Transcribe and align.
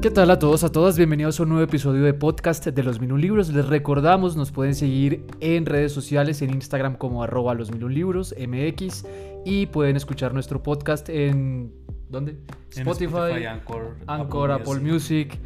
¿Qué 0.00 0.10
tal 0.10 0.30
a 0.30 0.38
todos, 0.38 0.64
a 0.64 0.72
todas? 0.72 0.96
Bienvenidos 0.96 1.38
a 1.38 1.42
un 1.42 1.50
nuevo 1.50 1.62
episodio 1.62 2.02
de 2.04 2.14
podcast 2.14 2.66
de 2.66 2.82
los 2.82 3.02
Libros. 3.02 3.52
Les 3.52 3.68
recordamos, 3.68 4.34
nos 4.34 4.50
pueden 4.50 4.74
seguir 4.74 5.26
en 5.40 5.66
redes 5.66 5.92
sociales, 5.92 6.40
en 6.40 6.54
Instagram 6.54 6.96
como 6.96 7.22
arroba 7.22 7.52
los 7.52 7.70
Libros, 7.70 8.34
MX, 8.38 9.04
y 9.44 9.66
pueden 9.66 9.96
escuchar 9.96 10.32
nuestro 10.32 10.62
podcast 10.62 11.10
en... 11.10 11.74
¿Dónde? 12.08 12.38
Spotify, 12.70 13.44
Anchor, 13.46 14.52
Apple, 14.52 14.80
Music. 14.80 15.38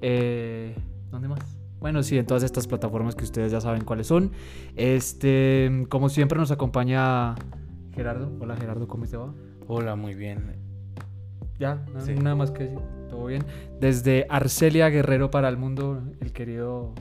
eh, 0.00 0.74
¿Dónde 1.10 1.28
más? 1.28 1.40
Bueno, 1.78 2.02
sí, 2.02 2.16
en 2.16 2.24
todas 2.24 2.44
estas 2.44 2.66
plataformas 2.66 3.14
que 3.14 3.24
ustedes 3.24 3.52
ya 3.52 3.60
saben 3.60 3.84
cuáles 3.84 4.06
son. 4.06 4.32
Este, 4.74 5.84
como 5.90 6.08
siempre 6.08 6.38
nos 6.38 6.50
acompaña 6.50 7.34
Gerardo. 7.92 8.32
Hola 8.40 8.56
Gerardo, 8.56 8.88
¿cómo 8.88 9.06
te 9.06 9.18
va? 9.18 9.34
Hola, 9.66 9.96
muy 9.96 10.14
bien. 10.14 10.56
Ya, 11.58 11.84
nada 12.22 12.36
más 12.36 12.50
que 12.50 12.64
decir. 12.64 12.97
Todo 13.08 13.26
bien. 13.26 13.44
Desde 13.80 14.26
Arcelia 14.28 14.88
Guerrero 14.88 15.30
para 15.30 15.48
el 15.48 15.56
mundo, 15.56 16.02
el 16.20 16.32
querido 16.32 16.94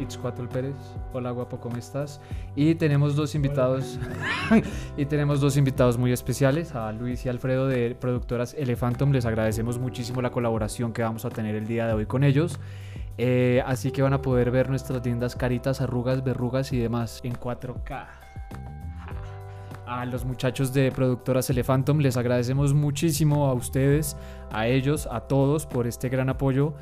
Itzcuatl 0.00 0.46
Pérez. 0.46 0.76
Hola 1.12 1.30
guapo, 1.30 1.60
¿cómo 1.60 1.76
estás? 1.76 2.20
Y 2.56 2.74
tenemos 2.74 3.16
dos 3.16 3.34
invitados. 3.34 3.98
y 4.96 5.06
tenemos 5.06 5.40
dos 5.40 5.56
invitados 5.56 5.98
muy 5.98 6.12
especiales, 6.12 6.74
a 6.74 6.92
Luis 6.92 7.24
y 7.26 7.28
Alfredo 7.28 7.66
de 7.66 7.94
productoras 7.94 8.54
Elefantum. 8.54 9.12
Les 9.12 9.26
agradecemos 9.26 9.78
muchísimo 9.78 10.22
la 10.22 10.30
colaboración 10.30 10.92
que 10.92 11.02
vamos 11.02 11.24
a 11.24 11.30
tener 11.30 11.54
el 11.54 11.66
día 11.66 11.86
de 11.86 11.92
hoy 11.94 12.06
con 12.06 12.24
ellos. 12.24 12.58
Eh, 13.18 13.62
así 13.66 13.90
que 13.90 14.02
van 14.02 14.14
a 14.14 14.22
poder 14.22 14.50
ver 14.50 14.70
nuestras 14.70 15.04
lindas 15.04 15.36
caritas, 15.36 15.80
arrugas, 15.80 16.24
verrugas 16.24 16.72
y 16.72 16.78
demás 16.78 17.20
en 17.24 17.34
4K. 17.34 18.06
A 19.92 20.06
los 20.06 20.24
muchachos 20.24 20.72
de 20.72 20.90
productoras 20.90 21.50
Elefantum 21.50 21.98
les 21.98 22.16
agradecemos 22.16 22.72
muchísimo 22.72 23.46
a 23.46 23.52
ustedes, 23.52 24.16
a 24.50 24.66
ellos, 24.66 25.06
a 25.06 25.20
todos 25.20 25.66
por 25.66 25.86
este 25.86 26.08
gran 26.08 26.30
apoyo. 26.30 26.72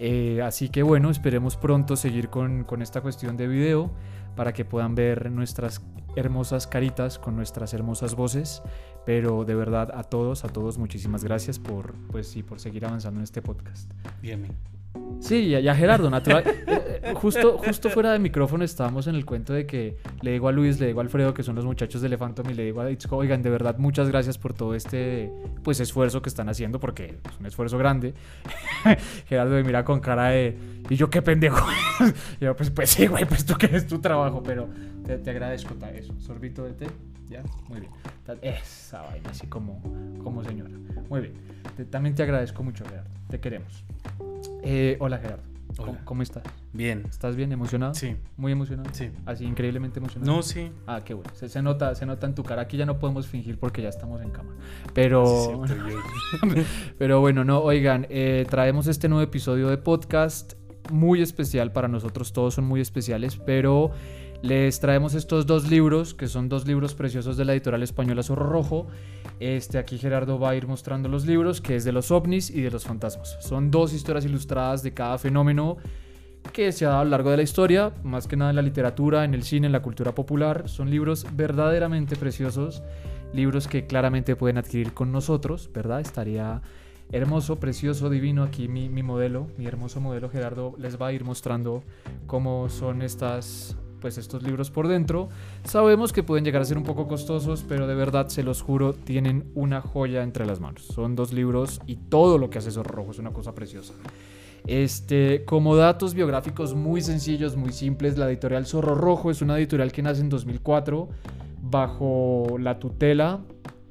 Eh, 0.00 0.42
así 0.42 0.68
que 0.68 0.82
bueno, 0.82 1.10
esperemos 1.10 1.56
pronto 1.56 1.94
seguir 1.94 2.28
con, 2.28 2.64
con 2.64 2.82
esta 2.82 3.02
cuestión 3.02 3.36
de 3.36 3.46
video 3.46 3.92
para 4.34 4.52
que 4.52 4.64
puedan 4.64 4.96
ver 4.96 5.30
nuestras 5.30 5.80
hermosas 6.16 6.66
caritas 6.66 7.20
con 7.20 7.36
nuestras 7.36 7.72
hermosas 7.72 8.16
voces. 8.16 8.64
Pero 9.04 9.44
de 9.44 9.54
verdad 9.54 9.92
a 9.94 10.02
todos, 10.02 10.44
a 10.44 10.48
todos 10.48 10.76
muchísimas 10.76 11.22
gracias 11.22 11.60
por, 11.60 11.94
pues, 12.10 12.26
sí, 12.26 12.42
por 12.42 12.58
seguir 12.58 12.84
avanzando 12.84 13.20
en 13.20 13.24
este 13.24 13.42
podcast. 13.42 13.88
Bien, 14.20 14.42
Sí, 15.20 15.48
ya, 15.48 15.74
Gerardo, 15.74 16.10
natural. 16.10 16.44
Eh, 16.66 17.00
eh, 17.02 17.14
justo, 17.14 17.58
justo 17.58 17.90
fuera 17.90 18.12
de 18.12 18.18
micrófono 18.18 18.64
estábamos 18.64 19.06
en 19.06 19.14
el 19.14 19.24
cuento 19.24 19.52
de 19.52 19.66
que 19.66 19.96
le 20.22 20.32
digo 20.32 20.48
a 20.48 20.52
Luis, 20.52 20.80
le 20.80 20.88
digo 20.88 21.00
a 21.00 21.04
Alfredo, 21.04 21.32
que 21.32 21.44
son 21.44 21.54
los 21.54 21.64
muchachos 21.64 22.00
de 22.00 22.08
Elefantom, 22.08 22.50
y 22.50 22.54
le 22.54 22.64
digo 22.64 22.80
a 22.80 22.90
Itzco, 22.90 23.16
oigan, 23.16 23.42
de 23.42 23.50
verdad, 23.50 23.76
muchas 23.78 24.08
gracias 24.08 24.36
por 24.36 24.52
todo 24.52 24.74
este 24.74 25.30
pues 25.62 25.78
esfuerzo 25.78 26.22
que 26.22 26.28
están 26.28 26.48
haciendo, 26.48 26.80
porque 26.80 27.18
es 27.24 27.40
un 27.40 27.46
esfuerzo 27.46 27.78
grande. 27.78 28.14
Gerardo 29.28 29.54
me 29.54 29.62
mira 29.62 29.84
con 29.84 30.00
cara 30.00 30.30
de, 30.30 30.58
y 30.88 30.96
yo 30.96 31.08
qué 31.08 31.22
pendejo. 31.22 31.64
y 32.40 32.44
yo, 32.44 32.56
pues, 32.56 32.70
pues 32.70 32.90
sí, 32.90 33.06
güey, 33.06 33.24
pues 33.24 33.46
tú 33.46 33.54
que 33.54 33.66
es 33.66 33.86
tu 33.86 34.00
trabajo, 34.00 34.42
pero 34.42 34.68
te, 35.04 35.18
te 35.18 35.30
agradezco 35.30 35.76
eso. 35.94 36.14
Sorbito 36.18 36.64
de 36.64 36.72
té, 36.72 36.86
ya, 37.28 37.42
muy 37.68 37.80
bien. 37.80 37.92
Esa 38.42 39.02
vaina, 39.02 39.30
así 39.30 39.46
como, 39.46 39.80
como 40.22 40.42
señora. 40.42 40.70
Muy 41.08 41.20
bien. 41.20 41.90
también 41.90 42.14
te 42.14 42.24
agradezco 42.24 42.62
mucho, 42.62 42.84
Gerardo. 42.84 43.10
Te 43.28 43.38
queremos. 43.38 43.84
Eh, 44.68 44.96
hola 44.98 45.18
Gerardo. 45.18 45.44
¿Cómo, 46.04 46.22
estás? 46.22 46.42
Bien. 46.72 47.04
¿Estás 47.08 47.36
bien? 47.36 47.52
¿Emocionado? 47.52 47.94
Sí. 47.94 48.16
¿Muy 48.36 48.50
emocionado? 48.50 48.88
Sí. 48.92 49.10
¿Así 49.26 49.44
increíblemente 49.44 50.00
emocionado? 50.00 50.32
No, 50.32 50.42
sí. 50.42 50.72
Ah, 50.88 51.02
qué 51.04 51.14
bueno. 51.14 51.30
Se, 51.34 51.62
nota, 51.62 51.94
se 51.94 52.04
nota 52.04 52.26
en 52.26 52.34
tu 52.34 52.42
cara. 52.42 52.62
Aquí 52.62 52.76
ya 52.76 52.84
no 52.84 52.98
podemos 52.98 53.28
fingir 53.28 53.58
porque 53.58 53.82
ya 53.82 53.90
estamos 53.90 54.20
en 54.22 54.30
cámara. 54.30 54.56
Pero... 54.92 55.62
Pero 56.98 57.20
bueno, 57.20 57.44
no, 57.44 57.60
oigan, 57.60 58.06
eh, 58.10 58.44
traemos 58.48 58.88
este 58.88 59.08
nuevo 59.08 59.22
episodio 59.22 59.68
de 59.68 59.76
podcast 59.76 60.54
muy 60.90 61.22
especial 61.22 61.70
para 61.70 61.86
nosotros. 61.86 62.32
Todos 62.32 62.54
son 62.54 62.64
muy 62.64 62.80
especiales, 62.80 63.36
pero... 63.36 63.92
Les 64.42 64.78
traemos 64.80 65.14
estos 65.14 65.46
dos 65.46 65.70
libros, 65.70 66.14
que 66.14 66.28
son 66.28 66.48
dos 66.48 66.66
libros 66.66 66.94
preciosos 66.94 67.36
de 67.36 67.44
la 67.44 67.52
editorial 67.52 67.82
española 67.82 68.22
Zorro 68.22 68.46
Rojo. 68.46 68.86
Este, 69.40 69.78
aquí 69.78 69.98
Gerardo 69.98 70.38
va 70.38 70.50
a 70.50 70.56
ir 70.56 70.66
mostrando 70.66 71.08
los 71.08 71.26
libros, 71.26 71.60
que 71.60 71.76
es 71.76 71.84
de 71.84 71.92
los 71.92 72.10
ovnis 72.10 72.50
y 72.50 72.60
de 72.60 72.70
los 72.70 72.84
fantasmas. 72.84 73.36
Son 73.40 73.70
dos 73.70 73.92
historias 73.92 74.24
ilustradas 74.24 74.82
de 74.82 74.92
cada 74.92 75.18
fenómeno 75.18 75.78
que 76.52 76.70
se 76.70 76.86
ha 76.86 76.90
dado 76.90 77.00
a 77.00 77.04
lo 77.04 77.10
largo 77.10 77.30
de 77.30 77.38
la 77.38 77.42
historia, 77.42 77.92
más 78.04 78.26
que 78.28 78.36
nada 78.36 78.50
en 78.50 78.56
la 78.56 78.62
literatura, 78.62 79.24
en 79.24 79.34
el 79.34 79.42
cine, 79.42 79.66
en 79.66 79.72
la 79.72 79.82
cultura 79.82 80.14
popular. 80.14 80.68
Son 80.68 80.90
libros 80.90 81.26
verdaderamente 81.32 82.14
preciosos, 82.16 82.82
libros 83.32 83.66
que 83.66 83.86
claramente 83.86 84.36
pueden 84.36 84.58
adquirir 84.58 84.92
con 84.92 85.12
nosotros, 85.12 85.70
¿verdad? 85.72 86.00
Estaría 86.00 86.62
hermoso, 87.10 87.56
precioso, 87.56 88.10
divino. 88.10 88.42
Aquí 88.44 88.68
mi, 88.68 88.88
mi 88.88 89.02
modelo, 89.02 89.48
mi 89.56 89.66
hermoso 89.66 90.00
modelo 90.00 90.28
Gerardo 90.28 90.74
les 90.78 91.00
va 91.00 91.08
a 91.08 91.12
ir 91.12 91.24
mostrando 91.24 91.82
cómo 92.26 92.68
son 92.68 93.02
estas 93.02 93.76
pues 94.00 94.18
estos 94.18 94.42
libros 94.42 94.70
por 94.70 94.88
dentro. 94.88 95.28
Sabemos 95.64 96.12
que 96.12 96.22
pueden 96.22 96.44
llegar 96.44 96.62
a 96.62 96.64
ser 96.64 96.78
un 96.78 96.84
poco 96.84 97.06
costosos, 97.08 97.64
pero 97.68 97.86
de 97.86 97.94
verdad 97.94 98.28
se 98.28 98.42
los 98.42 98.62
juro, 98.62 98.92
tienen 98.92 99.50
una 99.54 99.80
joya 99.80 100.22
entre 100.22 100.46
las 100.46 100.60
manos. 100.60 100.82
Son 100.82 101.16
dos 101.16 101.32
libros 101.32 101.80
y 101.86 101.96
todo 101.96 102.38
lo 102.38 102.50
que 102.50 102.58
hace 102.58 102.70
Zorro 102.70 102.94
Rojo 102.94 103.10
es 103.12 103.18
una 103.18 103.32
cosa 103.32 103.54
preciosa. 103.54 103.94
Este, 104.66 105.44
como 105.44 105.76
datos 105.76 106.14
biográficos 106.14 106.74
muy 106.74 107.00
sencillos, 107.00 107.56
muy 107.56 107.72
simples, 107.72 108.18
la 108.18 108.28
editorial 108.28 108.66
Zorro 108.66 108.94
Rojo 108.94 109.30
es 109.30 109.40
una 109.40 109.56
editorial 109.58 109.92
que 109.92 110.02
nace 110.02 110.22
en 110.22 110.28
2004 110.28 111.08
bajo 111.62 112.56
la 112.58 112.78
tutela, 112.78 113.40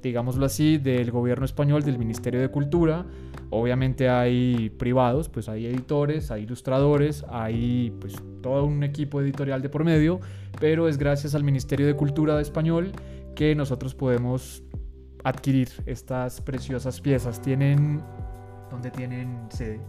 digámoslo 0.10 0.46
así, 0.46 0.78
del 0.78 1.12
gobierno 1.12 1.46
español, 1.46 1.84
del 1.84 1.98
Ministerio 1.98 2.40
de 2.40 2.50
Cultura. 2.50 3.06
Obviamente 3.50 4.10
hay 4.10 4.70
privados, 4.70 5.30
pues 5.30 5.50
hay 5.50 5.66
editores, 5.66 6.32
hay 6.32 6.44
ilustradores, 6.44 7.26
hay 7.30 7.92
pues 8.00 8.16
todo 8.42 8.66
un 8.66 8.84
equipo 8.84 9.22
editorial 9.22 9.62
de 9.62 9.70
por 9.70 9.84
medio, 9.84 10.20
pero 10.60 10.88
es 10.88 10.98
gracias 10.98 11.34
al 11.36 11.44
Ministerio 11.44 11.88
de 11.88 11.96
Cultura 11.96 12.36
de 12.36 12.44
Español 12.44 12.92
que 13.36 13.56
nosotros 13.56 13.96
podemos 13.96 14.64
adquirir 15.24 15.70
estas 15.86 16.40
preciosas 16.42 17.02
piezas. 17.02 17.42
Tienen, 17.42 18.02
¿dónde 18.70 18.92
tienen 18.92 19.48
sede? 19.50 19.82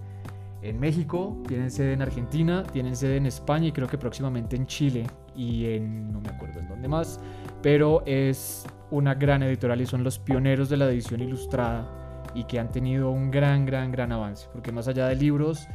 En 0.63 0.81
México, 0.81 1.43
tienen 1.47 1.71
sede 1.71 1.93
en 1.93 2.03
Argentina, 2.03 2.65
tienen 2.65 2.97
sede 2.97 3.19
en 3.19 3.27
España 3.27 3.69
y 3.69 3.73
creo 3.73 3.87
que 3.87 3.99
próximamente 3.99 4.57
en 4.57 4.67
Chile 4.67 5.07
y 5.37 5.67
en, 5.67 6.13
no 6.13 6.21
me 6.21 6.31
acuerdo 6.31 6.61
en 6.61 6.69
dónde 6.69 6.89
más, 6.89 7.21
pero 7.63 8.03
es 8.07 8.65
una 8.91 9.15
gran 9.15 9.43
editorial 9.43 9.81
y 9.81 9.87
son 9.87 10.05
los 10.05 10.19
pioneros 10.19 10.69
de 10.69 10.77
la 10.77 10.87
edición 10.87 11.21
ilustrada 11.21 11.87
y 12.35 12.45
que 12.45 12.59
han 12.59 12.71
tenido 12.71 13.11
un 13.11 13.31
gran, 13.31 13.67
gran, 13.67 13.91
gran 13.91 14.13
avance, 14.13 14.49
porque 14.53 14.73
más 14.73 14.89
allá 14.89 15.09
de 15.09 15.17
libros, 15.17 15.67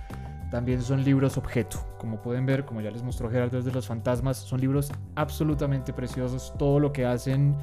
también 0.51 0.81
son 0.81 1.03
libros 1.03 1.37
objeto. 1.37 1.79
Como 1.97 2.21
pueden 2.21 2.45
ver, 2.45 2.65
como 2.65 2.81
ya 2.81 2.91
les 2.91 3.01
mostró 3.01 3.29
Gerardo 3.29 3.57
desde 3.57 3.71
los 3.71 3.87
fantasmas, 3.87 4.37
son 4.37 4.59
libros 4.59 4.91
absolutamente 5.15 5.93
preciosos. 5.93 6.53
Todo 6.59 6.79
lo 6.79 6.91
que 6.91 7.05
hacen 7.05 7.55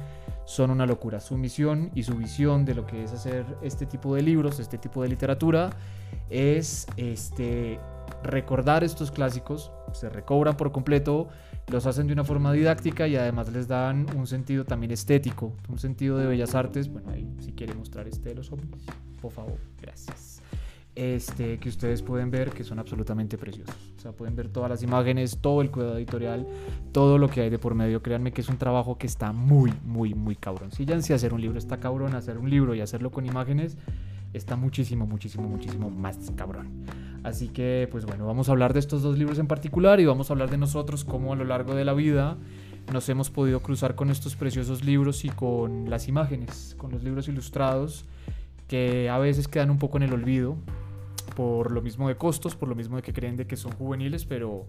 son 0.43 0.71
una 0.71 0.87
locura. 0.87 1.19
Su 1.19 1.37
misión 1.37 1.91
y 1.93 2.01
su 2.01 2.15
visión 2.15 2.65
de 2.65 2.73
lo 2.73 2.87
que 2.87 3.03
es 3.03 3.13
hacer 3.13 3.45
este 3.61 3.85
tipo 3.85 4.15
de 4.15 4.23
libros, 4.23 4.59
este 4.59 4.79
tipo 4.79 5.03
de 5.03 5.09
literatura, 5.09 5.69
es 6.31 6.87
este, 6.97 7.79
recordar 8.23 8.83
estos 8.83 9.11
clásicos, 9.11 9.71
se 9.93 10.09
recobran 10.09 10.57
por 10.57 10.71
completo, 10.71 11.27
los 11.69 11.85
hacen 11.85 12.07
de 12.07 12.13
una 12.13 12.23
forma 12.23 12.51
didáctica 12.51 13.07
y 13.07 13.15
además 13.15 13.51
les 13.51 13.67
dan 13.67 14.05
un 14.15 14.27
sentido 14.27 14.65
también 14.65 14.91
estético, 14.91 15.53
un 15.67 15.79
sentido 15.79 16.17
de 16.17 16.25
bellas 16.25 16.55
artes. 16.55 16.89
Bueno, 16.91 17.11
ahí 17.11 17.27
si 17.39 17.53
quiere 17.53 17.73
mostrar 17.73 18.07
este 18.07 18.29
de 18.29 18.35
los 18.35 18.51
ovnis, 18.51 18.85
por 19.21 19.31
favor, 19.31 19.57
gracias. 19.81 20.41
Este, 20.95 21.59
que 21.59 21.69
ustedes 21.69 22.01
pueden 22.01 22.29
ver 22.29 22.49
que 22.49 22.63
son 22.63 22.77
absolutamente 22.79 23.37
preciosos. 23.37 23.75
O 23.97 24.01
sea, 24.01 24.11
pueden 24.11 24.35
ver 24.35 24.49
todas 24.49 24.69
las 24.69 24.83
imágenes, 24.83 25.37
todo 25.39 25.61
el 25.61 25.71
cuidado 25.71 25.97
editorial, 25.97 26.45
todo 26.91 27.17
lo 27.17 27.29
que 27.29 27.41
hay 27.41 27.49
de 27.49 27.59
por 27.59 27.73
medio. 27.73 28.01
Créanme 28.01 28.33
que 28.33 28.41
es 28.41 28.49
un 28.49 28.57
trabajo 28.57 28.97
que 28.97 29.07
está 29.07 29.31
muy, 29.31 29.71
muy, 29.85 30.13
muy 30.13 30.35
cabrón. 30.35 30.71
Si 30.71 30.85
ya 30.85 30.97
hacer 30.97 31.33
un 31.33 31.39
libro 31.39 31.57
está 31.57 31.79
cabrón, 31.79 32.15
hacer 32.15 32.37
un 32.37 32.49
libro 32.49 32.75
y 32.75 32.81
hacerlo 32.81 33.11
con 33.11 33.25
imágenes 33.25 33.77
está 34.33 34.55
muchísimo, 34.55 35.05
muchísimo, 35.05 35.47
muchísimo 35.47 35.89
más 35.89 36.31
cabrón. 36.35 36.85
Así 37.23 37.49
que, 37.49 37.87
pues 37.91 38.05
bueno, 38.05 38.25
vamos 38.25 38.49
a 38.49 38.51
hablar 38.51 38.73
de 38.73 38.79
estos 38.79 39.01
dos 39.01 39.17
libros 39.17 39.39
en 39.39 39.47
particular 39.47 39.99
y 39.99 40.05
vamos 40.05 40.29
a 40.29 40.33
hablar 40.33 40.49
de 40.49 40.57
nosotros, 40.57 41.03
cómo 41.03 41.33
a 41.33 41.35
lo 41.35 41.43
largo 41.43 41.75
de 41.75 41.83
la 41.85 41.93
vida 41.93 42.37
nos 42.93 43.07
hemos 43.09 43.29
podido 43.29 43.61
cruzar 43.61 43.95
con 43.95 44.09
estos 44.09 44.35
preciosos 44.35 44.83
libros 44.83 45.25
y 45.25 45.29
con 45.29 45.89
las 45.89 46.07
imágenes, 46.07 46.75
con 46.77 46.91
los 46.91 47.03
libros 47.03 47.27
ilustrados, 47.27 48.05
que 48.67 49.09
a 49.09 49.17
veces 49.17 49.47
quedan 49.47 49.69
un 49.69 49.79
poco 49.79 49.97
en 49.97 50.03
el 50.03 50.13
olvido, 50.13 50.55
por 51.35 51.71
lo 51.71 51.81
mismo 51.81 52.07
de 52.07 52.15
costos, 52.15 52.55
por 52.55 52.69
lo 52.69 52.75
mismo 52.75 52.95
de 52.95 53.01
que 53.01 53.13
creen 53.13 53.35
de 53.35 53.47
que 53.47 53.57
son 53.57 53.71
juveniles, 53.73 54.25
pero 54.25 54.67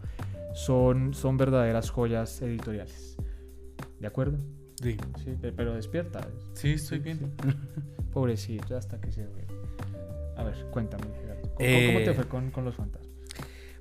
son, 0.54 1.14
son 1.14 1.36
verdaderas 1.36 1.90
joyas 1.90 2.42
editoriales. 2.42 3.16
¿De 3.98 4.06
acuerdo? 4.06 4.38
Sí. 4.82 4.96
sí 5.22 5.36
pero 5.56 5.74
despierta. 5.74 6.26
Sí, 6.54 6.72
estoy 6.72 6.98
bien. 6.98 7.32
Pobrecito, 8.12 8.76
hasta 8.76 9.00
que 9.00 9.12
se 9.12 9.26
ve. 9.26 9.50
A 10.40 10.44
ver, 10.44 10.66
cuéntame, 10.70 11.04
¿Cómo, 11.04 11.58
te 11.58 12.10
eh, 12.10 12.14
fue 12.14 12.28
con, 12.28 12.50
con 12.50 12.64
los 12.64 12.75
fantasmas? 12.75 13.10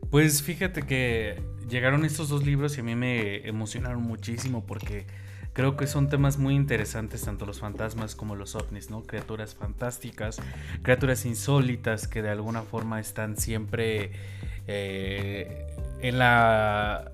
Pues 0.10 0.42
fíjate 0.42 0.84
que 0.84 1.42
llegaron 1.70 2.04
estos 2.04 2.30
dos 2.30 2.46
libros 2.46 2.78
y 2.78 2.82
a 2.82 2.84
mí 2.84 2.96
me 2.96 3.48
emocionaron 3.48 4.02
muchísimo 4.02 4.66
porque 4.66 5.06
creo 5.54 5.78
que 5.78 5.88
son 5.88 6.10
temas 6.10 6.38
muy 6.38 6.56
interesantes, 6.56 7.24
tanto 7.24 7.46
los 7.46 7.60
fantasmas 7.60 8.16
como 8.16 8.36
los 8.36 8.56
ovnis, 8.56 8.90
¿no? 8.90 9.04
Criaturas 9.04 9.56
fantásticas, 9.56 10.42
criaturas 10.82 11.26
insólitas 11.26 12.08
que 12.08 12.22
de 12.22 12.30
alguna 12.30 12.64
forma 12.64 13.00
están 13.00 13.38
siempre 13.38 14.12
eh, 14.68 15.68
en 16.02 16.20
la 16.20 17.12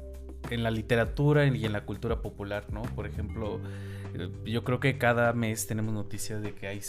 en 0.49 0.63
la 0.63 0.71
literatura 0.71 1.45
y 1.47 1.65
en 1.65 1.73
la 1.73 1.85
cultura 1.85 2.21
popular, 2.21 2.65
¿no? 2.71 2.83
Por 2.83 3.07
ejemplo, 3.07 3.59
eh, 4.13 4.29
yo 4.45 4.63
creo 4.63 4.79
que 4.79 4.97
cada 4.97 5.33
mes 5.33 5.67
tenemos 5.67 5.93
noticias 5.93 6.41
de 6.41 6.53
que 6.53 6.67
hay 6.67 6.81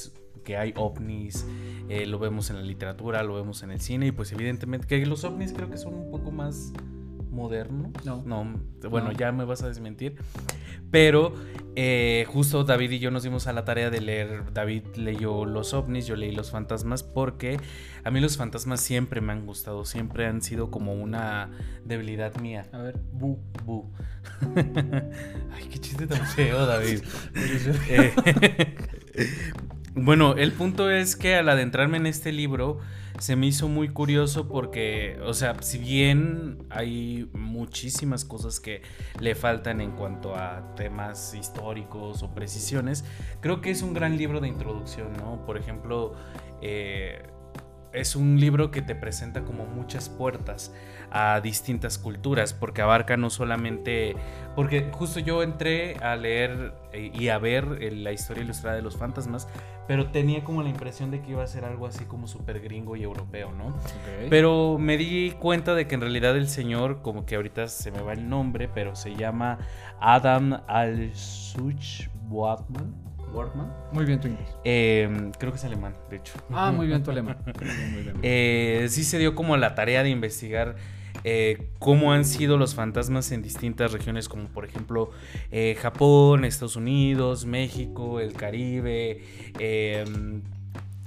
que 0.47 0.57
hay 0.57 0.73
ovnis, 0.77 1.45
eh, 1.89 2.07
lo 2.07 2.21
vemos 2.21 2.49
en 2.51 2.57
la 2.57 2.63
literatura, 2.63 3.23
lo 3.25 3.35
vemos 3.35 3.65
en 3.65 3.73
el 3.73 3.81
cine 3.81 4.07
y 4.07 4.13
pues 4.13 4.31
evidentemente 4.33 4.87
que 4.87 5.05
los 5.05 5.25
ovnis 5.25 5.53
creo 5.53 5.69
que 5.69 5.77
son 5.77 5.95
un 5.95 6.11
poco 6.11 6.31
más 6.31 6.73
modernos. 7.31 7.91
No. 8.05 8.23
no 8.25 8.59
bueno, 8.89 9.13
ya 9.13 9.33
me 9.33 9.45
vas 9.45 9.63
a 9.63 9.69
desmentir. 9.69 10.17
Pero 10.91 11.35
eh, 11.75 12.25
justo 12.29 12.63
David 12.63 12.93
y 12.93 12.99
yo 13.01 13.11
nos 13.11 13.25
dimos 13.25 13.49
a 13.49 13.53
la 13.53 13.65
tarea 13.65 13.91
de 13.91 14.01
leer. 14.01 14.53
David 14.55 14.85
leyó 14.95 15.45
los 15.45 15.75
ovnis, 15.75 16.07
yo 16.07 16.15
leí 16.15 16.31
los 16.31 16.53
fantasmas 16.53 17.03
porque 17.03 17.59
a 18.05 18.11
mí 18.11 18.21
los 18.21 18.37
fantasmas 18.37 18.81
siempre 18.81 19.21
me 19.21 19.33
han 19.33 19.47
gustado, 19.47 19.85
siempre 19.85 20.27
han 20.27 20.43
sido 20.43 20.71
como 20.71 20.95
una 20.95 21.51
debilidad 21.85 22.37
mía. 22.37 22.67
A 22.73 22.79
ver, 22.79 23.01
bu, 23.13 23.41
bu. 23.65 23.91
Ay, 25.53 25.65
qué 25.71 25.79
chiste 25.81 26.07
tan 26.07 26.25
feo, 26.27 26.67
David. 26.67 27.03
Eh, 27.89 28.13
bueno, 29.97 30.35
el 30.35 30.53
punto 30.53 30.91
es 30.91 31.17
que 31.17 31.37
al 31.37 31.49
adentrarme 31.49 31.97
en 31.97 32.07
este 32.07 32.31
libro 32.31 32.79
se 33.19 33.35
me 33.35 33.47
hizo 33.47 33.67
muy 33.67 33.89
curioso 33.89 34.47
porque, 34.47 35.19
o 35.25 35.33
sea, 35.33 35.57
si 35.63 35.79
bien 35.79 36.59
hay 36.69 37.31
muchísimas 37.33 38.27
cosas 38.27 38.61
que 38.61 38.83
le 39.21 39.35
faltan 39.35 39.81
en 39.81 39.93
cuanto 39.93 40.37
a 40.37 40.75
temas 40.75 41.33
históricos 41.33 42.23
o 42.23 42.35
precisiones, 42.35 43.07
creo 43.41 43.63
que 43.63 43.71
es 43.71 43.81
un 43.81 43.95
gran 43.95 44.19
libro 44.19 44.41
de 44.41 44.49
introducción, 44.49 45.15
¿no? 45.15 45.47
Por 45.47 45.57
ejemplo, 45.57 46.15
eh, 46.61 47.23
es 47.95 48.17
un 48.17 48.39
libro 48.39 48.71
que 48.71 48.83
te 48.83 48.95
presenta 48.95 49.45
como 49.45 49.65
muchas 49.65 50.11
puertas 50.11 50.75
a 51.17 51.41
distintas 51.41 51.97
culturas, 51.97 52.53
porque 52.53 52.83
abarca 52.83 53.17
no 53.17 53.31
solamente, 53.31 54.15
porque 54.55 54.91
justo 54.93 55.19
yo 55.19 55.43
entré 55.43 55.97
a 55.97 56.15
leer 56.15 56.75
y 56.93 57.29
a 57.29 57.39
ver 57.39 57.83
la 57.95 58.13
historia 58.13 58.43
ilustrada 58.43 58.77
de 58.77 58.83
los 58.83 58.99
fantasmas, 58.99 59.49
pero 59.89 60.11
tenía 60.11 60.45
como 60.45 60.63
la 60.63 60.69
impresión 60.69 61.11
de 61.11 61.23
que 61.23 61.31
iba 61.31 61.43
a 61.43 61.47
ser 61.47 61.65
algo 61.65 61.87
así 61.87 62.05
como 62.05 62.27
súper 62.27 62.61
gringo 62.61 62.97
y 62.97 63.03
europeo, 63.03 63.51
¿no? 63.53 63.75
Pero 64.29 64.77
me 64.79 64.99
di 64.99 65.31
cuenta 65.41 65.75
de 65.75 65.87
que 65.87 65.95
en 65.95 66.03
realidad 66.03 66.37
el 66.37 66.49
señor, 66.49 67.01
como 67.01 67.25
que 67.25 67.37
ahorita 67.37 67.69
se 67.69 67.91
me 67.91 68.03
va 68.03 68.13
el 68.13 68.29
nombre, 68.29 68.69
pero 68.69 68.95
se 68.95 69.15
llama 69.15 69.59
Adam 70.01 70.61
Al-Such 70.67 72.09
Boatman 72.29 73.07
muy 73.93 74.05
bien 74.05 74.21
tu 74.21 74.29
inglés. 74.29 74.49
Em, 74.65 75.31
creo 75.33 75.53
que 75.53 75.59
es 75.59 75.65
alemán, 75.65 75.95
de 76.09 76.17
hecho. 76.17 76.33
Ah, 76.51 76.73
muy 76.73 76.87
bien 76.87 77.03
tu 77.03 77.11
alemán. 77.11 77.39
Eh, 78.23 78.87
sí 78.89 79.05
se 79.05 79.19
dio 79.19 79.35
como 79.35 79.57
la 79.57 79.75
tarea 79.75 80.03
de 80.03 80.11
investigar 80.11 80.77
eh, 81.25 81.69
cómo 81.79 82.13
han 82.13 82.25
sido 82.25 82.57
los 82.57 82.75
fantasmas 82.75 83.33
en 83.33 83.43
distintas 83.43 83.93
regiones, 83.93 84.29
como 84.29 84.49
por 84.49 84.65
ejemplo 84.65 85.11
eh, 85.51 85.77
Japón, 85.81 86.45
Estados 86.45 86.77
Unidos, 86.77 87.47
México, 87.47 88.21
el 88.21 88.33
Caribe, 88.33 89.23
em, 89.59 90.43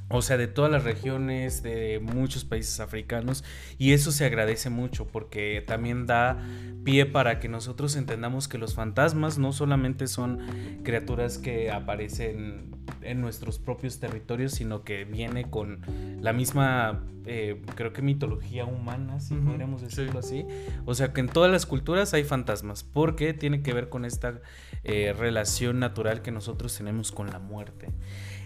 o 0.10 0.22
sea, 0.22 0.38
de 0.38 0.48
todas 0.48 0.72
las 0.72 0.84
regiones, 0.84 1.62
de 1.62 2.00
muchos 2.02 2.44
países 2.44 2.80
africanos. 2.80 3.44
Y 3.78 3.94
eso 3.94 4.12
se 4.12 4.26
agradece 4.26 4.70
mucho 4.70 5.08
porque 5.08 5.64
también 5.66 6.06
da 6.06 6.44
pie 6.84 7.06
para 7.06 7.40
que 7.40 7.48
nosotros 7.48 7.96
entendamos 7.96 8.48
que 8.48 8.58
los 8.58 8.74
fantasmas 8.74 9.38
no 9.38 9.54
solamente 9.54 10.08
son 10.08 10.40
criaturas 10.84 11.38
que 11.38 11.72
aparecen 11.72 12.72
en 13.02 13.22
nuestros 13.22 13.60
propios 13.60 14.00
territorios, 14.00 14.54
sino 14.54 14.84
que 14.84 15.06
viene 15.06 15.50
con 15.50 15.82
la 16.22 16.34
misma, 16.34 17.06
eh, 17.26 17.62
creo 17.76 17.94
que 17.94 18.02
mitología 18.02 18.66
humana, 18.66 19.20
si 19.20 19.36
podríamos 19.36 19.82
decirlo 19.82 20.20
así. 20.20 20.46
O 20.86 20.96
sea, 20.96 21.14
que 21.14 21.22
en 21.22 21.28
todas 21.28 21.52
las 21.52 21.66
culturas 21.66 22.14
hay 22.14 22.24
fantasmas, 22.24 22.84
porque 22.84 23.34
tiene 23.34 23.62
que 23.62 23.74
ver 23.74 23.90
con 23.90 24.06
esta 24.06 24.42
eh, 24.84 25.14
relación 25.18 25.80
natural 25.80 26.22
que 26.22 26.32
nosotros 26.32 26.76
tenemos 26.76 27.12
con 27.12 27.28
la 27.28 27.40
muerte. 27.40 27.90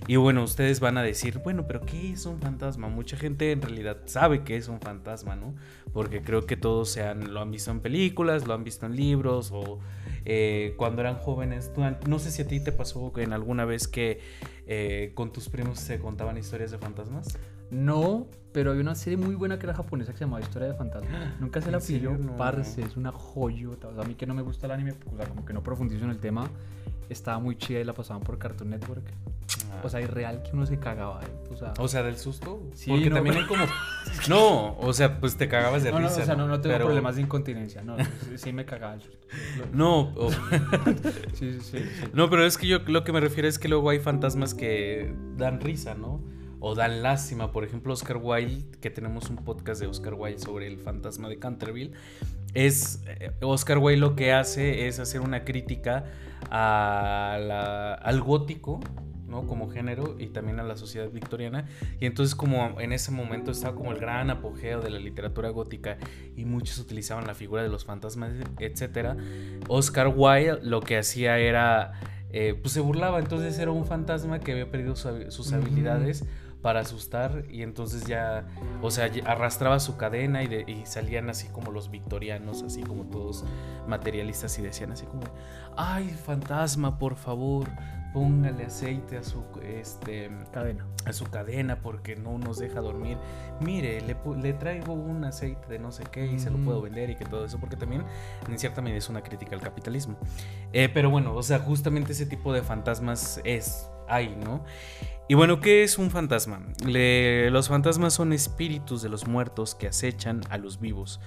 Y 0.06 0.18
bueno, 0.18 0.44
ustedes 0.44 0.82
van 0.82 0.98
a 0.98 1.04
decir, 1.04 1.40
bueno, 1.40 1.66
pero 1.66 1.82
¿qué 1.82 2.12
es 2.12 2.26
un 2.26 2.40
fantasma? 2.40 2.90
Mucha 2.90 3.16
gente 3.16 3.52
en 3.52 3.62
realidad 3.62 4.02
sabe 4.06 4.44
que 4.44 4.58
es 4.58 4.68
un 4.68 4.82
fantasma, 4.82 5.38
¿no? 5.38 5.56
Porque 5.94 6.22
creo 6.22 6.46
que 6.46 6.58
todos 6.58 6.98
han, 6.98 7.34
lo 7.34 7.40
han 7.40 7.52
visto 7.52 7.72
en 7.72 7.80
películas, 7.80 8.46
lo 8.46 8.54
han 8.54 8.66
visto 8.66 8.86
en 8.86 8.98
libros 8.98 9.52
o 9.54 9.80
eh, 10.26 10.74
cuando 10.78 11.02
eran 11.02 11.16
jóvenes. 11.16 11.72
No 12.06 12.20
sé 12.20 12.32
si 12.32 12.42
a 12.42 12.48
ti 12.48 12.60
te 12.60 12.74
pasó 12.74 13.14
en 13.18 13.32
alguna 13.32 13.64
vez 13.64 13.88
que 13.88 14.20
eh, 14.68 15.12
con 15.16 15.32
tus 15.32 15.48
primos 15.48 15.80
se 15.80 16.00
contaban 16.00 16.38
historias 16.38 16.72
de 16.72 16.80
fantasmas. 16.80 17.38
No, 17.72 18.28
pero 18.54 18.72
hay 18.72 18.80
una 18.80 18.96
serie 18.96 19.18
muy 19.18 19.36
buena 19.36 19.60
que 19.60 19.66
era 19.66 19.74
japonesa 19.74 20.12
que 20.12 20.20
se 20.20 20.24
llamaba 20.26 20.42
Historia 20.42 20.70
de 20.70 20.76
Fantasmas. 20.76 21.12
Nunca 21.40 21.62
se 21.62 21.72
la 21.72 21.80
pilló. 21.80 22.16
Parce, 22.38 22.82
es 22.82 22.96
una 22.96 23.12
joyota. 23.12 23.88
O 23.90 23.94
sea, 23.94 24.04
a 24.04 24.08
mí 24.08 24.16
que 24.16 24.26
no 24.26 24.34
me 24.34 24.42
gusta 24.42 24.68
el 24.68 24.72
anime, 24.72 24.94
o 25.12 25.18
sea, 25.18 25.28
como 25.28 25.46
que 25.46 25.54
no 25.54 25.64
profundizo 25.64 26.06
en 26.06 26.12
el 26.12 26.20
tema 26.20 26.50
estaba 27.10 27.40
muy 27.40 27.58
chida 27.58 27.80
y 27.80 27.84
la 27.84 27.94
pasaban 27.94 28.24
por 28.24 28.38
Cartoon 28.38 28.70
Network. 28.70 29.04
O 29.84 29.90
sea, 29.90 30.00
es 30.00 30.10
real 30.10 30.44
que 30.44 30.52
uno 30.54 30.66
se 30.66 30.78
cagaba. 30.78 31.22
¿eh? 31.24 31.28
O, 31.52 31.58
sea, 31.58 31.74
o 31.78 31.88
sea, 31.88 32.04
del 32.04 32.18
susto. 32.18 32.62
Sí, 32.74 32.92
Porque 32.92 33.10
también 33.10 33.38
hay 33.38 33.46
como. 33.46 33.66
No, 34.30 34.78
o 34.78 34.94
sea, 34.94 35.20
pues 35.20 35.36
te 35.36 35.48
cagabas 35.48 35.84
de 35.84 35.92
no, 35.92 35.98
risa. 36.00 36.18
No, 36.18 36.22
o 36.22 36.26
sea, 36.26 36.36
no, 36.36 36.48
no 36.48 36.62
tengo 36.62 36.78
problemas 36.78 37.16
de 37.16 37.22
incontinencia. 37.22 37.82
No, 37.82 37.98
sí 38.36 38.54
me 38.54 38.66
cagaba 38.66 38.96
el 38.96 39.02
susto. 39.02 39.28
No. 39.74 40.14
sí, 41.34 41.54
sí, 41.54 41.62
sí, 41.62 41.78
No, 42.14 42.30
pero 42.30 42.46
es 42.46 42.58
que 42.58 42.68
yo 42.68 42.80
lo 42.86 43.04
que 43.04 43.12
me 43.12 43.20
refiero 43.20 43.48
es 43.48 43.58
que 43.58 43.68
luego 43.68 43.90
hay 43.90 44.00
fantasmas 44.00 44.54
que 44.54 45.14
dan 45.38 45.60
risa, 45.60 45.96
¿no? 45.96 46.22
O 46.66 46.76
dan 46.76 47.04
lástima. 47.04 47.52
Por 47.52 47.66
ejemplo, 47.66 47.92
Oscar 47.92 48.18
Wilde, 48.18 48.78
que 48.80 48.90
tenemos 48.90 49.30
un 49.30 49.36
podcast 49.36 49.82
de 49.82 49.88
Oscar 49.88 50.14
Wilde 50.14 50.40
sobre 50.40 50.66
el 50.66 50.80
fantasma 50.80 51.28
de 51.28 51.38
Canterville, 51.38 51.92
es 52.54 53.04
eh, 53.06 53.32
Oscar 53.42 53.80
Wilde 53.80 54.00
lo 54.00 54.16
que 54.16 54.32
hace 54.32 54.88
es 54.88 54.98
hacer 55.00 55.20
una 55.20 55.44
crítica 55.44 56.06
al 56.50 58.22
gótico, 58.22 58.80
¿no? 59.28 59.46
Como 59.46 59.70
género 59.70 60.16
y 60.18 60.28
también 60.28 60.62
a 60.62 60.64
la 60.64 60.78
sociedad 60.78 61.10
victoriana. 61.12 61.66
Y 62.00 62.06
entonces 62.06 62.34
como 62.34 62.80
en 62.80 62.94
ese 62.94 63.12
momento 63.12 63.52
estaba 63.52 63.76
como 63.76 63.92
el 63.92 64.00
gran 64.00 64.30
apogeo 64.30 64.80
de 64.80 64.90
la 64.90 65.00
literatura 65.00 65.50
gótica 65.50 65.98
y 66.38 66.46
muchos 66.46 66.78
utilizaban 66.78 67.28
la 67.28 67.36
figura 67.36 67.62
de 67.62 67.68
los 67.68 67.84
fantasmas, 67.84 68.32
etc. 68.60 69.18
Oscar 69.68 70.14
Wilde 70.16 70.60
lo 70.64 70.80
que 70.80 70.98
hacía 70.98 71.40
era... 71.40 71.92
Eh, 72.36 72.58
pues 72.60 72.74
se 72.74 72.80
burlaba, 72.80 73.20
entonces 73.20 73.60
era 73.60 73.70
un 73.70 73.86
fantasma 73.86 74.40
que 74.40 74.54
había 74.54 74.72
perdido 74.72 74.96
sus 74.96 75.54
habilidades 75.54 76.26
para 76.64 76.80
asustar 76.80 77.44
y 77.52 77.62
entonces 77.62 78.06
ya, 78.06 78.48
o 78.82 78.90
sea, 78.90 79.12
arrastraba 79.26 79.80
su 79.80 79.98
cadena 79.98 80.44
y, 80.44 80.64
y, 80.66 80.86
salían 80.86 81.30
así 81.30 81.48
como 81.50 81.72
los 81.72 81.92
victorianos, 81.92 82.64
así 82.64 82.82
como 82.82 83.04
todos 83.04 83.44
materialistas 83.88 84.58
y 84.58 84.64
decían 84.64 84.92
así 84.94 85.06
como, 85.06 85.24
ay, 85.76 86.10
fantasma, 86.10 86.98
por 86.98 87.16
favor, 87.16 87.68
póngale 88.14 88.66
aceite 88.66 89.18
a 89.18 89.24
su 89.24 89.44
este, 89.62 90.32
cadena. 90.54 90.86
A 91.06 91.12
su 91.12 91.26
cadena 91.26 91.82
porque 91.82 92.16
no 92.16 92.38
nos 92.38 92.60
deja 92.60 92.80
dormir. 92.80 93.18
Mire, 93.60 94.02
le, 94.02 94.54
traigo 94.54 94.94
un 94.94 95.26
aceite 95.26 95.68
de 95.68 95.80
no 95.80 95.92
sé 95.92 96.04
qué 96.12 96.28
y 96.28 96.40
se 96.40 96.50
lo 96.50 96.58
puedo 96.60 96.80
mm. 96.80 96.84
vender 96.84 97.10
y 97.10 97.16
que 97.16 97.26
todo 97.26 97.44
eso, 97.44 97.60
porque 97.60 97.76
también 97.76 98.04
en 98.48 98.58
cierta 98.58 98.82
medida 98.82 99.00
es 99.00 99.10
una 99.10 99.22
crítica 99.22 99.56
al 99.56 99.62
capitalismo. 99.62 100.16
Eh, 100.72 100.90
pero 100.94 101.10
bueno, 101.10 101.36
o 101.36 101.44
sea, 101.44 101.60
justamente 101.60 102.14
ese 102.14 102.26
tipo 102.26 102.54
de 102.54 102.62
fantasmas 102.62 103.42
es, 103.44 103.90
hay, 104.08 104.36
¿no? 104.36 104.64
Y 105.30 105.36
bueno, 105.36 105.62
¿qué 105.62 105.84
es 105.84 105.98
un 105.98 106.12
fantasma? 106.12 106.62
los 106.84 107.70
fantasmas 107.70 108.14
son 108.14 108.34
espíritus 108.34 109.02
de 109.02 109.10
los 109.10 109.26
muertos 109.26 109.74
que 109.74 109.88
acechan 109.88 110.42
a 110.50 110.58
los 110.58 110.82
vivos. 110.82 111.22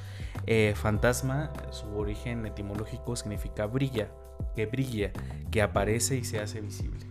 Eh, 0.47 0.75
fantasma, 0.77 1.51
su 1.71 1.87
origen 1.97 2.45
etimológico 2.45 3.17
significa 3.17 3.67
brilla, 3.67 4.11
que 4.55 4.67
brilla, 4.67 5.13
que 5.51 5.63
aparece 5.63 6.17
y 6.17 6.25
se 6.25 6.41
hace 6.41 6.61
visible. 6.61 7.07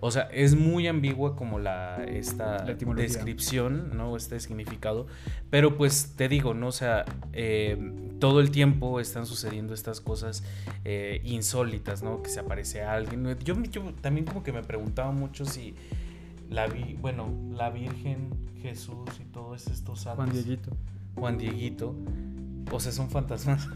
O 0.00 0.10
sea, 0.10 0.28
es 0.32 0.54
muy 0.54 0.86
ambigua 0.86 1.34
como 1.34 1.58
la, 1.58 2.04
esta 2.04 2.58
descripción, 2.62 3.96
¿no? 3.96 4.16
Este 4.16 4.38
significado. 4.38 5.06
Pero 5.50 5.76
pues 5.76 6.14
te 6.14 6.28
digo, 6.28 6.54
¿no? 6.54 6.68
O 6.68 6.72
sea, 6.72 7.04
eh, 7.32 7.76
todo 8.20 8.40
el 8.40 8.50
tiempo 8.50 9.00
están 9.00 9.26
sucediendo 9.26 9.74
estas 9.74 10.00
cosas 10.00 10.44
eh, 10.84 11.20
insólitas, 11.24 12.02
¿no? 12.02 12.22
Que 12.22 12.30
se 12.30 12.38
aparece 12.38 12.82
a 12.82 12.92
alguien. 12.92 13.36
Yo, 13.42 13.60
yo 13.62 13.92
también 14.00 14.24
como 14.26 14.44
que 14.44 14.52
me 14.52 14.62
preguntaba 14.62 15.10
mucho 15.10 15.44
si 15.44 15.74
la 16.48 16.66
vi, 16.66 16.94
bueno, 16.94 17.34
la 17.50 17.70
Virgen, 17.70 18.30
Jesús 18.60 19.08
y 19.20 19.24
todos 19.24 19.66
estos 19.66 20.00
santos. 20.00 20.24
Juan 20.24 20.32
Dieguito. 20.32 20.76
Juan 21.14 21.38
Dieguito. 21.38 21.96
O 22.70 22.80
sea, 22.80 22.92
son 22.92 23.10
fantasmas. 23.10 23.68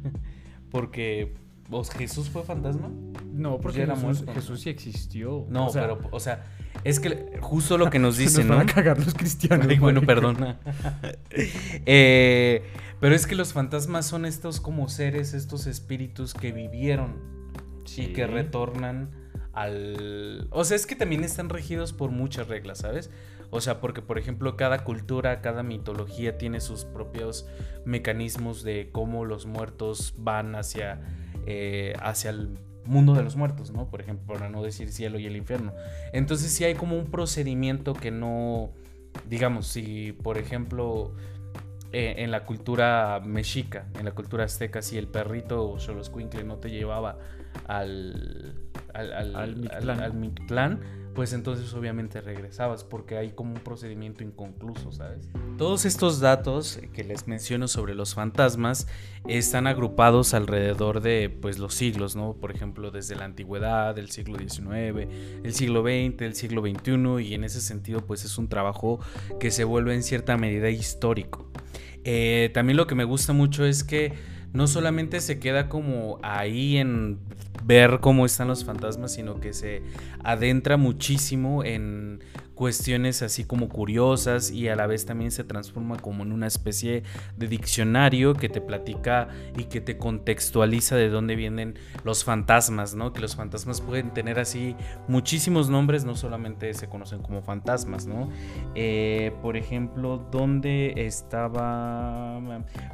porque 0.70 1.34
¿Vos, 1.68 1.90
¿Jesús 1.90 2.30
fue 2.30 2.44
fantasma? 2.44 2.90
No, 3.32 3.58
porque 3.58 3.86
Jesús, 3.86 4.24
Jesús, 4.32 4.60
sí 4.60 4.70
existió. 4.70 5.46
No, 5.48 5.68
pero, 5.72 5.98
o 6.12 6.20
sea, 6.20 6.44
es 6.84 7.00
que 7.00 7.38
justo 7.40 7.76
lo 7.76 7.90
que 7.90 7.98
nos 7.98 8.16
dicen, 8.18 8.46
nos 8.46 8.58
van 8.58 8.68
a 8.68 8.72
cagar 8.72 8.98
los 8.98 9.14
cristianos. 9.14 9.66
Ay, 9.68 9.78
bueno, 9.78 10.02
perdona. 10.02 10.58
eh, 11.86 12.62
pero 13.00 13.14
es 13.14 13.26
que 13.26 13.34
los 13.34 13.52
fantasmas 13.52 14.06
son 14.06 14.26
estos 14.26 14.60
como 14.60 14.88
seres, 14.88 15.34
estos 15.34 15.66
espíritus 15.66 16.34
que 16.34 16.52
vivieron 16.52 17.16
y 17.96 18.12
que 18.12 18.26
retornan 18.26 19.10
al... 19.56 20.46
O 20.50 20.64
sea, 20.64 20.76
es 20.76 20.86
que 20.86 20.94
también 20.94 21.24
están 21.24 21.48
regidos 21.48 21.92
por 21.92 22.10
muchas 22.10 22.46
reglas, 22.46 22.78
¿sabes? 22.78 23.10
O 23.50 23.60
sea, 23.60 23.80
porque 23.80 24.02
por 24.02 24.18
ejemplo 24.18 24.56
cada 24.56 24.84
cultura, 24.84 25.40
cada 25.40 25.62
mitología 25.62 26.36
tiene 26.36 26.60
sus 26.60 26.84
propios 26.84 27.46
mecanismos 27.84 28.62
de 28.62 28.90
cómo 28.92 29.24
los 29.24 29.46
muertos 29.46 30.14
van 30.18 30.54
hacia, 30.56 31.00
eh, 31.46 31.94
hacia 32.00 32.30
el 32.30 32.50
mundo 32.84 33.14
de 33.14 33.22
los 33.22 33.36
muertos, 33.36 33.70
¿no? 33.72 33.88
Por 33.88 34.00
ejemplo, 34.00 34.34
para 34.34 34.48
no 34.48 34.62
decir 34.62 34.92
cielo 34.92 35.18
y 35.18 35.26
el 35.26 35.36
infierno. 35.36 35.72
Entonces 36.12 36.52
sí 36.52 36.64
hay 36.64 36.74
como 36.74 36.98
un 36.98 37.06
procedimiento 37.06 37.94
que 37.94 38.10
no, 38.10 38.70
digamos, 39.28 39.66
si 39.68 40.12
por 40.12 40.38
ejemplo 40.38 41.12
eh, 41.92 42.16
en 42.18 42.30
la 42.30 42.44
cultura 42.44 43.20
mexica, 43.24 43.86
en 43.98 44.04
la 44.04 44.10
cultura 44.10 44.44
azteca, 44.44 44.82
si 44.82 44.98
el 44.98 45.06
perrito 45.06 45.70
o 45.70 45.78
Xoloscuincle 45.78 46.44
no 46.44 46.56
te 46.56 46.70
llevaba 46.70 47.18
al, 47.66 48.54
al, 48.94 49.12
al, 49.12 49.90
al, 49.90 50.14
Mictlán, 50.14 50.80
pues 51.14 51.32
entonces 51.32 51.72
obviamente 51.74 52.20
regresabas 52.20 52.84
porque 52.84 53.16
hay 53.16 53.30
como 53.30 53.54
un 53.54 53.60
procedimiento 53.60 54.22
inconcluso, 54.22 54.92
¿sabes? 54.92 55.30
Todos 55.56 55.84
estos 55.84 56.20
datos 56.20 56.78
que 56.92 57.04
les 57.04 57.26
menciono 57.26 57.68
sobre 57.68 57.94
los 57.94 58.14
fantasmas 58.14 58.86
están 59.26 59.66
agrupados 59.66 60.34
alrededor 60.34 61.00
de 61.00 61.30
pues 61.30 61.58
los 61.58 61.74
siglos, 61.74 62.16
¿no? 62.16 62.34
Por 62.34 62.50
ejemplo, 62.50 62.90
desde 62.90 63.16
la 63.16 63.24
antigüedad, 63.24 63.98
el 63.98 64.10
siglo 64.10 64.38
XIX, 64.38 65.08
el 65.42 65.54
siglo 65.54 65.82
XX, 65.82 66.22
el 66.22 66.34
siglo 66.34 66.62
XXI 66.62 67.24
y 67.24 67.34
en 67.34 67.44
ese 67.44 67.60
sentido 67.60 68.04
pues 68.04 68.24
es 68.24 68.36
un 68.38 68.48
trabajo 68.48 69.00
que 69.40 69.50
se 69.50 69.64
vuelve 69.64 69.94
en 69.94 70.02
cierta 70.02 70.36
medida 70.36 70.68
histórico. 70.68 71.50
Eh, 72.04 72.50
también 72.54 72.76
lo 72.76 72.86
que 72.86 72.94
me 72.94 73.04
gusta 73.04 73.32
mucho 73.32 73.64
es 73.64 73.82
que 73.82 74.12
no 74.52 74.66
solamente 74.66 75.20
se 75.20 75.38
queda 75.38 75.68
como 75.68 76.18
ahí 76.22 76.76
en 76.76 77.18
ver 77.64 77.98
cómo 78.00 78.24
están 78.26 78.48
los 78.48 78.64
fantasmas, 78.64 79.12
sino 79.12 79.40
que 79.40 79.52
se 79.52 79.82
adentra 80.22 80.76
muchísimo 80.76 81.64
en 81.64 82.20
cuestiones 82.56 83.22
así 83.22 83.44
como 83.44 83.68
curiosas 83.68 84.50
y 84.50 84.68
a 84.68 84.74
la 84.74 84.86
vez 84.86 85.06
también 85.06 85.30
se 85.30 85.44
transforma 85.44 85.98
como 85.98 86.24
en 86.24 86.32
una 86.32 86.48
especie 86.48 87.04
de 87.36 87.46
diccionario 87.46 88.34
que 88.34 88.48
te 88.48 88.60
platica 88.60 89.28
y 89.56 89.64
que 89.64 89.80
te 89.80 89.98
contextualiza 89.98 90.96
de 90.96 91.10
dónde 91.10 91.36
vienen 91.36 91.78
los 92.02 92.24
fantasmas, 92.24 92.94
¿no? 92.94 93.12
Que 93.12 93.20
los 93.20 93.36
fantasmas 93.36 93.80
pueden 93.80 94.12
tener 94.12 94.40
así 94.40 94.74
muchísimos 95.06 95.68
nombres, 95.68 96.04
no 96.04 96.16
solamente 96.16 96.72
se 96.74 96.88
conocen 96.88 97.22
como 97.22 97.42
fantasmas, 97.42 98.06
¿no? 98.06 98.30
Eh, 98.74 99.32
por 99.42 99.56
ejemplo, 99.56 100.26
¿dónde 100.32 100.94
estaba? 100.96 102.40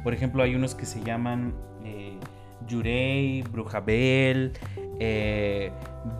Por 0.03 0.13
ejemplo, 0.13 0.43
hay 0.43 0.55
unos 0.55 0.75
que 0.75 0.85
se 0.85 1.01
llaman... 1.01 1.55
Eh, 1.85 2.19
Yurei, 2.67 3.43
Brujabel, 3.43 4.53
eh, 4.99 5.71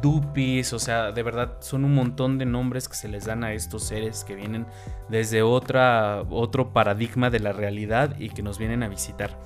Dupis, 0.01 0.73
o 0.73 0.79
sea, 0.79 1.11
de 1.11 1.23
verdad 1.23 1.57
son 1.59 1.85
un 1.85 1.93
montón 1.93 2.37
de 2.37 2.45
nombres 2.45 2.87
que 2.87 2.95
se 2.95 3.07
les 3.07 3.25
dan 3.25 3.43
a 3.43 3.53
estos 3.53 3.83
seres 3.83 4.23
que 4.23 4.35
vienen 4.35 4.65
desde 5.09 5.41
otra, 5.41 6.23
otro 6.29 6.73
paradigma 6.73 7.29
de 7.29 7.39
la 7.39 7.53
realidad 7.53 8.15
y 8.19 8.29
que 8.29 8.41
nos 8.41 8.57
vienen 8.57 8.83
a 8.83 8.87
visitar. 8.87 9.37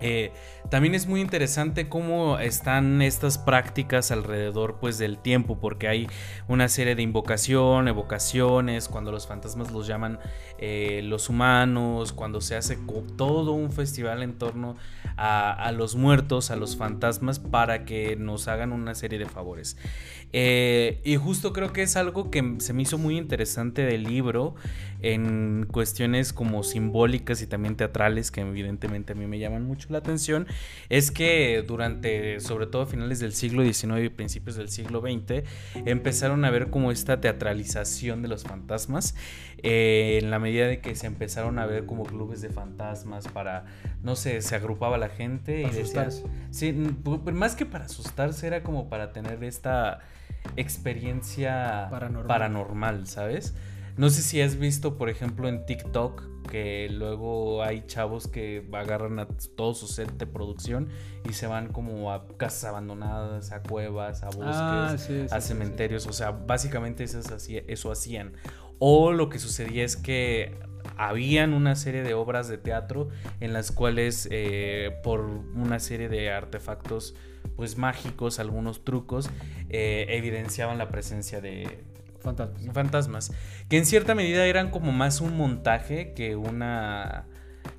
Eh, 0.00 0.32
también 0.70 0.94
es 0.94 1.06
muy 1.06 1.20
interesante 1.20 1.88
cómo 1.88 2.38
están 2.38 3.02
estas 3.02 3.38
prácticas 3.38 4.10
alrededor 4.10 4.78
pues 4.80 4.98
del 4.98 5.18
tiempo 5.18 5.58
porque 5.60 5.88
hay 5.88 6.06
una 6.48 6.68
serie 6.68 6.94
de 6.94 7.02
invocación, 7.02 7.88
evocaciones, 7.88 8.88
cuando 8.88 9.12
los 9.12 9.26
fantasmas 9.26 9.70
los 9.70 9.86
llaman 9.86 10.18
eh, 10.58 11.00
los 11.04 11.28
humanos, 11.28 12.12
cuando 12.12 12.40
se 12.40 12.56
hace 12.56 12.78
todo 13.16 13.52
un 13.52 13.72
festival 13.72 14.22
en 14.22 14.38
torno 14.38 14.76
a, 15.16 15.72
los 15.72 15.96
muertos, 15.96 16.50
a 16.50 16.56
los 16.56 16.76
fantasmas 16.76 17.38
para 17.38 17.84
que 17.84 18.16
nos 18.16 18.48
hagan 18.48 18.72
una 18.72 18.94
serie 18.94 19.18
de 19.18 19.26
favores. 19.26 19.76
Eh, 20.32 21.00
y 21.04 21.16
justo 21.16 21.52
creo 21.52 21.72
que 21.72 21.82
es 21.82 21.96
algo 21.96 22.30
que 22.30 22.56
se 22.58 22.72
me 22.72 22.82
hizo 22.82 22.98
muy 22.98 23.16
interesante 23.16 23.82
del 23.82 24.02
libro 24.02 24.54
en 25.00 25.66
cuestiones 25.70 26.32
como 26.32 26.62
simbólicas 26.62 27.40
y 27.42 27.46
también 27.46 27.76
teatrales 27.76 28.30
que 28.30 28.40
evidentemente 28.40 29.12
a 29.12 29.16
mí 29.16 29.26
me 29.26 29.38
llaman 29.38 29.64
mucho 29.64 29.88
la 29.90 29.98
atención 29.98 30.46
es 30.88 31.10
que 31.10 31.64
durante, 31.66 32.40
sobre 32.40 32.66
todo 32.66 32.82
a 32.82 32.86
finales 32.86 33.18
del 33.20 33.32
siglo 33.32 33.62
XIX 33.64 34.04
y 34.04 34.08
principios 34.08 34.56
del 34.56 34.68
siglo 34.68 35.00
XX, 35.00 35.44
empezaron 35.86 36.44
a 36.44 36.50
ver 36.50 36.70
como 36.70 36.92
esta 36.92 37.20
teatralización 37.20 38.22
de 38.22 38.28
los 38.28 38.44
fantasmas, 38.44 39.14
eh, 39.62 40.18
en 40.22 40.30
la 40.30 40.38
medida 40.38 40.66
de 40.66 40.80
que 40.80 40.94
se 40.94 41.06
empezaron 41.06 41.58
a 41.58 41.66
ver 41.66 41.86
como 41.86 42.04
clubes 42.04 42.40
de 42.40 42.50
fantasmas 42.50 43.28
para, 43.28 43.64
no 44.02 44.16
sé, 44.16 44.42
se 44.42 44.54
agrupaba 44.54 44.98
la 44.98 45.08
gente 45.08 45.62
y 45.62 45.70
decía, 45.70 46.08
sí, 46.50 46.72
más 47.32 47.56
que 47.56 47.66
para 47.66 47.86
asustarse 47.86 48.46
era 48.46 48.62
como 48.62 48.88
para 48.88 49.12
tener 49.12 49.42
esta 49.44 50.00
experiencia 50.56 51.88
paranormal 51.90 53.06
¿sabes? 53.06 53.54
No 53.96 54.10
sé 54.10 54.22
si 54.22 54.42
has 54.42 54.56
visto, 54.56 54.98
por 54.98 55.08
ejemplo, 55.08 55.48
en 55.48 55.64
TikTok 55.64 56.35
que 56.46 56.88
luego 56.90 57.62
hay 57.62 57.84
chavos 57.86 58.28
que 58.28 58.66
agarran 58.72 59.18
a 59.18 59.26
todo 59.56 59.74
su 59.74 59.86
set 59.86 60.10
de 60.12 60.26
producción 60.26 60.88
y 61.28 61.32
se 61.32 61.46
van 61.46 61.68
como 61.68 62.12
a 62.12 62.26
casas 62.36 62.64
abandonadas, 62.64 63.52
a 63.52 63.62
cuevas, 63.62 64.22
a 64.22 64.28
ah, 64.28 64.90
bosques, 64.92 65.32
a 65.32 65.40
cementerios. 65.40 66.06
O 66.06 66.12
sea, 66.12 66.30
básicamente 66.30 67.04
eso, 67.04 67.20
eso 67.20 67.92
hacían. 67.92 68.32
O 68.78 69.12
lo 69.12 69.28
que 69.28 69.38
sucedía 69.38 69.84
es 69.84 69.96
que 69.96 70.58
habían 70.96 71.52
una 71.52 71.74
serie 71.74 72.02
de 72.02 72.14
obras 72.14 72.48
de 72.48 72.58
teatro 72.58 73.08
en 73.40 73.52
las 73.52 73.72
cuales 73.72 74.28
eh, 74.30 74.96
por 75.02 75.20
una 75.20 75.78
serie 75.78 76.08
de 76.08 76.30
artefactos 76.30 77.14
pues 77.56 77.78
mágicos, 77.78 78.38
algunos 78.38 78.84
trucos, 78.84 79.30
eh, 79.70 80.06
evidenciaban 80.10 80.78
la 80.78 80.88
presencia 80.88 81.40
de, 81.40 81.84
Fantasmas. 82.26 82.74
Fantasmas. 82.74 83.32
Que 83.68 83.78
en 83.78 83.86
cierta 83.86 84.14
medida 84.14 84.44
eran 84.46 84.70
como 84.70 84.90
más 84.92 85.20
un 85.20 85.36
montaje 85.36 86.12
que 86.12 86.34
una. 86.34 87.26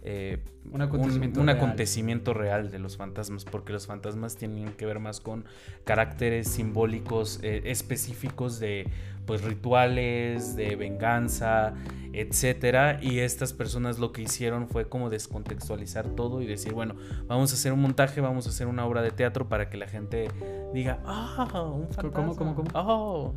Eh, 0.04 0.40
un, 0.72 0.82
acontecimiento, 0.82 1.42
un, 1.42 1.50
acontecimiento, 1.50 2.34
real 2.34 2.72
de 2.72 2.80
los 2.80 2.98
fantasmas, 2.98 3.46
porque 3.46 3.74
los 3.74 3.88
fantasmas 3.88 4.36
tienen 4.36 4.74
que 4.74 4.86
ver 4.86 5.00
más 5.00 5.20
con 5.20 5.46
caracteres 5.86 6.48
simbólicos 6.48 7.40
eh, 7.44 7.64
específicos 7.66 8.60
de 8.60 8.88
pues 9.28 9.44
rituales, 9.44 10.56
de 10.56 10.76
venganza, 10.76 11.74
etcétera. 12.14 12.98
Y 13.02 13.20
estas 13.20 13.54
personas 13.54 14.00
lo 14.00 14.12
que 14.12 14.24
hicieron 14.24 14.68
fue 14.70 14.88
como 14.90 15.10
descontextualizar 15.10 16.08
todo 16.16 16.42
y 16.42 16.48
decir, 16.48 16.74
bueno, 16.74 16.96
vamos 17.28 17.52
a 17.52 17.56
hacer 17.56 17.74
un 17.74 17.82
montaje, 17.82 18.22
vamos 18.22 18.48
a 18.48 18.50
hacer 18.50 18.68
una 18.68 18.86
obra 18.86 19.02
de 19.02 19.12
teatro 19.12 19.48
para 19.50 19.70
que 19.70 19.78
la 19.78 19.88
gente 19.88 20.30
diga, 20.74 21.00
ah, 21.06 21.46
un 21.72 21.90
fantasma. 21.90 22.12
¿Cómo, 22.12 22.36
cómo, 22.36 22.56
cómo? 22.56 22.70
Oh. 22.74 23.34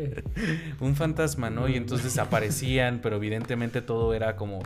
un 0.80 0.96
fantasma, 0.96 1.48
¿no? 1.48 1.68
Y 1.68 1.76
entonces 1.76 2.18
aparecían, 2.18 3.00
pero 3.00 3.16
evidentemente 3.16 3.80
todo 3.80 4.14
era 4.14 4.34
como, 4.34 4.58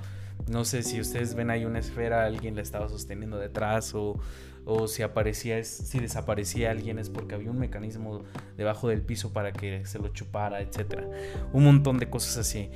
no 0.49 0.65
sé 0.65 0.83
si 0.83 1.01
ustedes 1.01 1.35
ven 1.35 1.51
ahí 1.51 1.65
una 1.65 1.79
esfera, 1.79 2.25
alguien 2.25 2.57
la 2.57 2.63
estaba 2.63 2.89
sosteniendo 2.89 3.39
detrás 3.39 3.95
o 3.95 4.21
o 4.67 4.89
si 4.89 5.03
aparecía, 5.03 5.63
si 5.63 6.01
desaparecía 6.01 6.73
alguien 6.73 6.99
es 6.99 7.09
porque 7.09 7.37
había 7.37 7.53
un 7.53 7.59
mecanismo 7.59 8.25
debajo 8.57 8.89
del 8.89 9.01
piso 9.01 9.33
para 9.33 9.53
que 9.53 9.87
se 9.87 10.01
lo 10.01 10.09
chupara, 10.09 10.61
etc. 10.61 11.05
Un 11.53 11.65
montón 11.65 11.99
de 11.99 12.11
cosas 12.11 12.37
así. 12.39 12.69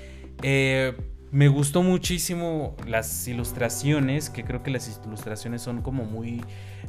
Eh, 0.43 0.97
me 1.33 1.49
gustó 1.49 1.83
muchísimo 1.83 2.77
las 2.87 3.27
ilustraciones, 3.27 4.31
que 4.31 4.45
creo 4.45 4.63
que 4.63 4.71
las 4.71 5.01
ilustraciones 5.05 5.63
son 5.63 5.83
como 5.83 6.05
muy, 6.05 6.45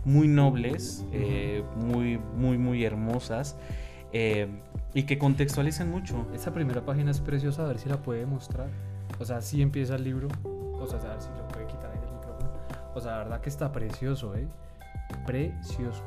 muy 0.06 0.28
nobles, 0.28 1.04
eh, 1.12 1.64
muy, 1.76 2.20
muy, 2.36 2.60
muy 2.60 2.86
hermosas. 2.86 3.58
Eh, 4.14 4.50
y 4.94 5.04
que 5.04 5.18
contextualizan 5.18 5.90
mucho. 5.90 6.28
Esa 6.36 6.54
primera 6.54 6.86
página 6.86 7.10
es 7.10 7.22
preciosa, 7.22 7.64
a 7.64 7.70
ver 7.70 7.80
si 7.80 7.90
la 7.90 8.04
puede 8.04 8.28
mostrar. 8.28 8.70
O 9.20 9.26
sea, 9.26 9.42
si 9.42 9.64
empieza 9.64 9.96
el 9.96 10.04
libro. 10.04 10.28
O 10.82 10.88
sea, 10.88 11.00
a 11.00 11.14
ver 11.14 11.22
si 11.22 11.30
lo 11.30 11.48
puede 11.48 11.68
quitar 11.68 11.92
el 11.92 12.12
micrófono. 12.12 12.52
O 12.96 13.00
sea, 13.00 13.12
la 13.12 13.18
verdad 13.20 13.42
que 13.42 13.50
está 13.50 13.72
precioso, 13.72 14.36
¿eh? 14.36 14.48
precioso, 15.26 16.04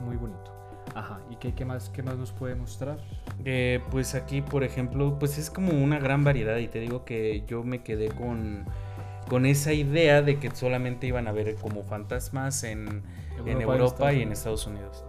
muy 0.00 0.16
bonito. 0.16 0.52
Ajá, 0.94 1.20
¿y 1.30 1.36
qué, 1.36 1.54
qué, 1.54 1.64
más, 1.64 1.90
qué 1.90 2.02
más 2.02 2.16
nos 2.16 2.32
puede 2.32 2.54
mostrar? 2.54 2.98
Eh, 3.44 3.80
pues 3.90 4.14
aquí, 4.14 4.40
por 4.40 4.64
ejemplo, 4.64 5.18
pues 5.18 5.38
es 5.38 5.50
como 5.50 5.72
una 5.72 5.98
gran 5.98 6.24
variedad 6.24 6.56
y 6.56 6.68
te 6.68 6.80
digo 6.80 7.04
que 7.04 7.44
yo 7.46 7.62
me 7.62 7.82
quedé 7.82 8.08
con, 8.08 8.64
con 9.28 9.46
esa 9.46 9.72
idea 9.72 10.22
de 10.22 10.38
que 10.38 10.50
solamente 10.50 11.06
iban 11.06 11.28
a 11.28 11.32
ver 11.32 11.54
como 11.56 11.84
fantasmas 11.84 12.64
en 12.64 13.02
Europa, 13.36 13.50
en 13.50 13.60
Europa 13.60 14.12
y 14.12 14.22
en 14.22 14.32
Estados 14.32 14.66
Unidos. 14.66 15.04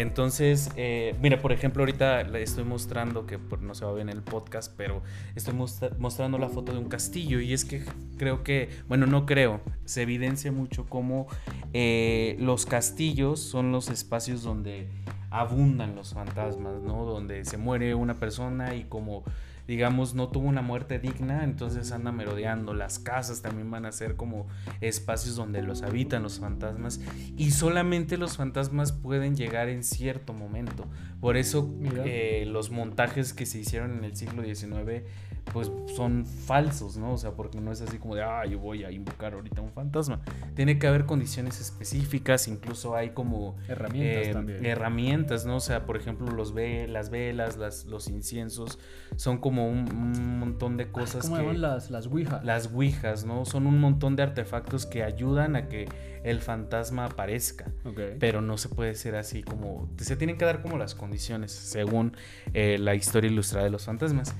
Entonces, 0.00 0.70
eh, 0.76 1.16
mira, 1.20 1.40
por 1.40 1.50
ejemplo, 1.50 1.82
ahorita 1.82 2.22
le 2.22 2.40
estoy 2.40 2.62
mostrando, 2.62 3.26
que 3.26 3.36
no 3.60 3.74
se 3.74 3.84
va 3.84 3.90
a 3.90 3.94
ver 3.94 4.02
en 4.02 4.10
el 4.10 4.22
podcast, 4.22 4.72
pero 4.76 5.02
estoy 5.34 5.54
mostrando 5.98 6.38
la 6.38 6.48
foto 6.48 6.70
de 6.70 6.78
un 6.78 6.88
castillo 6.88 7.40
y 7.40 7.52
es 7.52 7.64
que 7.64 7.82
creo 8.16 8.44
que, 8.44 8.70
bueno, 8.86 9.06
no 9.06 9.26
creo, 9.26 9.60
se 9.86 10.02
evidencia 10.02 10.52
mucho 10.52 10.86
cómo 10.86 11.26
eh, 11.72 12.36
los 12.38 12.64
castillos 12.64 13.40
son 13.40 13.72
los 13.72 13.88
espacios 13.88 14.44
donde 14.44 14.88
abundan 15.30 15.96
los 15.96 16.14
fantasmas, 16.14 16.80
¿no? 16.80 17.04
Donde 17.04 17.44
se 17.44 17.56
muere 17.56 17.96
una 17.96 18.14
persona 18.14 18.76
y 18.76 18.84
como 18.84 19.24
digamos, 19.68 20.14
no 20.14 20.28
tuvo 20.28 20.48
una 20.48 20.62
muerte 20.62 20.98
digna, 20.98 21.44
entonces 21.44 21.92
anda 21.92 22.10
merodeando. 22.10 22.72
Las 22.72 22.98
casas 22.98 23.42
también 23.42 23.70
van 23.70 23.84
a 23.84 23.92
ser 23.92 24.16
como 24.16 24.48
espacios 24.80 25.36
donde 25.36 25.62
los 25.62 25.82
habitan 25.82 26.22
los 26.22 26.40
fantasmas 26.40 27.00
y 27.36 27.50
solamente 27.50 28.16
los 28.16 28.38
fantasmas 28.38 28.92
pueden 28.92 29.36
llegar 29.36 29.68
en 29.68 29.84
cierto 29.84 30.32
momento. 30.32 30.86
Por 31.20 31.36
eso 31.36 31.70
eh, 32.06 32.44
los 32.48 32.70
montajes 32.70 33.34
que 33.34 33.44
se 33.44 33.58
hicieron 33.58 33.98
en 33.98 34.04
el 34.04 34.16
siglo 34.16 34.42
XIX 34.42 35.04
pues 35.52 35.70
son 35.94 36.26
falsos, 36.26 36.96
¿no? 36.96 37.12
O 37.12 37.18
sea, 37.18 37.32
porque 37.32 37.60
no 37.60 37.72
es 37.72 37.80
así 37.80 37.98
como 37.98 38.14
de, 38.14 38.22
ah, 38.22 38.44
yo 38.46 38.58
voy 38.58 38.84
a 38.84 38.90
invocar 38.90 39.34
ahorita 39.34 39.60
un 39.60 39.72
fantasma. 39.72 40.20
Tiene 40.54 40.78
que 40.78 40.86
haber 40.86 41.06
condiciones 41.06 41.60
específicas, 41.60 42.48
incluso 42.48 42.94
hay 42.94 43.10
como 43.10 43.56
herramientas 43.68 44.28
eh, 44.28 44.32
también. 44.32 44.66
Herramientas, 44.66 45.46
¿no? 45.46 45.56
O 45.56 45.60
sea, 45.60 45.86
por 45.86 45.96
ejemplo, 45.96 46.30
los 46.30 46.52
ve 46.52 46.86
las 46.88 47.10
velas, 47.10 47.56
las, 47.56 47.86
los 47.86 48.08
inciensos, 48.08 48.78
son 49.16 49.38
como 49.38 49.68
un, 49.68 50.38
montón 50.38 50.76
de 50.76 50.90
cosas. 50.90 51.28
¿Cómo 51.28 51.50
que, 51.50 51.58
las, 51.58 51.90
las 51.90 52.06
ouijas? 52.06 52.44
Las 52.44 52.72
ouijas, 52.72 53.24
¿no? 53.24 53.44
Son 53.44 53.66
un 53.66 53.78
montón 53.78 54.16
de 54.16 54.22
artefactos 54.22 54.86
que 54.86 55.02
ayudan 55.02 55.56
a 55.56 55.68
que 55.68 55.88
el 56.24 56.40
fantasma 56.40 57.06
aparezca. 57.06 57.70
Pero 58.18 58.40
no 58.40 58.58
se 58.58 58.68
puede 58.68 58.94
ser 58.94 59.16
así 59.16 59.42
como. 59.42 59.88
Se 59.98 60.16
tienen 60.16 60.36
que 60.36 60.44
dar 60.44 60.62
como 60.62 60.78
las 60.78 60.94
condiciones, 60.94 61.52
según 61.52 62.16
eh, 62.54 62.78
la 62.78 62.94
historia 62.94 63.30
ilustrada 63.30 63.64
de 63.64 63.70
los 63.70 63.84
fantasmas. 63.84 64.34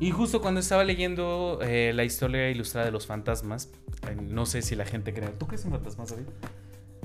Y 0.00 0.10
justo 0.10 0.40
cuando 0.40 0.60
estaba 0.60 0.84
leyendo 0.84 1.60
eh, 1.62 1.92
la 1.94 2.04
historia 2.04 2.50
ilustrada 2.50 2.86
de 2.86 2.92
los 2.92 3.06
fantasmas, 3.06 3.70
eh, 4.08 4.16
no 4.16 4.44
sé 4.46 4.62
si 4.62 4.74
la 4.74 4.84
gente 4.84 5.14
cree. 5.14 5.28
¿Tú 5.30 5.46
crees 5.46 5.64
en 5.64 5.70
fantasmas, 5.70 6.10
David? 6.10 6.24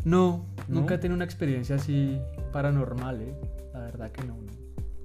No, 0.04 0.46
nunca 0.68 0.96
he 0.96 0.98
tenido 0.98 1.16
una 1.16 1.26
experiencia 1.26 1.76
así 1.76 2.20
paranormal, 2.52 3.22
¿eh? 3.22 3.36
La 3.74 3.82
verdad 3.82 4.12
que 4.12 4.24
no. 4.24 4.38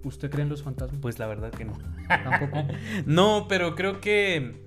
¿Usted 0.05 0.31
cree 0.31 0.43
en 0.43 0.49
los 0.49 0.63
fantasmas? 0.63 1.01
Pues 1.01 1.19
la 1.19 1.27
verdad 1.27 1.51
que 1.51 1.65
no. 1.65 1.73
Tampoco. 2.09 2.65
no, 3.07 3.47
pero 3.49 3.75
creo 3.75 4.01
que. 4.01 4.63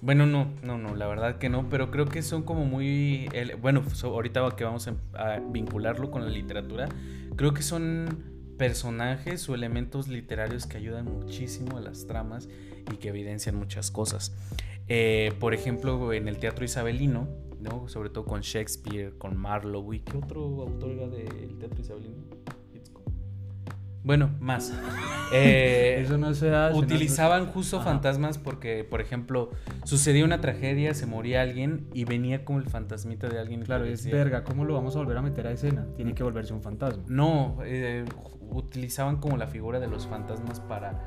Bueno, 0.00 0.26
no, 0.26 0.52
no, 0.62 0.78
no, 0.78 0.94
la 0.94 1.08
verdad 1.08 1.38
que 1.38 1.48
no, 1.48 1.68
pero 1.68 1.90
creo 1.90 2.06
que 2.06 2.22
son 2.22 2.42
como 2.42 2.64
muy. 2.64 3.28
Bueno, 3.60 3.82
ahorita 4.02 4.54
que 4.56 4.64
vamos 4.64 4.88
a 5.14 5.40
vincularlo 5.50 6.10
con 6.10 6.24
la 6.24 6.30
literatura, 6.30 6.88
creo 7.36 7.52
que 7.52 7.62
son 7.62 8.37
personajes 8.58 9.48
o 9.48 9.54
elementos 9.54 10.08
literarios 10.08 10.66
que 10.66 10.76
ayudan 10.76 11.06
muchísimo 11.06 11.78
a 11.78 11.80
las 11.80 12.06
tramas 12.06 12.48
y 12.92 12.96
que 12.96 13.08
evidencian 13.08 13.54
muchas 13.54 13.90
cosas. 13.90 14.34
Eh, 14.88 15.32
por 15.38 15.54
ejemplo, 15.54 16.12
en 16.12 16.28
el 16.28 16.38
teatro 16.38 16.64
isabelino, 16.64 17.28
¿no? 17.60 17.88
sobre 17.88 18.10
todo 18.10 18.24
con 18.24 18.40
Shakespeare, 18.40 19.16
con 19.16 19.36
Marlowe, 19.36 19.94
¿y 19.94 20.00
qué 20.00 20.16
otro 20.16 20.42
autor 20.42 20.90
era 20.90 21.06
del 21.08 21.58
teatro 21.58 21.80
isabelino? 21.80 22.24
Bueno, 24.08 24.30
más. 24.40 24.72
Eh, 25.30 26.00
Eso 26.02 26.16
no 26.16 26.32
se 26.32 26.54
hace, 26.54 26.74
Utilizaban 26.74 27.44
justo 27.48 27.82
fantasmas 27.82 28.38
porque, 28.38 28.82
por 28.82 29.02
ejemplo, 29.02 29.50
sucedía 29.84 30.24
una 30.24 30.40
tragedia, 30.40 30.94
se 30.94 31.04
moría 31.04 31.42
alguien 31.42 31.86
y 31.92 32.06
venía 32.06 32.46
como 32.46 32.60
el 32.60 32.64
fantasmita 32.64 33.28
de 33.28 33.38
alguien. 33.38 33.60
Claro, 33.60 33.84
es 33.84 34.10
verga, 34.10 34.42
¿cómo 34.42 34.64
lo 34.64 34.72
vamos 34.72 34.96
a 34.96 35.00
volver 35.00 35.18
a 35.18 35.20
meter 35.20 35.46
a 35.46 35.50
escena? 35.50 35.86
Tiene 35.96 36.14
que 36.14 36.22
volverse 36.22 36.54
un 36.54 36.62
fantasma. 36.62 37.02
No, 37.08 37.58
eh, 37.62 38.06
utilizaban 38.50 39.18
como 39.18 39.36
la 39.36 39.48
figura 39.48 39.80
de 39.80 39.88
los 39.88 40.06
fantasmas 40.06 40.60
para 40.60 40.98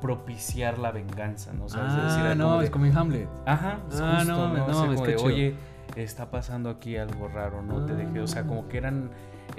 propiciar 0.00 0.78
la 0.78 0.92
venganza, 0.92 1.52
¿no? 1.52 1.66
ah, 1.74 2.34
no, 2.36 2.62
es 2.62 2.70
como 2.70 2.86
en 2.86 2.96
Hamlet. 2.96 3.28
Ajá, 3.46 3.80
es 3.90 4.00
ah, 4.00 4.18
justo, 4.18 4.32
no, 4.32 4.68
no, 4.68 4.92
es 4.92 5.00
que 5.00 5.16
oye, 5.16 5.56
está 5.96 6.30
pasando 6.30 6.70
aquí 6.70 6.96
algo 6.96 7.26
raro, 7.26 7.62
no 7.62 7.84
te 7.84 7.94
dejé, 7.94 8.20
o 8.20 8.28
sea, 8.28 8.46
como 8.46 8.68
que 8.68 8.78
eran 8.78 9.10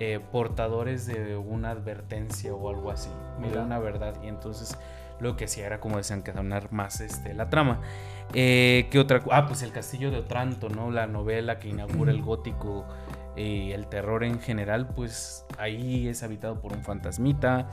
eh, 0.03 0.20
portadores 0.31 1.05
de 1.05 1.38
una 1.38 1.70
advertencia 1.70 2.51
o 2.55 2.70
algo 2.72 2.89
así, 2.89 3.12
de 3.39 3.60
una 3.60 3.77
verdad, 3.77 4.15
y 4.24 4.29
entonces 4.29 4.75
lo 5.20 5.38
que 5.38 5.46
hacía 5.46 5.67
era 5.67 5.79
como 5.79 5.98
desencadenar 5.98 6.72
más 6.72 7.01
este, 7.01 7.36
la 7.36 7.51
trama. 7.51 7.81
Eh, 8.34 8.88
¿Qué 8.89 8.98
otra? 8.98 9.22
Ah, 9.29 9.46
pues 9.46 9.62
el 9.62 9.72
castillo 9.72 10.10
de 10.10 10.17
Otranto, 10.17 10.70
¿no? 10.70 10.89
La 10.89 11.05
novela 11.05 11.60
que 11.60 11.70
inaugura 11.70 12.12
el 12.12 12.24
gótico 12.24 12.88
y 13.36 13.74
el 13.74 13.86
terror 13.86 14.24
en 14.24 14.39
general, 14.39 14.88
pues 14.88 15.46
ahí 15.60 16.08
es 16.08 16.24
habitado 16.24 16.60
por 16.60 16.74
un 16.74 16.84
fantasmita. 16.84 17.67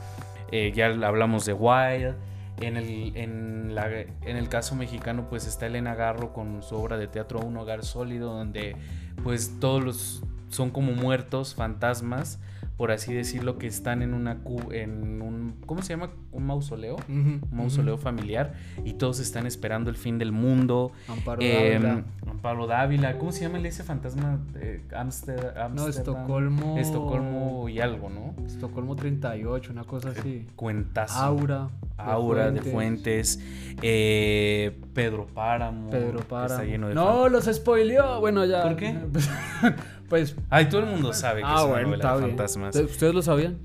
Eh, 0.51 0.71
ya 0.71 0.85
hablamos 0.85 1.47
de 1.47 1.53
Wild. 1.53 2.15
En 2.61 2.77
el, 2.77 3.17
en, 3.17 3.73
la, 3.73 3.89
en 3.89 4.37
el 4.37 4.49
caso 4.49 4.75
mexicano, 4.75 5.29
pues 5.29 5.47
está 5.47 5.65
Elena 5.65 5.95
Garro 5.95 6.31
con 6.31 6.61
su 6.61 6.75
obra 6.75 6.97
de 6.97 7.07
teatro 7.07 7.39
Un 7.39 7.57
Hogar 7.57 7.83
Sólido, 7.83 8.33
donde 8.33 8.75
pues 9.23 9.59
todos 9.59 9.83
los 9.83 10.23
son 10.49 10.69
como 10.71 10.91
muertos, 10.91 11.55
fantasmas, 11.55 12.39
por 12.77 12.91
así 12.91 13.13
decirlo, 13.13 13.57
que 13.57 13.67
están 13.67 14.01
en 14.01 14.13
una 14.13 14.37
en 14.71 15.21
un 15.21 15.55
¿cómo 15.65 15.81
se 15.81 15.89
llama? 15.89 16.11
un 16.31 16.45
mausoleo, 16.45 16.95
un 17.09 17.41
mausoleo 17.51 17.97
familiar 17.97 18.53
y 18.85 18.93
todos 18.93 19.19
están 19.19 19.45
esperando 19.45 19.89
el 19.89 19.95
fin 19.97 20.17
del 20.17 20.31
mundo. 20.31 20.91
Amparo 21.07 21.41
Dávila. 21.41 21.91
Em, 21.91 22.03
Amparo 22.29 22.67
Dávila, 22.67 23.17
¿cómo 23.17 23.31
se 23.31 23.41
llama 23.41 23.59
ese 23.67 23.83
fantasma 23.83 24.39
de 24.53 24.81
Amsterdam? 24.95 25.75
No, 25.75 25.87
Estocolmo. 25.87 26.77
Estocolmo 26.77 27.67
y 27.67 27.79
algo, 27.81 28.09
¿no? 28.09 28.33
Estocolmo 28.45 28.95
38, 28.95 29.71
una 29.73 29.83
cosa 29.83 30.09
así. 30.09 30.47
Cuentazo. 30.55 31.19
Aura. 31.19 31.69
Aura 31.97 32.49
de 32.51 32.61
Fuentes. 32.61 33.41
eh, 33.81 34.79
Pedro 34.93 35.27
Páramo. 35.27 35.89
Pedro 35.89 36.19
Páramo. 36.21 36.89
no, 36.93 37.27
los 37.27 37.45
spoileó. 37.45 38.19
Bueno, 38.21 38.45
ya. 38.45 38.63
¿Por 38.63 38.77
qué? 38.77 38.95
Pues. 40.09 40.35
Ay, 40.49 40.67
todo 40.69 40.81
el 40.81 40.87
mundo 40.87 41.13
sabe 41.13 41.41
que 41.41 41.47
ah, 41.47 41.55
es 41.59 41.65
una 41.65 41.81
novela 41.81 42.15
de 42.15 42.21
fantasmas. 42.21 42.75
¿Ustedes 42.75 43.13
lo 43.13 43.21
sabían? 43.21 43.59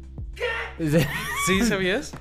¿Sí 1.46 1.62
sabías? 1.62 2.12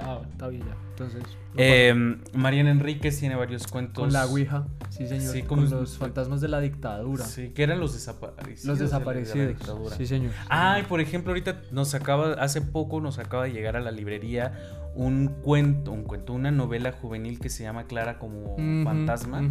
Ah, 0.00 0.20
está 0.30 0.48
bien 0.48 0.62
ya. 0.66 0.76
Entonces. 0.90 1.22
Eh, 1.56 2.16
Mariana 2.34 2.70
Enríquez 2.70 3.18
tiene 3.18 3.34
varios 3.36 3.66
cuentos. 3.66 4.02
Con 4.02 4.12
la 4.12 4.26
Ouija, 4.26 4.66
sí, 4.90 5.06
señor. 5.06 5.32
Sí, 5.32 5.42
con, 5.42 5.68
los 5.68 5.98
fantasmas 5.98 6.40
de 6.40 6.48
la 6.48 6.60
dictadura. 6.60 7.24
Sí, 7.24 7.50
que 7.50 7.62
eran 7.62 7.80
los 7.80 7.92
desaparecidos. 7.94 8.64
Los 8.64 8.78
desaparecidos. 8.78 9.56
sí, 9.96 10.06
señor. 10.06 10.32
Ay, 10.48 10.84
por 10.84 11.00
ejemplo, 11.00 11.32
ahorita 11.32 11.62
nos 11.70 11.94
acaba, 11.94 12.32
hace 12.34 12.60
poco 12.60 13.00
nos 13.00 13.18
acaba 13.18 13.44
de 13.44 13.52
llegar 13.52 13.76
a 13.76 13.80
la 13.80 13.90
librería 13.90 14.52
un 14.94 15.28
cuento, 15.28 15.92
un 15.92 16.04
cuento, 16.04 16.32
una 16.32 16.50
novela 16.50 16.92
juvenil 16.92 17.38
que 17.38 17.48
se 17.48 17.62
llama 17.62 17.84
Clara 17.84 18.18
como 18.18 18.56
fantasma, 18.84 19.42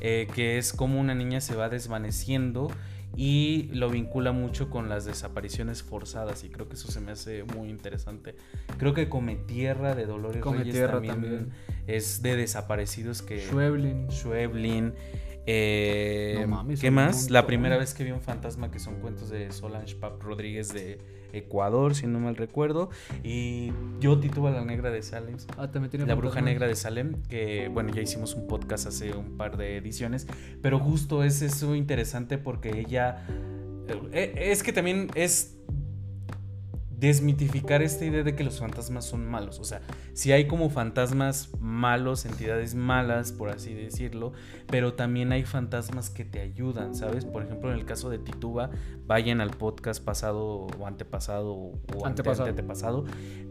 eh, 0.00 0.26
que 0.34 0.58
es 0.58 0.72
como 0.72 0.98
una 0.98 1.14
niña 1.14 1.40
se 1.40 1.54
va 1.54 1.68
desvaneciendo 1.68 2.70
y 3.16 3.68
lo 3.72 3.90
vincula 3.90 4.32
mucho 4.32 4.70
con 4.70 4.88
las 4.88 5.04
desapariciones 5.04 5.82
forzadas 5.82 6.44
y 6.44 6.48
creo 6.48 6.68
que 6.68 6.74
eso 6.74 6.90
se 6.90 7.00
me 7.00 7.12
hace 7.12 7.44
muy 7.44 7.68
interesante. 7.68 8.36
Creo 8.78 8.94
que 8.94 9.08
Come 9.08 9.36
Tierra 9.36 9.94
de 9.94 10.06
Dolores 10.06 10.42
Come 10.42 10.58
Reyes 10.58 10.74
Tierra 10.74 11.02
también, 11.02 11.50
es 11.86 12.22
de 12.22 12.36
desaparecidos 12.36 13.22
que... 13.22 13.40
Schweblin. 13.40 14.10
Schweblin. 14.10 14.94
Eh, 15.46 16.46
¿Qué 16.78 16.90
más? 16.90 17.30
La 17.30 17.46
primera 17.46 17.76
vez 17.76 17.94
que 17.94 18.04
vi 18.04 18.10
un 18.10 18.20
fantasma 18.20 18.70
que 18.70 18.78
son 18.78 18.96
cuentos 18.96 19.30
de 19.30 19.50
Solange 19.50 19.96
Pap 19.96 20.22
Rodríguez 20.22 20.72
de 20.72 20.98
Ecuador, 21.32 21.94
si 21.94 22.06
no 22.06 22.20
mal 22.20 22.36
recuerdo. 22.36 22.90
Y 23.22 23.72
yo 23.98 24.18
Tituba 24.20 24.50
la 24.50 24.64
Negra 24.64 24.90
de 24.90 25.02
Salem. 25.02 25.36
Ah, 25.56 25.70
también 25.70 25.90
tiene 25.90 26.06
La 26.06 26.14
Bruja 26.14 26.40
Negra 26.40 26.66
de 26.66 26.76
Salem, 26.76 27.22
que 27.28 27.68
bueno, 27.68 27.92
ya 27.94 28.02
hicimos 28.02 28.34
un 28.34 28.46
podcast 28.46 28.86
hace 28.86 29.12
un 29.12 29.36
par 29.36 29.56
de 29.56 29.76
ediciones. 29.76 30.26
Pero 30.62 30.78
justo 30.78 31.24
es 31.24 31.42
eso 31.42 31.74
interesante 31.74 32.38
porque 32.38 32.80
ella. 32.80 33.26
Eh, 34.12 34.34
es 34.36 34.62
que 34.62 34.72
también 34.72 35.08
es 35.14 35.56
desmitificar 37.00 37.80
esta 37.82 38.04
idea 38.04 38.22
de 38.22 38.36
que 38.36 38.44
los 38.44 38.60
fantasmas 38.60 39.06
son 39.06 39.26
malos. 39.26 39.58
O 39.58 39.64
sea, 39.64 39.80
si 40.12 40.32
hay 40.32 40.46
como 40.46 40.68
fantasmas 40.68 41.50
malos, 41.58 42.26
entidades 42.26 42.74
malas, 42.74 43.32
por 43.32 43.48
así 43.48 43.72
decirlo, 43.72 44.32
pero 44.66 44.92
también 44.92 45.32
hay 45.32 45.44
fantasmas 45.44 46.10
que 46.10 46.26
te 46.26 46.40
ayudan, 46.40 46.94
¿sabes? 46.94 47.24
Por 47.24 47.42
ejemplo, 47.42 47.72
en 47.72 47.78
el 47.78 47.86
caso 47.86 48.10
de 48.10 48.18
Tituba, 48.18 48.70
vayan 49.06 49.40
al 49.40 49.50
podcast 49.50 50.04
pasado 50.04 50.68
o 50.78 50.86
antepasado 50.86 51.54
o 51.54 52.04
antepasado, 52.04 53.04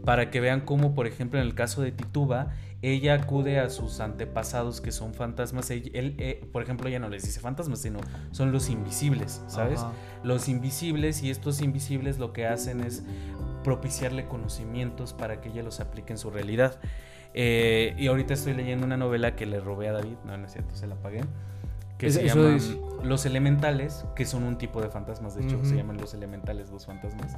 para 0.04 0.30
que 0.30 0.40
vean 0.40 0.60
cómo, 0.60 0.94
por 0.94 1.08
ejemplo, 1.08 1.40
en 1.40 1.46
el 1.46 1.54
caso 1.54 1.82
de 1.82 1.90
Tituba, 1.90 2.54
ella 2.82 3.14
acude 3.14 3.58
a 3.58 3.68
sus 3.68 4.00
antepasados 4.00 4.80
que 4.80 4.90
son 4.90 5.12
fantasmas. 5.12 5.70
Él, 5.70 5.90
eh, 6.18 6.48
por 6.52 6.62
ejemplo, 6.62 6.88
ella 6.88 6.98
no 6.98 7.08
les 7.08 7.24
dice 7.24 7.40
fantasmas, 7.40 7.80
sino 7.80 8.00
son 8.30 8.52
los 8.52 8.70
invisibles, 8.70 9.42
¿sabes? 9.48 9.84
Los 10.22 10.48
invisibles 10.48 11.22
y 11.22 11.30
estos 11.30 11.60
invisibles 11.60 12.18
lo 12.18 12.32
que 12.32 12.46
hacen 12.46 12.80
es 12.80 13.02
propiciarle 13.64 14.26
conocimientos 14.26 15.12
para 15.12 15.40
que 15.40 15.50
ella 15.50 15.62
los 15.62 15.80
aplique 15.80 16.12
en 16.12 16.18
su 16.18 16.30
realidad. 16.30 16.80
Eh, 17.34 17.94
y 17.98 18.06
ahorita 18.06 18.34
estoy 18.34 18.54
leyendo 18.54 18.86
una 18.86 18.96
novela 18.96 19.36
que 19.36 19.46
le 19.46 19.60
robé 19.60 19.88
a 19.88 19.92
David, 19.92 20.16
no, 20.24 20.36
no 20.36 20.46
es 20.46 20.52
cierto, 20.52 20.74
se 20.74 20.86
la 20.86 20.96
pagué. 20.96 21.20
Que 21.98 22.10
se 22.10 22.24
llama 22.24 22.56
Los 23.04 23.26
Elementales, 23.26 24.06
que 24.16 24.24
son 24.24 24.44
un 24.44 24.56
tipo 24.56 24.80
de 24.80 24.88
fantasmas, 24.88 25.34
de 25.34 25.44
hecho, 25.44 25.62
se 25.64 25.76
llaman 25.76 25.98
los 25.98 26.14
elementales, 26.14 26.70
los 26.70 26.86
fantasmas. 26.86 27.36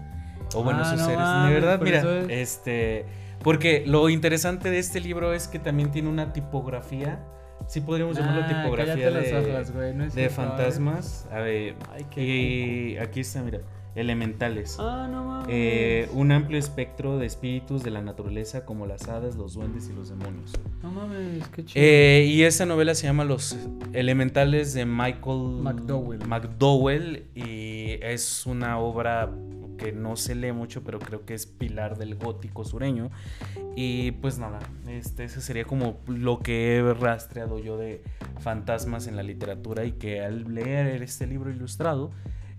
O 0.55 0.63
bueno, 0.63 0.83
ah, 0.85 0.95
esos 0.95 1.05
seres. 1.05 1.19
de 1.19 1.53
verdad, 1.53 1.81
mira, 1.81 2.33
este. 2.33 3.05
Porque 3.43 3.85
lo 3.87 4.09
interesante 4.09 4.71
de 4.71 4.79
este 4.79 5.01
libro 5.01 5.33
es 5.33 5.49
que 5.49 5.59
también 5.59 5.91
tiene 5.91 6.09
una 6.09 6.33
tipografía. 6.33 7.25
Sí 7.69 7.81
podríamos 7.81 8.17
llamarlo 8.17 8.47
tipografía 8.47 9.11
de, 9.11 10.11
de 10.15 10.31
fantasmas. 10.31 11.29
A 11.31 11.39
ver, 11.39 11.75
y 12.17 12.97
aquí 12.97 13.21
está, 13.21 13.43
mira. 13.43 13.61
elementales. 13.95 14.77
Ah, 14.81 15.09
no 15.11 15.25
mames. 15.25 15.47
Eh, 15.51 16.09
un 16.13 16.33
amplio 16.33 16.59
espectro 16.59 17.19
de 17.19 17.27
espíritus 17.27 17.83
de 17.83 17.91
la 17.91 18.01
naturaleza 18.01 18.65
como 18.65 18.87
las 18.87 19.09
hadas, 19.09 19.37
los 19.37 19.55
duendes 19.55 19.89
y 19.89 19.93
los 19.93 20.09
demonios. 20.09 20.53
No 20.83 20.91
mames, 20.91 21.47
qué 21.49 21.65
chido. 21.65 21.85
Eh, 21.85 22.25
y 22.29 22.43
esa 22.43 22.67
novela 22.67 22.95
se 22.95 23.07
llama 23.07 23.25
Los 23.25 23.57
Elementales 23.93 24.73
de 24.75 24.87
Michael 24.87 25.61
McDowell. 25.63 26.27
McDowell 26.27 27.27
y 27.35 27.99
es 28.03 28.47
una 28.47 28.79
obra 28.79 29.31
que 29.77 29.93
no 29.93 30.17
se 30.17 30.35
lee 30.35 30.53
mucho, 30.53 30.83
pero 30.83 30.99
creo 30.99 31.25
que 31.25 31.35
es 31.35 31.47
pilar 31.47 31.99
del 31.99 32.17
gótico 32.17 32.65
sureño. 32.65 33.11
Y 33.75 34.13
pues 34.13 34.39
nada, 34.39 34.59
este, 34.89 35.25
ese 35.25 35.41
sería 35.41 35.65
como 35.65 35.99
lo 36.07 36.41
que 36.41 36.77
he 36.77 36.95
rastreado 36.95 37.59
yo 37.59 37.77
de 37.77 38.03
fantasmas 38.41 39.07
en 39.07 39.17
la 39.17 39.23
literatura 39.23 39.85
y 39.85 39.93
que 39.93 40.21
al 40.21 40.55
leer 40.55 41.03
este 41.03 41.27
libro 41.27 41.51
ilustrado, 41.51 42.11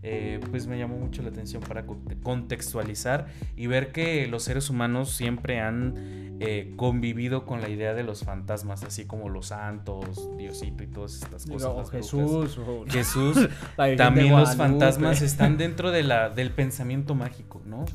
eh, 0.05 0.41
pues 0.51 0.67
me 0.67 0.77
llamó 0.77 0.97
mucho 0.97 1.23
la 1.23 1.29
atención 1.29 1.63
para 1.63 1.85
contextualizar 1.85 3.27
y 3.55 3.67
ver 3.67 3.93
que 3.93 4.27
los 4.27 4.43
seres 4.43 4.69
humanos 4.69 5.11
siempre 5.11 5.61
han 5.61 6.35
eh, 6.41 6.73
convivido 6.75 7.45
con 7.45 7.61
la 7.61 7.69
idea 7.69 7.93
de 7.93 8.03
los 8.03 8.25
fantasmas, 8.25 8.83
así 8.83 9.05
como 9.05 9.29
los 9.29 9.47
santos, 9.47 10.29
Diosito 10.37 10.83
y 10.83 10.87
todas 10.87 11.15
estas 11.15 11.45
cosas. 11.45 11.69
O 11.69 11.85
Jesús. 11.85 12.59
Jesús. 12.89 13.49
también 13.95 14.31
los 14.31 14.57
fantasmas 14.57 15.21
están 15.23 15.57
dentro 15.57 15.89
de 15.91 16.03
la, 16.03 16.29
del 16.29 16.51
pensamiento 16.51 17.15
mágico, 17.15 17.61
¿no? 17.65 17.85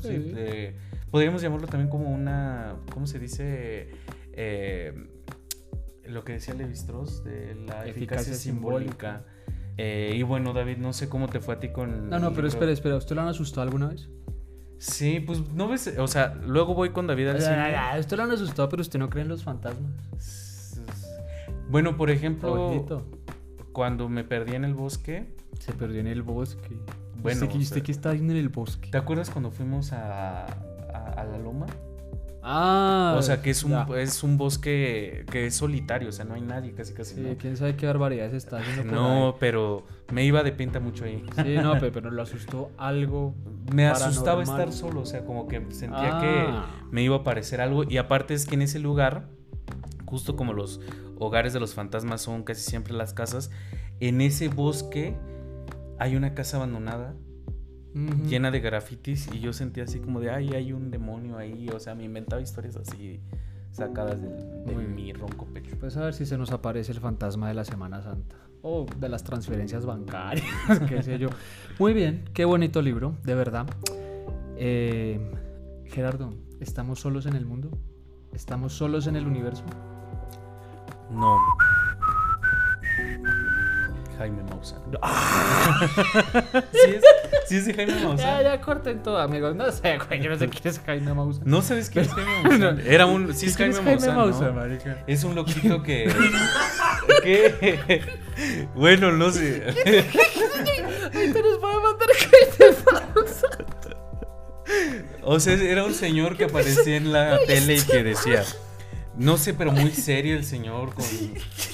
podríamos 1.11 1.41
llamarlo 1.41 1.67
también 1.67 1.89
como 1.89 2.09
una, 2.09 2.75
¿cómo 2.91 3.07
se 3.07 3.19
dice? 3.19 3.89
Eh, 4.33 4.93
lo 6.05 6.23
que 6.23 6.33
decía 6.33 6.53
Levi 6.55 6.73
Strauss 6.73 7.23
de 7.23 7.55
la 7.55 7.85
eficacia, 7.85 8.33
simbólica 8.33 9.25
eh, 9.81 10.11
y 10.13 10.23
bueno, 10.23 10.51
David, 10.51 10.75
no 10.75 10.91
sé 10.91 11.07
cómo 11.07 11.29
te 11.29 11.39
fue 11.39 11.55
a 11.55 11.59
ti 11.61 11.69
con. 11.69 12.09
No, 12.09 12.19
no, 12.19 12.33
pero 12.33 12.49
espera, 12.49 12.69
espera. 12.69 12.97
¿Usted 12.97 13.15
lo 13.15 13.21
han 13.21 13.29
asustado 13.29 13.61
alguna 13.61 13.87
vez? 13.87 14.09
Sí, 14.77 15.21
pues 15.21 15.39
no 15.53 15.69
ves. 15.69 15.95
O 15.97 16.07
sea, 16.07 16.35
luego 16.45 16.73
voy 16.73 16.89
con 16.89 17.07
David 17.07 17.29
al 17.29 17.41
cine. 17.41 17.75
Usted 17.97 18.17
lo 18.17 18.23
han 18.23 18.31
asustado, 18.31 18.67
pero 18.67 18.81
usted 18.81 18.99
no 18.99 19.09
cree 19.09 19.23
en 19.23 19.29
los 19.29 19.41
fantasmas. 19.41 20.81
Bueno, 21.69 21.95
por 21.95 22.09
ejemplo, 22.09 22.85
cuando 23.71 24.09
me 24.09 24.25
perdí 24.25 24.55
en 24.55 24.65
el 24.65 24.73
bosque. 24.73 25.33
Se 25.59 25.71
perdió 25.71 26.01
en 26.01 26.07
el 26.07 26.23
bosque. 26.23 26.77
Bueno, 27.21 27.45
¿Usted, 27.45 27.81
qué 27.81 27.91
está 27.93 28.09
haciendo 28.09 28.33
en 28.33 28.39
el 28.39 28.49
bosque? 28.49 28.89
¿Te 28.91 28.97
acuerdas 28.97 29.29
cuando 29.29 29.49
fuimos 29.49 29.93
a, 29.93 30.45
a 30.45 31.23
la 31.23 31.37
loma? 31.37 31.67
Ah. 32.41 33.15
O 33.17 33.21
sea, 33.21 33.41
que 33.41 33.49
es 33.49 33.63
un, 33.63 33.73
es 33.97 34.23
un 34.23 34.37
bosque 34.37 35.25
que 35.31 35.47
es 35.47 35.55
solitario, 35.55 36.09
o 36.09 36.11
sea, 36.11 36.25
no 36.25 36.35
hay 36.35 36.41
nadie 36.41 36.73
casi 36.73 36.93
casi. 36.93 37.15
Sí, 37.15 37.37
quién 37.39 37.57
sabe 37.57 37.75
qué 37.75 37.85
barbaridades 37.85 38.33
está 38.33 38.59
haciendo. 38.59 38.93
No, 38.93 39.35
pero 39.39 39.85
me 40.11 40.23
iba 40.23 40.43
de 40.43 40.51
pinta 40.51 40.79
mucho 40.79 41.05
ahí. 41.05 41.23
Sí, 41.43 41.55
no, 41.61 41.79
pero, 41.79 42.09
lo 42.09 42.21
asustó 42.21 42.71
algo. 42.77 43.35
Me 43.73 43.87
asustaba 43.87 44.43
estar 44.43 44.71
solo, 44.71 45.01
o 45.01 45.05
sea, 45.05 45.25
como 45.25 45.47
que 45.47 45.65
sentía 45.71 46.19
que 46.19 46.45
ah. 46.47 46.67
me 46.91 47.03
iba 47.03 47.17
a 47.17 47.19
aparecer 47.19 47.61
algo. 47.61 47.83
Y 47.83 47.97
aparte 47.97 48.33
es 48.33 48.45
que 48.45 48.55
en 48.55 48.61
ese 48.61 48.79
lugar, 48.79 49.27
justo 50.05 50.35
como 50.35 50.53
los 50.53 50.79
hogares 51.17 51.53
de 51.53 51.59
los 51.59 51.73
fantasmas 51.73 52.21
son 52.21 52.43
casi 52.43 52.61
siempre 52.61 52.93
las 52.93 53.13
casas, 53.13 53.51
en 53.99 54.21
ese 54.21 54.47
bosque 54.47 55.17
hay 55.99 56.15
una 56.15 56.33
casa 56.33 56.57
abandonada 56.57 57.13
llena 58.27 58.51
de 58.51 58.59
grafitis 58.59 59.29
y 59.33 59.39
yo 59.39 59.53
sentía 59.53 59.83
así 59.83 59.99
como 59.99 60.19
de, 60.19 60.31
ay, 60.31 60.49
hay 60.53 60.73
un 60.73 60.91
demonio 60.91 61.37
ahí, 61.37 61.69
o 61.69 61.79
sea, 61.79 61.95
me 61.95 62.03
inventaba 62.03 62.41
historias 62.41 62.75
así 62.75 63.19
sacadas 63.71 64.21
de, 64.21 64.75
mi 64.75 65.13
ronco 65.13 65.45
pecho. 65.45 65.75
Pues 65.79 65.97
a 65.97 66.01
ver 66.01 66.13
si 66.13 66.25
se 66.25 66.37
nos 66.37 66.51
aparece 66.51 66.91
el 66.91 66.99
fantasma 66.99 67.47
de 67.47 67.53
la 67.53 67.65
Semana 67.65 68.01
Santa 68.01 68.35
o 68.61 68.85
de 68.97 69.09
las 69.09 69.23
transferencias 69.23 69.85
bancarias, 69.85 70.45
qué 70.89 71.01
sé 71.01 71.17
yo. 71.17 71.29
Muy 71.77 71.93
bien, 71.93 72.25
qué 72.33 72.45
bonito 72.45 72.81
libro, 72.81 73.15
de 73.23 73.35
verdad. 73.35 73.67
Eh, 74.57 75.19
Gerardo, 75.85 76.33
¿estamos 76.59 76.99
solos 76.99 77.25
en 77.25 77.35
el 77.35 77.45
mundo? 77.45 77.77
¿Estamos 78.33 78.73
solos 78.73 79.07
en 79.07 79.15
el 79.15 79.25
universo? 79.25 79.63
No. 81.09 81.37
Jaime 84.19 84.43
Maussan. 84.43 84.81
¿Sí, 86.73 86.91
es, 86.93 87.03
¿Sí 87.47 87.55
es 87.55 87.65
de 87.67 87.73
Jaime 87.73 87.95
Maussan? 88.03 88.17
Ya, 88.17 88.41
ya 88.43 88.61
corten 88.61 89.01
todo, 89.01 89.17
amigos. 89.17 89.55
No 89.55 89.71
sé, 89.71 89.97
güey. 89.97 90.21
Yo 90.21 90.29
no 90.29 90.37
sé 90.37 90.49
quién 90.49 90.61
es 90.65 90.79
Jaime 90.85 91.13
Maussan. 91.13 91.43
¿No 91.45 91.61
sabes 91.61 91.89
quién 91.89 92.03
es 92.03 92.11
Jaime 92.11 92.43
Maussan? 92.43 92.81
Era 92.85 93.05
un. 93.05 93.33
Sí, 93.33 93.45
es 93.45 93.55
Jaime, 93.55 93.73
es 93.73 93.79
Jaime 93.81 94.11
Maussan. 94.11 94.55
¿no? 94.55 94.95
Es 95.07 95.23
un 95.23 95.35
loquito 95.35 95.81
que. 95.83 96.13
¿Qué? 97.23 98.03
Bueno, 98.75 99.13
no 99.13 99.31
sé. 99.31 99.63
Ahorita 99.67 101.39
nos 101.39 101.63
va 101.63 101.73
a 101.73 101.79
mandar 101.79 102.09
Jaime 102.19 102.75
Maussan. 102.91 103.65
O 105.23 105.39
sea, 105.39 105.53
era 105.53 105.85
un 105.85 105.93
señor 105.93 106.35
que 106.35 106.43
aparecía 106.43 106.97
en 106.97 107.13
la 107.13 107.39
tele 107.47 107.77
y 107.77 107.81
que 107.81 108.03
decía. 108.03 108.43
No 109.15 109.37
sé, 109.37 109.53
pero 109.53 109.71
muy 109.71 109.91
serio 109.91 110.35
el 110.35 110.43
señor. 110.43 110.93
Con... 110.93 111.05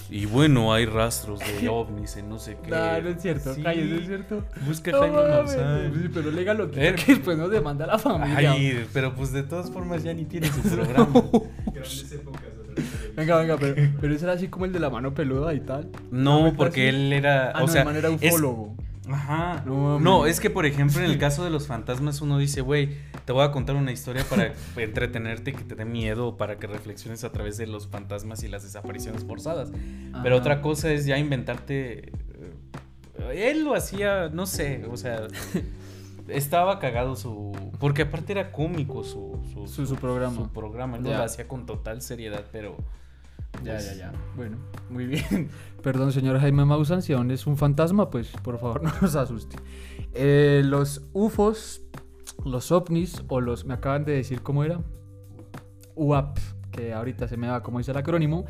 Y 0.10 0.26
bueno, 0.26 0.74
hay 0.74 0.86
rastros 0.86 1.40
de 1.40 1.68
ovnis 1.70 2.18
en 2.18 2.30
no 2.30 2.38
sé 2.40 2.58
qué. 2.64 2.70
No, 2.70 3.02
no 3.02 3.10
es 3.10 3.22
cierto, 3.22 3.54
sí. 3.54 3.62
no 3.62 3.70
es 3.72 4.06
cierto. 4.06 4.44
Busca 4.66 4.92
no, 4.92 5.00
Jaime 5.00 5.28
Maussan. 5.28 5.94
Sí, 5.94 6.10
pero 6.14 6.32
légalo 6.32 6.70
que, 6.70 6.88
er... 6.88 6.96
que 6.96 7.16
después 7.16 7.38
nos 7.38 7.50
demanda 7.50 7.88
la 7.88 7.98
familia. 7.98 8.52
Ay, 8.52 8.86
pero 8.94 9.16
pues 9.16 9.32
de 9.32 9.44
todas 9.44 9.72
formas 9.72 10.04
ya 10.04 10.14
ni 10.14 10.26
tiene 10.26 10.48
su 10.48 10.62
programa. 10.70 11.24
venga, 13.16 13.38
venga, 13.38 13.58
pero, 13.58 13.92
pero 14.00 14.14
ese 14.14 14.26
era 14.26 14.34
así 14.34 14.48
como 14.48 14.66
el 14.66 14.74
de 14.74 14.80
la 14.80 14.90
mano 14.90 15.14
peluda 15.14 15.54
y 15.54 15.62
tal. 15.62 15.90
No, 16.12 16.54
porque 16.56 16.90
él 16.90 17.12
era. 17.12 17.52
Ah, 17.52 17.64
o 17.64 17.68
no, 17.68 17.68
sea, 17.68 17.82
el 17.84 17.96
era 17.96 18.12
ufólogo. 18.12 18.76
Ajá. 19.10 19.64
No, 19.66 20.26
es 20.26 20.40
que 20.40 20.50
por 20.50 20.66
ejemplo 20.66 21.00
en 21.00 21.10
el 21.10 21.18
caso 21.20 21.44
de 21.44 21.50
los 21.50 21.68
fantasmas 21.68 22.22
uno 22.22 22.38
dice, 22.38 22.62
güey, 22.62 22.90
te 23.26 23.34
voy 23.34 23.44
a 23.44 23.52
contar 23.52 23.76
una 23.76 23.92
historia 23.92 24.24
para 24.24 24.54
entretenerte 24.78 25.52
y 25.52 25.54
que 25.54 25.64
te 25.64 25.76
dé 25.76 25.86
miedo, 25.86 26.38
para 26.38 26.58
que 26.58 26.68
reflexiones 26.68 27.24
a 27.24 27.32
través 27.32 27.58
de 27.58 27.68
los 27.68 27.88
fantasmas 27.88 28.44
y 28.44 28.48
las 28.48 28.64
desapariciones 28.64 29.24
forzadas. 29.24 29.72
Pero 30.24 30.38
otra 30.38 30.62
cosa 30.62 30.92
es 30.92 31.06
ya 31.06 31.18
inventarte... 31.18 32.12
Eh, 33.20 33.52
él 33.52 33.64
lo 33.64 33.76
hacía, 33.76 34.30
no 34.30 34.46
sé, 34.46 34.86
o 34.90 34.98
sea... 34.98 35.28
estaba 36.28 36.80
cagado 36.80 37.16
su. 37.16 37.52
Porque 37.80 38.04
aparte 38.04 38.34
era 38.34 38.52
cómico 38.52 39.04
su, 39.04 39.40
su, 39.68 39.96
programa. 39.96 40.36
Su 40.36 40.50
programa. 40.50 40.98
Él 40.98 41.04
lo 41.04 41.24
hacía 41.24 41.48
con 41.48 41.66
total 41.66 42.02
seriedad, 42.02 42.46
pero. 42.52 42.78
Ya, 43.64 43.80
ya, 43.80 43.94
ya. 43.94 44.12
Bueno, 44.36 44.58
muy 44.90 45.06
bien. 45.06 45.50
Perdón, 45.82 46.12
señor 46.12 46.40
Jaime 46.40 46.66
Maussan, 46.66 47.02
si 47.02 47.14
aún 47.14 47.32
es 47.32 47.48
un 47.48 47.58
fantasma, 47.58 48.10
pues 48.10 48.30
por 48.44 48.60
favor 48.60 48.84
no 48.84 48.92
nos 49.02 49.16
asuste. 49.16 49.58
Eh, 50.14 50.62
los 50.66 51.04
UFOs, 51.14 51.82
los 52.44 52.72
ovnis, 52.72 53.24
o 53.28 53.42
los. 53.42 53.66
Me 53.66 53.74
acaban 53.74 54.06
de 54.06 54.14
decir 54.14 54.42
cómo 54.42 54.64
era. 54.64 54.80
UAP, 55.96 56.38
que 56.72 56.94
ahorita 56.94 57.28
se 57.28 57.38
me 57.38 57.48
va 57.48 57.64
como 57.64 57.78
dice 57.78 57.92
el 57.92 57.98
acrónimo. 57.98 58.46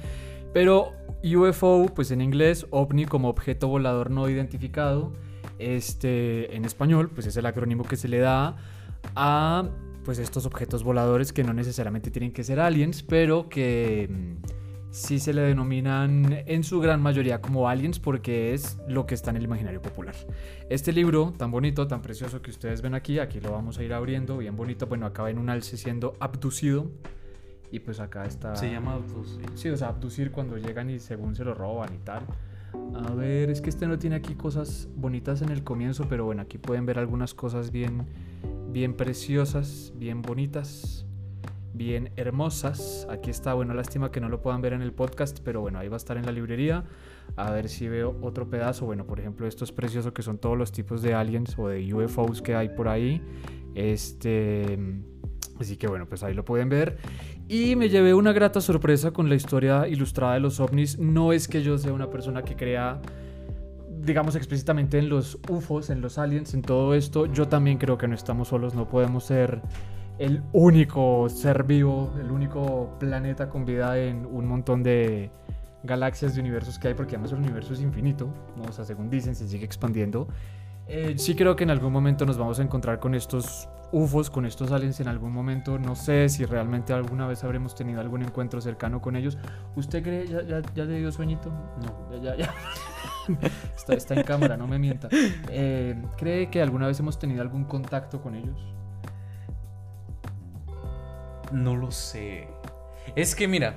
Pero 0.53 0.93
UFO, 1.23 1.87
pues 1.93 2.11
en 2.11 2.21
inglés, 2.21 2.65
ovni 2.71 3.05
como 3.05 3.29
objeto 3.29 3.67
volador 3.67 4.09
no 4.09 4.29
identificado. 4.29 5.13
Este, 5.59 6.55
en 6.55 6.65
español, 6.65 7.09
pues 7.13 7.27
es 7.27 7.37
el 7.37 7.45
acrónimo 7.45 7.83
que 7.83 7.97
se 7.97 8.07
le 8.07 8.19
da 8.19 8.55
a 9.15 9.69
pues 10.05 10.19
estos 10.19 10.45
objetos 10.45 10.83
voladores 10.83 11.33
que 11.33 11.43
no 11.43 11.53
necesariamente 11.53 12.11
tienen 12.11 12.31
que 12.31 12.43
ser 12.43 12.59
aliens, 12.59 13.03
pero 13.03 13.49
que 13.49 14.07
mm, 14.09 14.64
sí 14.95 15.19
se 15.19 15.33
le 15.33 15.41
denominan 15.41 16.43
en 16.45 16.63
su 16.63 16.79
gran 16.79 17.01
mayoría 17.01 17.41
como 17.41 17.67
aliens 17.67 17.99
porque 17.99 18.53
es 18.53 18.77
lo 18.87 19.05
que 19.05 19.13
está 19.13 19.29
en 19.29 19.35
el 19.35 19.43
imaginario 19.43 19.81
popular. 19.81 20.15
Este 20.69 20.93
libro 20.93 21.33
tan 21.37 21.51
bonito, 21.51 21.85
tan 21.85 22.01
precioso 22.01 22.41
que 22.41 22.49
ustedes 22.49 22.81
ven 22.81 22.93
aquí, 22.93 23.19
aquí 23.19 23.41
lo 23.41 23.51
vamos 23.51 23.77
a 23.77 23.83
ir 23.83 23.93
abriendo, 23.93 24.37
bien 24.37 24.55
bonito, 24.55 24.87
bueno, 24.87 25.05
acaba 25.05 25.29
en 25.29 25.37
un 25.37 25.49
alce 25.49 25.75
siendo 25.75 26.15
abducido. 26.21 26.89
Y 27.71 27.79
pues 27.79 27.99
acá 27.99 28.23
está... 28.23 28.55
Se 28.55 28.71
llama 28.71 28.93
abducir. 28.93 29.45
Sí, 29.55 29.67
o 29.67 29.75
sea, 29.75 29.89
abducir 29.89 30.31
cuando 30.31 30.57
llegan 30.57 30.89
y 30.89 30.99
según 30.99 31.35
se 31.35 31.43
lo 31.43 31.53
roban 31.53 31.93
y 31.93 31.97
tal. 31.97 32.25
A 32.93 33.13
ver, 33.13 33.49
es 33.49 33.59
que 33.59 33.69
este 33.69 33.87
no 33.87 33.99
tiene 33.99 34.15
aquí 34.15 34.35
cosas 34.35 34.87
bonitas 34.95 35.41
en 35.41 35.49
el 35.49 35.65
comienzo, 35.65 36.07
pero 36.07 36.23
bueno, 36.23 36.41
aquí 36.41 36.57
pueden 36.57 36.85
ver 36.85 36.99
algunas 36.99 37.33
cosas 37.33 37.69
bien, 37.69 38.07
bien 38.71 38.95
preciosas, 38.95 39.91
bien 39.97 40.21
bonitas 40.21 41.05
bien 41.75 42.11
hermosas. 42.15 43.07
Aquí 43.09 43.29
está, 43.29 43.53
bueno, 43.53 43.73
lástima 43.73 44.11
que 44.11 44.19
no 44.19 44.29
lo 44.29 44.41
puedan 44.41 44.61
ver 44.61 44.73
en 44.73 44.81
el 44.81 44.93
podcast, 44.93 45.39
pero 45.43 45.61
bueno, 45.61 45.79
ahí 45.79 45.87
va 45.87 45.95
a 45.95 45.97
estar 45.97 46.17
en 46.17 46.25
la 46.25 46.31
librería. 46.31 46.83
A 47.35 47.51
ver 47.51 47.69
si 47.69 47.87
veo 47.87 48.17
otro 48.21 48.49
pedazo. 48.49 48.85
Bueno, 48.85 49.05
por 49.05 49.19
ejemplo, 49.19 49.47
esto 49.47 49.63
es 49.63 49.71
precioso 49.71 50.13
que 50.13 50.21
son 50.21 50.37
todos 50.37 50.57
los 50.57 50.71
tipos 50.71 51.01
de 51.01 51.13
aliens 51.13 51.57
o 51.57 51.67
de 51.67 51.93
UFOs 51.93 52.41
que 52.41 52.55
hay 52.55 52.69
por 52.69 52.87
ahí. 52.87 53.21
Este, 53.73 54.79
así 55.59 55.77
que 55.77 55.87
bueno, 55.87 56.07
pues 56.07 56.23
ahí 56.23 56.33
lo 56.33 56.45
pueden 56.45 56.69
ver. 56.69 56.97
Y 57.47 57.75
me 57.75 57.89
llevé 57.89 58.13
una 58.13 58.31
grata 58.31 58.61
sorpresa 58.61 59.11
con 59.11 59.29
la 59.29 59.35
historia 59.35 59.87
ilustrada 59.87 60.35
de 60.35 60.39
los 60.39 60.59
ovnis. 60.59 60.97
No 60.97 61.33
es 61.33 61.47
que 61.47 61.61
yo 61.61 61.77
sea 61.77 61.93
una 61.93 62.09
persona 62.09 62.43
que 62.43 62.55
crea 62.55 63.01
digamos 64.05 64.35
explícitamente 64.35 64.99
en 64.99 65.09
los 65.09 65.39
UFOs, 65.49 65.89
en 65.89 65.99
los 65.99 66.17
aliens, 66.17 66.53
en 66.53 66.61
todo 66.61 66.93
esto, 66.93 67.25
yo 67.25 67.47
también 67.47 67.77
creo 67.77 67.97
que 67.97 68.07
no 68.07 68.13
estamos 68.13 68.49
solos, 68.49 68.75
no 68.75 68.87
podemos 68.87 69.23
ser 69.23 69.61
el 70.19 70.43
único 70.53 71.27
ser 71.29 71.63
vivo, 71.63 72.13
el 72.19 72.31
único 72.31 72.95
planeta 72.99 73.49
con 73.49 73.65
vida 73.65 73.97
en 73.97 74.25
un 74.25 74.47
montón 74.47 74.83
de 74.83 75.31
galaxias 75.83 76.35
de 76.35 76.41
universos 76.41 76.79
que 76.79 76.89
hay, 76.89 76.93
porque 76.93 77.15
además 77.15 77.31
el 77.31 77.39
universo 77.39 77.73
es 77.73 77.81
infinito, 77.81 78.29
¿no? 78.55 78.63
o 78.63 78.71
sea, 78.71 78.85
según 78.85 79.09
dicen, 79.09 79.35
se 79.35 79.47
sigue 79.47 79.65
expandiendo. 79.65 80.27
Eh, 80.87 81.15
sí 81.17 81.35
creo 81.35 81.55
que 81.55 81.63
en 81.63 81.71
algún 81.71 81.91
momento 81.91 82.25
nos 82.25 82.37
vamos 82.37 82.59
a 82.59 82.63
encontrar 82.63 82.99
con 82.99 83.15
estos 83.15 83.67
UFOs, 83.91 84.29
con 84.29 84.45
estos 84.45 84.71
aliens 84.71 84.99
en 84.99 85.07
algún 85.07 85.31
momento. 85.31 85.79
No 85.79 85.95
sé 85.95 86.29
si 86.29 86.45
realmente 86.45 86.93
alguna 86.93 87.25
vez 87.27 87.43
habremos 87.43 87.73
tenido 87.73 88.01
algún 88.01 88.21
encuentro 88.21 88.61
cercano 88.61 89.01
con 89.01 89.15
ellos. 89.15 89.37
¿Usted 89.75 90.03
cree? 90.03 90.27
¿Ya, 90.27 90.43
ya, 90.43 90.61
ya 90.75 90.85
le 90.85 90.99
dio 90.99 91.11
sueñito? 91.11 91.49
No. 91.49 92.21
Ya, 92.21 92.35
ya, 92.35 92.45
ya. 92.45 92.53
está, 93.75 93.93
está, 93.95 94.13
en 94.13 94.23
cámara, 94.23 94.57
no 94.57 94.67
me 94.67 94.77
mienta. 94.77 95.09
Eh, 95.49 95.99
¿Cree 96.17 96.49
que 96.51 96.61
alguna 96.61 96.85
vez 96.87 96.99
hemos 96.99 97.17
tenido 97.17 97.41
algún 97.41 97.63
contacto 97.65 98.21
con 98.21 98.35
ellos? 98.35 98.75
No 101.51 101.75
lo 101.75 101.91
sé. 101.91 102.47
Es 103.15 103.35
que 103.35 103.47
mira, 103.47 103.75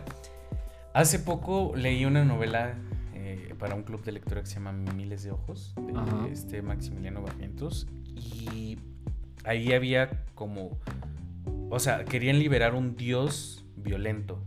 hace 0.94 1.18
poco 1.18 1.72
leí 1.76 2.04
una 2.04 2.24
novela 2.24 2.74
eh, 3.14 3.54
para 3.58 3.74
un 3.74 3.82
club 3.82 4.02
de 4.04 4.12
lectura 4.12 4.40
que 4.40 4.46
se 4.46 4.54
llama 4.54 4.72
Miles 4.72 5.22
de 5.22 5.32
Ojos, 5.32 5.74
de 5.76 6.32
este 6.32 6.62
Maximiliano 6.62 7.22
Barrientos, 7.22 7.86
y 8.14 8.78
ahí 9.44 9.72
había 9.72 10.24
como, 10.34 10.78
o 11.70 11.78
sea, 11.78 12.04
querían 12.04 12.38
liberar 12.38 12.74
un 12.74 12.96
dios 12.96 13.64
violento, 13.76 14.42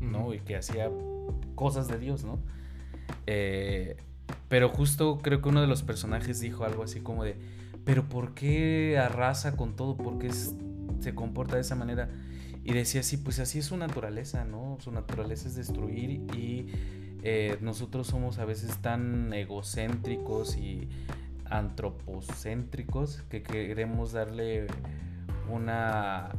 ¿no? 0.00 0.32
Y 0.34 0.40
que 0.40 0.56
hacía 0.56 0.90
cosas 1.54 1.88
de 1.88 1.98
Dios, 1.98 2.24
¿no? 2.24 2.38
Eh, 3.26 3.96
pero 4.48 4.68
justo 4.68 5.18
creo 5.22 5.42
que 5.42 5.48
uno 5.48 5.60
de 5.60 5.66
los 5.66 5.82
personajes 5.82 6.40
dijo 6.40 6.64
algo 6.64 6.82
así 6.82 7.00
como 7.00 7.24
de, 7.24 7.36
pero 7.84 8.08
¿por 8.08 8.34
qué 8.34 8.98
arrasa 8.98 9.56
con 9.56 9.76
todo? 9.76 9.96
¿Por 9.96 10.18
qué 10.18 10.30
se 10.32 11.14
comporta 11.14 11.56
de 11.56 11.62
esa 11.62 11.76
manera? 11.76 12.08
Y 12.64 12.72
decía 12.72 13.00
así, 13.00 13.16
pues 13.16 13.38
así 13.38 13.58
es 13.58 13.66
su 13.66 13.76
naturaleza, 13.76 14.44
¿no? 14.44 14.76
Su 14.80 14.92
naturaleza 14.92 15.48
es 15.48 15.56
destruir 15.56 16.10
y 16.36 16.66
eh, 17.22 17.58
nosotros 17.60 18.06
somos 18.06 18.38
a 18.38 18.44
veces 18.44 18.76
tan 18.78 19.32
egocéntricos 19.32 20.56
y 20.56 20.88
antropocéntricos 21.46 23.22
que 23.28 23.42
queremos 23.42 24.12
darle 24.12 24.66
una 25.50 26.30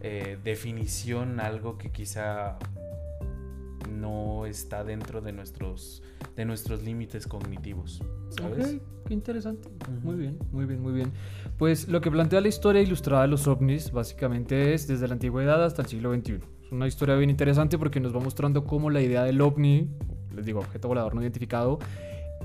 eh, 0.00 0.38
definición 0.42 1.40
algo 1.40 1.78
que 1.78 1.90
quizá 1.90 2.58
no 4.02 4.44
está 4.44 4.84
dentro 4.84 5.22
de 5.22 5.32
nuestros 5.32 6.02
de 6.36 6.44
nuestros 6.44 6.82
límites 6.82 7.26
cognitivos. 7.26 8.02
¿sabes? 8.30 8.76
qué 9.06 9.14
interesante. 9.14 9.68
Muy 10.02 10.16
bien, 10.16 10.38
muy 10.50 10.66
bien, 10.66 10.80
muy 10.80 10.92
bien. 10.92 11.12
Pues 11.58 11.88
lo 11.88 12.00
que 12.00 12.10
plantea 12.10 12.40
la 12.40 12.48
historia 12.48 12.82
ilustrada 12.82 13.22
de 13.22 13.28
los 13.28 13.46
ovnis 13.46 13.92
básicamente 13.92 14.74
es 14.74 14.86
desde 14.88 15.06
la 15.06 15.14
antigüedad 15.14 15.64
hasta 15.64 15.82
el 15.82 15.88
siglo 15.88 16.14
XXI. 16.14 16.38
Es 16.64 16.72
una 16.72 16.86
historia 16.86 17.14
bien 17.16 17.30
interesante 17.30 17.78
porque 17.78 18.00
nos 18.00 18.14
va 18.14 18.20
mostrando 18.20 18.64
cómo 18.64 18.90
la 18.90 19.00
idea 19.00 19.24
del 19.24 19.40
ovni, 19.40 19.88
les 20.34 20.44
digo, 20.44 20.60
objeto 20.60 20.88
volador 20.88 21.14
no 21.14 21.22
identificado, 21.22 21.78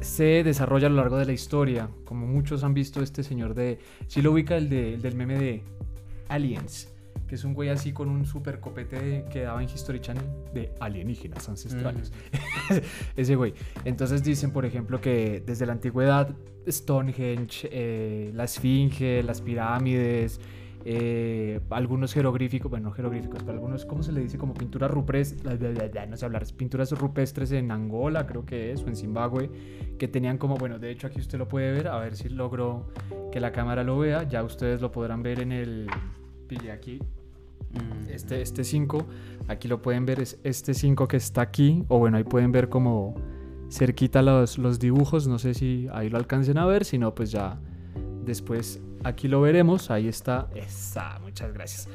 se 0.02 0.44
desarrolla 0.44 0.88
a 0.88 0.90
lo 0.90 0.98
largo 0.98 1.18
de 1.18 1.26
la 1.26 1.34
historia. 1.34 1.90
Como 2.06 2.28
muchos 2.28 2.64
han 2.64 2.74
visto 2.74 3.02
este 3.02 3.24
señor 3.24 3.54
de... 3.54 3.80
Si 4.08 4.22
lo 4.22 4.32
ubica 4.32 4.58
el, 4.58 4.70
de, 4.70 4.96
el 4.96 5.02
del 5.02 5.16
meme 5.16 5.40
de 5.40 5.64
Aliens 6.28 6.90
que 7.28 7.36
es 7.36 7.44
un 7.44 7.54
güey 7.54 7.70
así 7.70 7.92
con 7.92 8.10
un 8.10 8.26
super 8.26 8.60
copete 8.60 9.26
que 9.30 9.42
daba 9.42 9.62
en 9.62 9.70
History 9.70 10.00
Channel 10.00 10.26
de 10.54 10.72
alienígenas 10.80 11.48
ancestrales. 11.50 12.12
Ese 13.16 13.36
güey. 13.36 13.54
Entonces 13.86 14.24
dicen, 14.24 14.52
por 14.52 14.66
ejemplo, 14.66 15.02
que 15.02 15.44
desde 15.46 15.66
la 15.66 15.74
antigüedad 15.74 16.36
Stonehenge, 16.68 17.70
eh, 17.72 18.32
la 18.34 18.46
Esfinge, 18.46 19.24
las 19.24 19.42
pirámides, 19.42 20.40
eh, 20.86 21.60
algunos 21.70 22.14
jeroglíficos, 22.14 22.70
bueno, 22.70 22.90
no 22.90 22.96
jeroglíficos, 22.96 23.44
pero 23.44 23.54
algunos, 23.54 23.86
¿cómo 23.86 24.04
se 24.04 24.14
le 24.14 24.22
dice? 24.22 24.38
Como 24.38 24.54
pinturas 24.54 24.90
rupestres, 24.90 25.60
no 26.10 26.16
sé 26.16 26.26
hablar, 26.26 26.46
pinturas 26.56 26.92
rupestres 26.92 27.52
en 27.52 27.72
Angola, 27.72 28.26
creo 28.26 28.46
que 28.46 28.72
es, 28.72 28.84
o 28.84 28.88
en 28.88 28.96
Zimbabue, 28.96 29.50
que 29.98 30.08
tenían 30.08 30.38
como, 30.38 30.56
bueno, 30.56 30.80
de 30.80 30.92
hecho 30.92 31.08
aquí 31.08 31.20
usted 31.20 31.38
lo 31.38 31.50
puede 31.50 31.74
ver, 31.74 31.90
a 31.90 32.00
ver 32.00 32.16
si 32.16 32.30
logro 32.30 32.88
que 33.34 33.42
la 33.42 33.52
cámara 33.52 33.84
lo 33.84 33.98
vea, 33.98 34.24
ya 34.24 34.44
ustedes 34.44 34.80
lo 34.80 34.92
podrán 34.92 35.24
ver 35.24 35.42
en 35.42 35.52
el, 35.52 35.90
pille 36.48 36.72
aquí, 36.72 37.00
Mm. 37.74 38.10
Este, 38.10 38.42
este 38.42 38.64
5, 38.64 39.06
aquí 39.48 39.68
lo 39.68 39.82
pueden 39.82 40.06
ver, 40.06 40.20
es 40.22 40.40
este 40.44 40.74
5 40.74 41.08
que 41.08 41.18
está 41.18 41.42
aquí, 41.42 41.84
o 41.88 42.00
bueno, 42.00 42.18
ahí 42.18 42.24
pueden 42.24 42.52
ver 42.52 42.70
como 42.70 43.16
cerquita 43.70 44.22
los, 44.22 44.58
los 44.58 44.80
dibujos, 44.80 45.28
no 45.28 45.40
sé 45.40 45.54
si 45.54 45.88
ahí 45.92 46.10
lo 46.10 46.18
alcancen 46.18 46.58
a 46.58 46.66
ver, 46.66 46.86
si 46.86 46.98
no, 46.98 47.14
pues 47.14 47.32
ya 47.32 47.60
después 48.26 48.80
aquí 49.04 49.28
lo 49.28 49.42
veremos, 49.42 49.92
ahí 49.92 50.08
está, 50.08 50.48
esa, 50.56 51.20
muchas 51.20 51.54
gracias. 51.54 51.88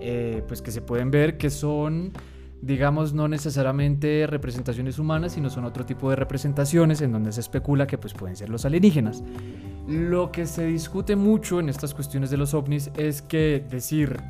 Eh, 0.00 0.42
pues 0.46 0.62
que 0.62 0.70
se 0.70 0.82
pueden 0.82 1.10
ver 1.10 1.38
que 1.38 1.50
son, 1.50 2.12
digamos, 2.60 3.12
no 3.14 3.28
necesariamente 3.28 4.26
representaciones 4.26 4.98
humanas, 4.98 5.32
sino 5.32 5.50
son 5.50 5.64
otro 5.64 5.86
tipo 5.86 6.10
de 6.10 6.16
representaciones 6.16 7.00
en 7.00 7.12
donde 7.12 7.32
se 7.32 7.40
especula 7.40 7.86
que 7.86 7.98
pues 7.98 8.14
pueden 8.14 8.36
ser 8.36 8.50
los 8.50 8.64
alienígenas. 8.64 9.22
Lo 9.88 10.32
que 10.32 10.46
se 10.46 10.66
discute 10.66 11.16
mucho 11.16 11.60
en 11.60 11.68
estas 11.68 11.94
cuestiones 11.94 12.30
de 12.30 12.36
los 12.36 12.54
ovnis 12.54 12.90
es 12.96 13.22
que 13.22 13.64
decir 13.70 14.20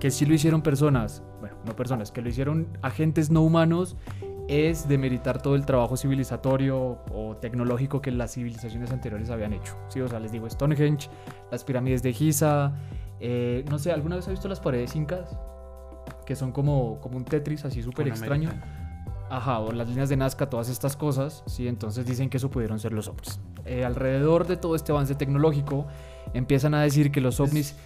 que 0.00 0.10
si 0.10 0.26
lo 0.26 0.34
hicieron 0.34 0.62
personas, 0.62 1.22
bueno, 1.40 1.56
no 1.64 1.74
personas, 1.74 2.10
que 2.12 2.22
lo 2.22 2.28
hicieron 2.28 2.68
agentes 2.82 3.30
no 3.30 3.42
humanos, 3.42 3.96
es 4.48 4.88
demeritar 4.88 5.42
todo 5.42 5.54
el 5.54 5.66
trabajo 5.66 5.96
civilizatorio 5.96 6.98
o 7.12 7.36
tecnológico 7.36 8.00
que 8.00 8.10
las 8.10 8.32
civilizaciones 8.32 8.90
anteriores 8.90 9.28
habían 9.30 9.52
hecho. 9.52 9.76
Sí, 9.88 10.00
o 10.00 10.08
sea, 10.08 10.18
les 10.20 10.32
digo 10.32 10.48
Stonehenge, 10.48 11.10
las 11.50 11.64
pirámides 11.64 12.02
de 12.02 12.12
Giza, 12.14 12.72
eh, 13.20 13.64
no 13.68 13.78
sé, 13.78 13.92
¿alguna 13.92 14.16
vez 14.16 14.26
has 14.26 14.32
visto 14.32 14.48
las 14.48 14.60
paredes 14.60 14.96
incas? 14.96 15.36
Que 16.24 16.34
son 16.34 16.52
como, 16.52 16.98
como 17.00 17.18
un 17.18 17.24
Tetris 17.24 17.64
así 17.64 17.82
súper 17.82 18.08
extraño. 18.08 18.50
Ajá, 19.30 19.58
o 19.58 19.72
las 19.72 19.88
líneas 19.88 20.08
de 20.08 20.16
Nazca, 20.16 20.48
todas 20.48 20.70
estas 20.70 20.96
cosas, 20.96 21.42
sí, 21.46 21.68
entonces 21.68 22.06
dicen 22.06 22.30
que 22.30 22.38
eso 22.38 22.50
pudieron 22.50 22.80
ser 22.80 22.94
los 22.94 23.08
ovnis. 23.08 23.38
Eh, 23.66 23.84
alrededor 23.84 24.46
de 24.46 24.56
todo 24.56 24.74
este 24.74 24.92
avance 24.92 25.14
tecnológico, 25.14 25.86
empiezan 26.32 26.72
a 26.72 26.80
decir 26.80 27.10
que 27.12 27.20
los 27.20 27.38
ovnis... 27.38 27.76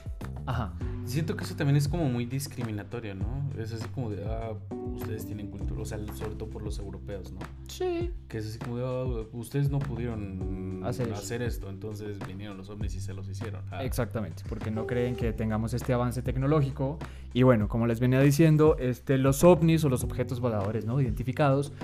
Ajá. 0.46 0.72
Siento 1.12 1.36
que 1.36 1.44
eso 1.44 1.54
también 1.54 1.76
es 1.76 1.88
como 1.88 2.08
muy 2.08 2.24
discriminatorio, 2.24 3.14
¿no? 3.14 3.50
Es 3.58 3.70
así 3.74 3.86
como 3.88 4.08
de, 4.08 4.24
ah, 4.24 4.54
ustedes 4.94 5.26
tienen 5.26 5.48
cultura, 5.48 5.82
o 5.82 5.84
sea, 5.84 5.98
sobre 6.14 6.36
todo 6.36 6.48
por 6.48 6.62
los 6.62 6.78
europeos, 6.78 7.30
¿no? 7.32 7.40
Sí. 7.68 8.10
Que 8.28 8.38
es 8.38 8.46
así 8.46 8.58
como 8.58 8.78
de, 8.78 8.84
ah, 8.86 9.26
ustedes 9.34 9.70
no 9.70 9.78
pudieron 9.78 10.82
hacer, 10.86 11.42
esto, 11.42 11.68
entonces 11.68 12.16
vinieron 12.26 12.56
los 12.56 12.70
ovnis 12.70 12.94
y 12.94 13.00
se 13.00 13.12
los 13.12 13.28
hicieron. 13.28 13.62
Ah. 13.70 13.84
Exactamente, 13.84 14.42
porque 14.48 14.70
no 14.70 14.86
creen 14.86 15.14
que 15.14 15.34
tengamos 15.34 15.74
este 15.74 15.92
avance 15.92 16.22
tecnológico. 16.22 16.98
Y 17.34 17.42
bueno, 17.42 17.68
como 17.68 17.86
les 17.86 18.00
venía 18.00 18.20
diciendo, 18.20 18.76
este, 18.78 19.18
los 19.18 19.44
ovnis 19.44 19.84
o 19.84 19.90
los 19.90 20.04
objetos 20.04 20.40
voladores 20.40 20.86
no 20.86 20.98
identificados 20.98 21.74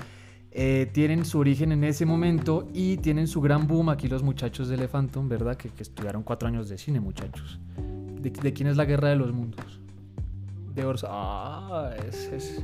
eh, 0.49 0.89
tienen 0.91 1.23
su 1.23 1.37
origen 1.37 1.71
en 1.71 1.83
ese 1.83 2.07
momento 2.07 2.67
y 2.73 2.97
tienen 2.97 3.27
su 3.27 3.41
gran 3.41 3.67
boom 3.67 3.89
aquí 3.89 4.07
los 4.07 4.23
muchachos 4.23 4.69
de 4.69 4.75
Elefantum, 4.75 5.29
¿verdad? 5.29 5.55
Que, 5.55 5.69
que 5.69 5.83
estudiaron 5.83 6.23
cuatro 6.23 6.47
años 6.47 6.67
de 6.67 6.79
cine, 6.79 6.99
muchachos. 6.99 7.59
¿De, 8.19 8.53
quién 8.53 8.67
es 8.67 8.77
la 8.77 8.85
guerra 8.85 9.09
de 9.09 9.15
los 9.15 9.31
mundos? 9.31 9.79
De 10.75 10.85
Orson. 10.85 11.09
Ah, 11.11 11.91
es, 12.07 12.27
es. 12.27 12.63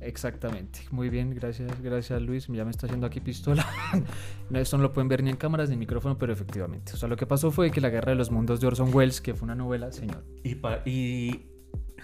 Exactamente. 0.00 0.80
Muy 0.90 1.10
bien, 1.10 1.34
gracias, 1.34 1.80
gracias 1.82 2.22
Luis. 2.22 2.46
Ya 2.46 2.64
me 2.64 2.70
está 2.70 2.86
haciendo 2.86 3.06
aquí 3.06 3.20
pistola. 3.20 3.66
Esto 4.54 4.76
no 4.76 4.84
lo 4.84 4.92
pueden 4.92 5.08
ver 5.08 5.22
ni 5.22 5.30
en 5.30 5.36
cámaras 5.36 5.68
ni 5.68 5.74
en 5.74 5.80
micrófono, 5.80 6.16
pero 6.16 6.32
efectivamente. 6.32 6.92
O 6.94 6.96
sea, 6.96 7.08
lo 7.08 7.16
que 7.16 7.26
pasó 7.26 7.50
fue 7.50 7.70
que 7.70 7.80
la 7.80 7.90
Guerra 7.90 8.10
de 8.10 8.16
los 8.16 8.30
Mundos 8.30 8.60
de 8.60 8.66
Orson 8.66 8.94
Welles, 8.94 9.20
que 9.20 9.34
fue 9.34 9.44
una 9.46 9.54
novela, 9.54 9.92
señor. 9.92 10.24
Y 10.42 11.49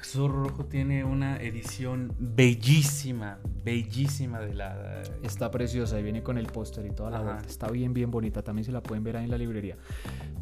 Zorro 0.03 0.45
Rojo 0.45 0.65
tiene 0.67 1.05
una 1.05 1.37
edición 1.39 2.13
bellísima, 2.19 3.39
bellísima 3.65 4.41
de 4.41 4.55
la... 4.55 5.03
Está 5.23 5.51
preciosa 5.51 5.99
y 5.99 6.03
viene 6.03 6.23
con 6.23 6.39
el 6.39 6.47
póster 6.47 6.87
y 6.87 6.91
toda 6.91 7.11
la 7.11 7.21
vuelta. 7.21 7.45
Está 7.47 7.71
bien, 7.71 7.93
bien 7.93 8.11
bonita. 8.11 8.43
También 8.43 8.65
se 8.65 8.73
la 8.73 8.83
pueden 8.83 9.05
ver 9.05 9.17
ahí 9.17 9.25
en 9.25 9.31
la 9.31 9.39
librería. 9.39 9.77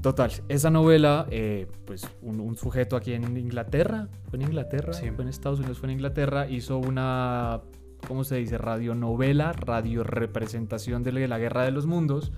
Total, 0.03 0.31
esa 0.49 0.71
novela, 0.71 1.27
eh, 1.31 1.67
pues 1.87 2.07
un, 2.23 2.57
sujeto 2.57 2.97
aquí 2.97 3.15
en 3.15 3.37
Inglaterra, 3.37 4.09
fue 4.29 4.39
en 4.39 4.43
Inglaterra, 4.43 4.93
fue 4.93 5.23
en 5.25 5.29
Estados 5.29 5.59
Unidos, 5.59 5.79
fue 5.79 5.89
en 5.89 5.95
Inglaterra, 5.95 6.49
hizo 6.49 6.79
una, 6.79 7.63
¿cómo 8.07 8.25
se 8.25 8.37
dice? 8.37 8.59
Radionovela, 8.59 9.53
radiorepresentación 9.53 11.03
de 11.03 11.27
la 11.27 11.39
Guerra 11.39 11.65
de 11.65 11.71
los 11.71 11.87
Mundos. 11.87 12.33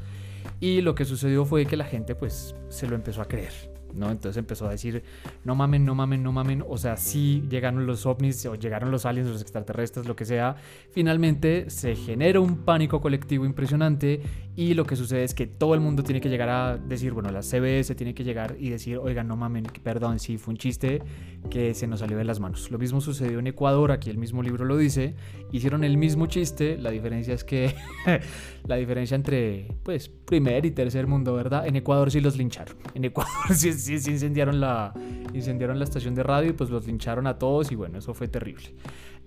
Y 0.60 0.80
lo 0.80 0.94
que 0.94 1.04
sucedió 1.04 1.44
fue 1.44 1.66
que 1.66 1.76
la 1.76 1.84
gente 1.84 2.14
pues 2.14 2.54
se 2.68 2.86
lo 2.86 2.94
empezó 2.94 3.20
a 3.20 3.26
creer 3.26 3.75
¿no? 3.94 4.10
Entonces 4.10 4.38
empezó 4.38 4.66
a 4.66 4.70
decir, 4.70 5.02
no 5.44 5.54
mamen, 5.54 5.84
no 5.84 5.94
mamen, 5.94 6.22
no 6.22 6.32
mamen, 6.32 6.64
o 6.66 6.76
sea, 6.78 6.96
sí 6.96 7.44
llegaron 7.48 7.86
los 7.86 8.06
ovnis 8.06 8.44
o 8.46 8.54
llegaron 8.54 8.90
los 8.90 9.06
aliens, 9.06 9.28
los 9.28 9.42
extraterrestres, 9.42 10.06
lo 10.06 10.16
que 10.16 10.24
sea. 10.24 10.56
Finalmente 10.90 11.70
se 11.70 11.96
genera 11.96 12.40
un 12.40 12.58
pánico 12.58 13.00
colectivo 13.00 13.44
impresionante 13.44 14.20
y 14.56 14.74
lo 14.74 14.84
que 14.84 14.96
sucede 14.96 15.22
es 15.24 15.34
que 15.34 15.46
todo 15.46 15.74
el 15.74 15.80
mundo 15.80 16.02
tiene 16.02 16.20
que 16.20 16.30
llegar 16.30 16.48
a 16.48 16.78
decir, 16.78 17.12
bueno, 17.12 17.30
la 17.30 17.42
CBS 17.42 17.94
tiene 17.94 18.14
que 18.14 18.24
llegar 18.24 18.56
y 18.58 18.70
decir, 18.70 18.96
oigan, 18.98 19.28
no 19.28 19.36
mamen, 19.36 19.64
perdón, 19.82 20.18
sí, 20.18 20.38
fue 20.38 20.52
un 20.52 20.58
chiste 20.58 21.02
que 21.50 21.74
se 21.74 21.86
nos 21.86 22.00
salió 22.00 22.16
de 22.16 22.24
las 22.24 22.40
manos. 22.40 22.70
Lo 22.70 22.78
mismo 22.78 23.00
sucedió 23.00 23.38
en 23.38 23.46
Ecuador, 23.46 23.92
aquí 23.92 24.08
el 24.08 24.18
mismo 24.18 24.42
libro 24.42 24.64
lo 24.64 24.76
dice, 24.76 25.14
hicieron 25.52 25.84
el 25.84 25.98
mismo 25.98 26.26
chiste, 26.26 26.78
la 26.78 26.90
diferencia 26.90 27.34
es 27.34 27.44
que 27.44 27.74
la 28.66 28.76
diferencia 28.76 29.14
entre, 29.14 29.76
pues, 29.82 30.08
primer 30.08 30.66
y 30.66 30.70
tercer 30.70 31.06
mundo, 31.06 31.34
¿verdad? 31.34 31.66
En 31.66 31.76
Ecuador 31.76 32.10
sí 32.10 32.20
los 32.20 32.36
lincharon, 32.36 32.76
en 32.94 33.04
Ecuador 33.04 33.32
sí, 33.54 33.72
sí, 33.72 34.10
incendiaron, 34.10 34.60
la, 34.60 34.92
incendiaron 35.32 35.78
la 35.78 35.84
estación 35.84 36.14
de 36.14 36.22
radio 36.22 36.50
y 36.50 36.52
pues 36.52 36.70
los 36.70 36.86
lincharon 36.86 37.26
a 37.26 37.38
todos 37.38 37.72
y 37.72 37.74
bueno, 37.74 37.98
eso 37.98 38.14
fue 38.14 38.28
terrible. 38.28 38.74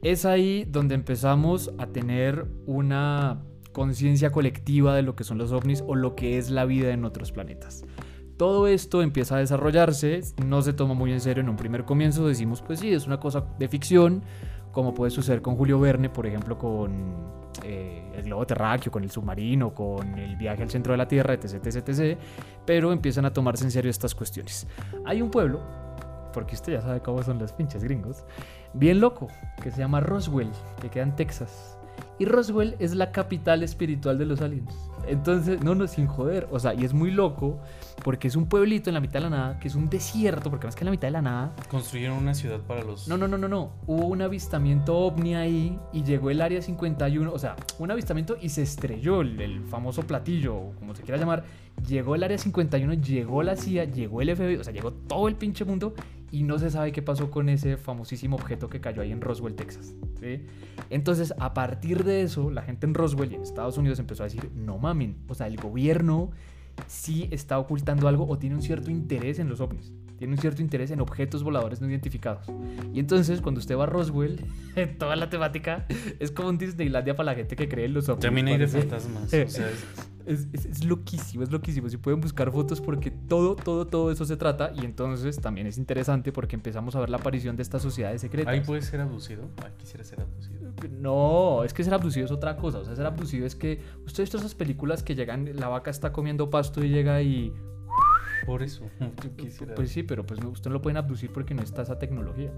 Es 0.01 0.25
ahí 0.25 0.65
donde 0.69 0.95
empezamos 0.95 1.71
a 1.77 1.87
tener 1.87 2.45
una 2.65 3.43
conciencia 3.71 4.31
colectiva 4.31 4.95
de 4.95 5.01
lo 5.01 5.15
que 5.15 5.23
son 5.23 5.37
los 5.37 5.51
ovnis 5.51 5.83
o 5.85 5.95
lo 5.95 6.15
que 6.15 6.37
es 6.37 6.49
la 6.49 6.65
vida 6.65 6.91
en 6.91 7.05
otros 7.05 7.31
planetas. 7.31 7.85
Todo 8.37 8.67
esto 8.67 9.01
empieza 9.01 9.35
a 9.35 9.39
desarrollarse, 9.39 10.21
no 10.45 10.61
se 10.61 10.71
toma 10.71 10.93
muy 10.93 11.11
en 11.11 11.19
serio 11.19 11.43
en 11.43 11.49
un 11.49 11.57
primer 11.57 11.83
comienzo, 11.83 12.27
decimos 12.27 12.61
pues 12.61 12.79
sí, 12.79 12.93
es 12.93 13.05
una 13.05 13.19
cosa 13.19 13.45
de 13.59 13.67
ficción, 13.67 14.23
como 14.71 14.93
puede 14.93 15.11
suceder 15.11 15.41
con 15.41 15.55
Julio 15.55 15.79
Verne, 15.79 16.09
por 16.09 16.25
ejemplo, 16.25 16.57
con 16.57 17.38
eh, 17.63 18.11
el 18.15 18.23
globo 18.23 18.45
terráqueo, 18.45 18.91
con 18.91 19.03
el 19.03 19.11
submarino, 19.11 19.73
con 19.73 20.17
el 20.17 20.35
viaje 20.35 20.63
al 20.63 20.69
centro 20.69 20.93
de 20.93 20.97
la 20.97 21.07
Tierra, 21.07 21.33
etc, 21.33 21.65
etc, 21.65 21.89
etc, 21.89 22.17
pero 22.65 22.91
empiezan 22.91 23.25
a 23.25 23.33
tomarse 23.33 23.63
en 23.63 23.71
serio 23.71 23.89
estas 23.89 24.15
cuestiones. 24.15 24.67
Hay 25.05 25.21
un 25.21 25.31
pueblo, 25.31 25.61
porque 26.33 26.55
usted 26.55 26.73
ya 26.73 26.81
sabe 26.81 27.01
cómo 27.01 27.23
son 27.23 27.39
los 27.39 27.53
pinches 27.53 27.83
gringos, 27.83 28.25
bien 28.73 28.99
loco, 28.99 29.27
que 29.61 29.71
se 29.71 29.79
llama 29.79 29.99
Roswell, 29.99 30.51
que 30.81 30.89
queda 30.89 31.03
en 31.03 31.15
Texas. 31.15 31.78
Y 32.19 32.25
Roswell 32.25 32.75
es 32.79 32.93
la 32.95 33.11
capital 33.11 33.63
espiritual 33.63 34.17
de 34.17 34.25
los 34.25 34.41
aliens. 34.41 34.73
Entonces, 35.07 35.63
no, 35.63 35.73
no, 35.73 35.87
sin 35.87 36.05
joder. 36.05 36.47
O 36.51 36.59
sea, 36.59 36.73
y 36.73 36.83
es 36.83 36.93
muy 36.93 37.11
loco 37.11 37.59
porque 38.03 38.27
es 38.27 38.35
un 38.35 38.47
pueblito 38.47 38.89
en 38.89 38.93
la 38.93 38.99
mitad 38.99 39.15
de 39.15 39.21
la 39.21 39.29
nada, 39.29 39.59
que 39.59 39.69
es 39.69 39.75
un 39.75 39.89
desierto, 39.89 40.49
porque 40.49 40.67
más 40.67 40.75
que 40.75 40.81
en 40.81 40.85
la 40.85 40.91
mitad 40.91 41.07
de 41.07 41.11
la 41.11 41.21
nada. 41.21 41.55
Construyeron 41.69 42.17
una 42.17 42.33
ciudad 42.33 42.59
para 42.59 42.83
los. 42.83 43.07
No, 43.07 43.17
no, 43.17 43.27
no, 43.27 43.37
no, 43.37 43.47
no. 43.47 43.71
Hubo 43.87 44.05
un 44.05 44.21
avistamiento 44.21 44.97
ovni 44.97 45.35
ahí 45.35 45.79
y 45.93 46.03
llegó 46.03 46.29
el 46.29 46.41
área 46.41 46.61
51. 46.61 47.31
O 47.31 47.39
sea, 47.39 47.55
un 47.79 47.89
avistamiento 47.89 48.37
y 48.39 48.49
se 48.49 48.63
estrelló 48.63 49.21
el, 49.21 49.39
el 49.39 49.63
famoso 49.63 50.03
platillo, 50.03 50.73
como 50.77 50.93
se 50.95 51.03
quiera 51.03 51.17
llamar. 51.17 51.45
Llegó 51.87 52.15
el 52.15 52.23
área 52.23 52.37
51, 52.37 52.93
llegó 52.95 53.41
la 53.41 53.55
CIA, 53.55 53.85
llegó 53.85 54.21
el 54.21 54.35
FBI, 54.35 54.57
o 54.57 54.63
sea, 54.65 54.73
llegó 54.73 54.91
todo 54.91 55.29
el 55.29 55.35
pinche 55.35 55.63
mundo 55.63 55.93
y 56.31 56.43
no 56.43 56.59
se 56.59 56.69
sabe 56.69 56.91
qué 56.91 57.01
pasó 57.01 57.31
con 57.31 57.49
ese 57.49 57.77
famosísimo 57.77 58.35
objeto 58.35 58.69
que 58.69 58.81
cayó 58.81 59.01
ahí 59.01 59.11
en 59.11 59.21
Roswell, 59.21 59.55
Texas. 59.55 59.93
Entonces, 60.89 61.33
a 61.39 61.53
partir 61.53 62.03
de 62.03 62.21
eso, 62.21 62.51
la 62.51 62.61
gente 62.61 62.85
en 62.85 62.93
Roswell 62.93 63.31
y 63.31 63.35
en 63.35 63.41
Estados 63.41 63.77
Unidos 63.77 63.99
empezó 63.99 64.23
a 64.23 64.25
decir, 64.27 64.51
no 64.53 64.77
mamen, 64.77 65.17
o 65.27 65.35
sea, 65.35 65.47
el 65.47 65.57
gobierno 65.57 66.31
sí 66.87 67.27
está 67.31 67.59
ocultando 67.59 68.07
algo 68.07 68.27
o 68.27 68.37
tiene 68.37 68.55
un 68.55 68.61
cierto 68.61 68.91
interés 68.91 69.39
en 69.39 69.49
los 69.49 69.59
ovnis. 69.59 69.91
Tiene 70.19 70.33
un 70.33 70.37
cierto 70.37 70.61
interés 70.61 70.91
en 70.91 70.99
objetos 70.99 71.43
voladores 71.43 71.79
no 71.79 71.89
identificados. 71.89 72.45
Y 72.93 72.99
entonces, 72.99 73.39
cuando 73.39 73.59
usted 73.59 73.77
va 73.77 73.83
a 73.83 73.87
Roswell, 73.87 74.45
toda 74.99 75.15
la 75.15 75.29
temática 75.29 75.85
es 76.19 76.29
como 76.31 76.49
un 76.49 76.57
Disneylandia 76.57 77.15
para 77.15 77.31
la 77.31 77.35
gente 77.35 77.55
que 77.55 77.69
cree 77.69 77.85
en 77.85 77.93
los 77.93 78.09
ovnis. 78.09 78.25
También 78.25 78.49
hay 78.49 78.57
de 78.57 78.67
fantasmas. 78.67 79.33
O 79.33 79.47
sea, 79.47 79.69
es, 80.25 80.47
es, 80.53 80.83
loquísimo, 80.83 81.43
es 81.43 81.51
loquísimo. 81.51 81.87
Si 81.87 81.95
pueden 81.95 82.19
buscar 82.19 82.51
fotos 82.51 82.81
porque 82.81 83.11
todo, 83.11 83.55
todo, 83.55 83.87
todo 83.87 84.11
eso 84.11 84.25
se 84.25 84.35
trata. 84.35 84.73
Y 84.75 84.83
entonces 84.83 85.39
también 85.39 85.67
es 85.67 85.77
interesante 85.77 86.33
porque 86.33 86.57
empezamos 86.57 86.97
a 86.97 86.99
ver 86.99 87.09
la 87.09 87.15
aparición 87.17 87.55
de 87.55 87.63
estas 87.63 87.81
sociedades 87.81 88.19
secretas. 88.19 88.53
Ahí 88.53 88.59
puede 88.59 88.81
ser 88.81 88.99
abducido. 88.99 89.43
Ahí 89.63 89.71
quisiera 89.77 90.03
ser 90.03 90.19
abducido. 90.19 90.73
No, 90.99 91.63
es 91.63 91.73
que 91.73 91.83
ser 91.85 91.93
abducido 91.93 92.25
es 92.25 92.31
otra 92.31 92.57
cosa. 92.57 92.79
O 92.79 92.83
sea, 92.83 92.93
ser 92.93 93.05
abducido 93.05 93.45
es 93.45 93.55
que 93.55 93.79
usted 94.05 94.23
visto 94.23 94.37
esas 94.37 94.53
películas 94.53 95.01
que 95.01 95.15
llegan, 95.15 95.49
la 95.55 95.69
vaca 95.69 95.89
está 95.89 96.11
comiendo 96.11 96.49
pasto 96.49 96.83
y 96.83 96.89
llega 96.89 97.21
y... 97.21 97.53
Por 98.45 98.63
eso, 98.63 98.89
yo 99.23 99.35
quisiera. 99.35 99.75
Pues 99.75 99.91
sí, 99.91 100.03
pero 100.03 100.25
pues 100.25 100.39
usted 100.43 100.69
no 100.69 100.75
lo 100.75 100.81
pueden 100.81 100.97
abducir 100.97 101.31
porque 101.31 101.53
no 101.53 101.61
está 101.61 101.83
esa 101.83 101.99
tecnología. 101.99 102.51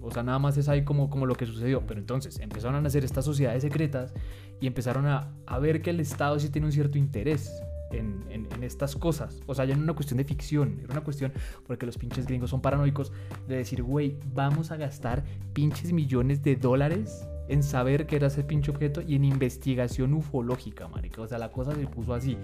O 0.00 0.10
sea, 0.10 0.22
nada 0.22 0.38
más 0.38 0.56
es 0.56 0.68
ahí 0.68 0.84
como, 0.84 1.10
como 1.10 1.26
lo 1.26 1.34
que 1.34 1.46
sucedió. 1.46 1.82
Pero 1.86 2.00
entonces 2.00 2.38
empezaron 2.38 2.76
a 2.76 2.80
nacer 2.80 3.04
estas 3.04 3.24
sociedades 3.24 3.62
secretas 3.62 4.12
y 4.60 4.66
empezaron 4.66 5.06
a, 5.06 5.32
a 5.46 5.58
ver 5.58 5.82
que 5.82 5.90
el 5.90 6.00
Estado 6.00 6.38
sí 6.38 6.50
tiene 6.50 6.66
un 6.66 6.72
cierto 6.72 6.98
interés 6.98 7.52
en, 7.90 8.24
en, 8.30 8.48
en, 8.52 8.62
estas 8.62 8.96
cosas. 8.96 9.40
O 9.46 9.54
sea, 9.54 9.64
ya 9.64 9.74
no 9.74 9.82
era 9.82 9.84
una 9.84 9.94
cuestión 9.94 10.18
de 10.18 10.24
ficción, 10.24 10.78
era 10.82 10.92
una 10.92 11.02
cuestión 11.02 11.32
porque 11.66 11.84
los 11.84 11.98
pinches 11.98 12.26
gringos 12.26 12.50
son 12.50 12.62
paranoicos 12.62 13.12
de 13.48 13.56
decir, 13.56 13.82
güey, 13.82 14.16
vamos 14.32 14.70
a 14.70 14.76
gastar 14.76 15.24
pinches 15.52 15.92
millones 15.92 16.42
de 16.42 16.56
dólares 16.56 17.26
en 17.48 17.62
saber 17.62 18.06
qué 18.06 18.16
era 18.16 18.28
ese 18.28 18.44
pinche 18.44 18.70
objeto 18.70 19.02
y 19.02 19.16
en 19.16 19.24
investigación 19.24 20.14
ufológica, 20.14 20.88
marica. 20.88 21.22
O 21.22 21.28
sea, 21.28 21.38
la 21.38 21.50
cosa 21.50 21.74
se 21.74 21.86
puso 21.86 22.14
así 22.14 22.38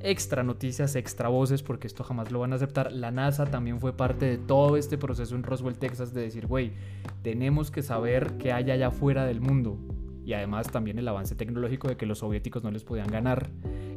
extra 0.00 0.42
noticias, 0.42 0.96
extra 0.96 1.28
voces, 1.28 1.62
porque 1.62 1.86
esto 1.86 2.04
jamás 2.04 2.30
lo 2.30 2.40
van 2.40 2.52
a 2.52 2.56
aceptar. 2.56 2.92
La 2.92 3.10
NASA 3.10 3.44
también 3.46 3.80
fue 3.80 3.92
parte 3.92 4.26
de 4.26 4.38
todo 4.38 4.76
este 4.76 4.98
proceso 4.98 5.34
en 5.34 5.42
Roswell, 5.42 5.78
Texas, 5.78 6.12
de 6.12 6.22
decir, 6.22 6.46
güey, 6.46 6.72
tenemos 7.22 7.70
que 7.70 7.82
saber 7.82 8.36
qué 8.38 8.52
hay 8.52 8.70
allá 8.70 8.88
afuera 8.88 9.24
del 9.24 9.40
mundo. 9.40 9.78
Y 10.24 10.32
además 10.32 10.68
también 10.70 10.98
el 10.98 11.06
avance 11.06 11.34
tecnológico 11.36 11.88
de 11.88 11.96
que 11.96 12.04
los 12.04 12.18
soviéticos 12.18 12.64
no 12.64 12.70
les 12.70 12.82
podían 12.82 13.06
ganar. 13.06 13.48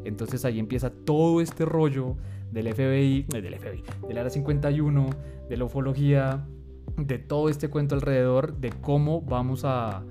Entonces 0.05 0.45
ahí 0.45 0.59
empieza 0.59 0.91
todo 0.91 1.41
este 1.41 1.65
rollo 1.65 2.15
del 2.51 2.73
FBI, 2.73 3.25
eh, 3.33 3.41
del 3.41 3.57
FBI, 3.57 3.83
del 4.07 4.17
Área 4.17 4.29
51, 4.29 5.09
de 5.49 5.57
la 5.57 5.63
ufología, 5.63 6.45
de 6.97 7.17
todo 7.17 7.49
este 7.49 7.69
cuento 7.69 7.95
alrededor 7.95 8.57
de 8.57 8.69
cómo 8.69 9.21
vamos 9.21 9.63
a 9.65 10.03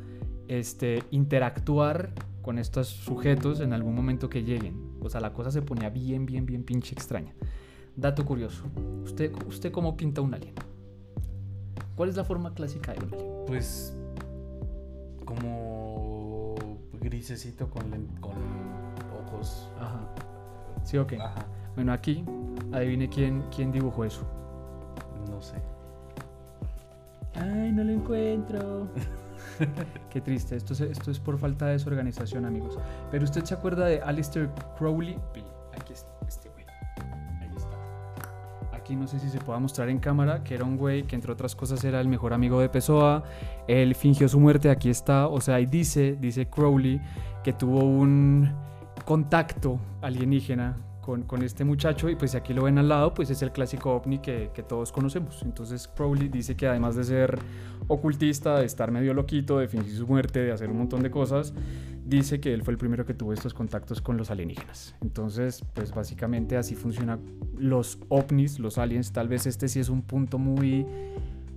este, 0.48 1.02
interactuar 1.10 2.10
con 2.48 2.58
estos 2.58 2.88
sujetos 2.88 3.60
en 3.60 3.74
algún 3.74 3.94
momento 3.94 4.30
que 4.30 4.42
lleguen. 4.42 4.94
O 5.02 5.10
sea, 5.10 5.20
la 5.20 5.34
cosa 5.34 5.50
se 5.50 5.60
ponía 5.60 5.90
bien, 5.90 6.24
bien, 6.24 6.46
bien 6.46 6.64
pinche 6.64 6.94
extraña. 6.94 7.34
Dato 7.94 8.24
curioso. 8.24 8.64
¿Usted, 9.04 9.30
usted 9.46 9.70
cómo 9.70 9.98
pinta 9.98 10.22
un 10.22 10.32
alien? 10.32 10.54
¿Cuál 11.94 12.08
es 12.08 12.16
la 12.16 12.24
forma 12.24 12.54
clásica 12.54 12.94
de 12.94 13.04
un 13.04 13.12
alien? 13.12 13.30
Pues 13.46 13.94
como 15.26 16.54
grisecito 16.98 17.68
con, 17.68 17.90
con 18.18 18.32
ojos. 19.26 19.68
Ajá. 19.78 20.08
Sí, 20.84 20.96
ok. 20.96 21.12
Ajá. 21.20 21.44
Bueno, 21.74 21.92
aquí, 21.92 22.24
adivine 22.72 23.10
quién, 23.10 23.44
quién 23.54 23.72
dibujó 23.72 24.06
eso. 24.06 24.26
No 25.28 25.42
sé. 25.42 25.56
Ay, 27.34 27.72
no 27.72 27.84
lo 27.84 27.92
encuentro. 27.92 28.88
Qué 30.10 30.20
triste, 30.20 30.56
esto 30.56 30.72
es, 30.72 30.80
esto 30.80 31.10
es 31.10 31.18
por 31.18 31.38
falta 31.38 31.66
de 31.66 31.72
desorganización, 31.72 32.44
amigos. 32.44 32.78
Pero 33.10 33.24
usted 33.24 33.44
se 33.44 33.54
acuerda 33.54 33.86
de 33.86 34.00
Alistair 34.00 34.50
Crowley. 34.78 35.16
Aquí 35.78 35.92
está, 35.92 36.10
este 36.26 36.48
güey. 36.50 36.64
Ahí 37.40 37.50
está. 37.56 38.76
Aquí 38.76 38.96
no 38.96 39.06
sé 39.06 39.18
si 39.18 39.28
se 39.28 39.38
pueda 39.38 39.58
mostrar 39.58 39.88
en 39.88 39.98
cámara, 39.98 40.42
que 40.44 40.54
era 40.54 40.64
un 40.64 40.76
güey 40.76 41.04
que 41.04 41.16
entre 41.16 41.32
otras 41.32 41.54
cosas 41.54 41.82
era 41.84 42.00
el 42.00 42.08
mejor 42.08 42.32
amigo 42.32 42.60
de 42.60 42.68
Pessoa. 42.68 43.24
Él 43.66 43.94
fingió 43.94 44.28
su 44.28 44.40
muerte, 44.40 44.70
aquí 44.70 44.90
está. 44.90 45.28
O 45.28 45.40
sea, 45.40 45.56
ahí 45.56 45.66
dice, 45.66 46.16
dice 46.20 46.48
Crowley, 46.48 47.00
que 47.44 47.52
tuvo 47.52 47.84
un 47.84 48.52
contacto 49.04 49.78
alienígena 50.02 50.76
con, 51.26 51.42
este 51.42 51.64
muchacho 51.64 52.10
y 52.10 52.16
pues 52.16 52.34
aquí 52.34 52.52
lo 52.52 52.64
ven 52.64 52.76
al 52.78 52.88
lado, 52.88 53.14
pues 53.14 53.30
es 53.30 53.40
el 53.40 53.50
clásico 53.50 53.94
ovni 53.94 54.18
que, 54.18 54.50
que, 54.52 54.62
todos 54.62 54.92
conocemos. 54.92 55.42
Entonces 55.42 55.88
Crowley 55.88 56.28
dice 56.28 56.54
que 56.54 56.66
además 56.66 56.96
de 56.96 57.04
ser 57.04 57.38
ocultista, 57.86 58.58
de 58.58 58.66
estar 58.66 58.90
medio 58.90 59.14
loquito, 59.14 59.58
de 59.58 59.68
fingir 59.68 59.96
su 59.96 60.06
muerte, 60.06 60.40
de 60.40 60.52
hacer 60.52 60.68
un 60.68 60.78
montón 60.78 61.02
de 61.02 61.10
cosas, 61.10 61.54
dice 62.04 62.40
que 62.40 62.52
él 62.52 62.62
fue 62.62 62.72
el 62.72 62.78
primero 62.78 63.06
que 63.06 63.14
tuvo 63.14 63.32
estos 63.32 63.54
contactos 63.54 64.02
con 64.02 64.18
los 64.18 64.30
alienígenas. 64.30 64.94
Entonces, 65.00 65.64
pues 65.74 65.94
básicamente 65.94 66.56
así 66.56 66.74
funcionan 66.74 67.20
los 67.56 67.98
ovnis, 68.08 68.58
los 68.58 68.76
aliens. 68.76 69.12
Tal 69.12 69.28
vez 69.28 69.46
este 69.46 69.68
sí 69.68 69.80
es 69.80 69.88
un 69.88 70.02
punto 70.02 70.38
muy, 70.38 70.86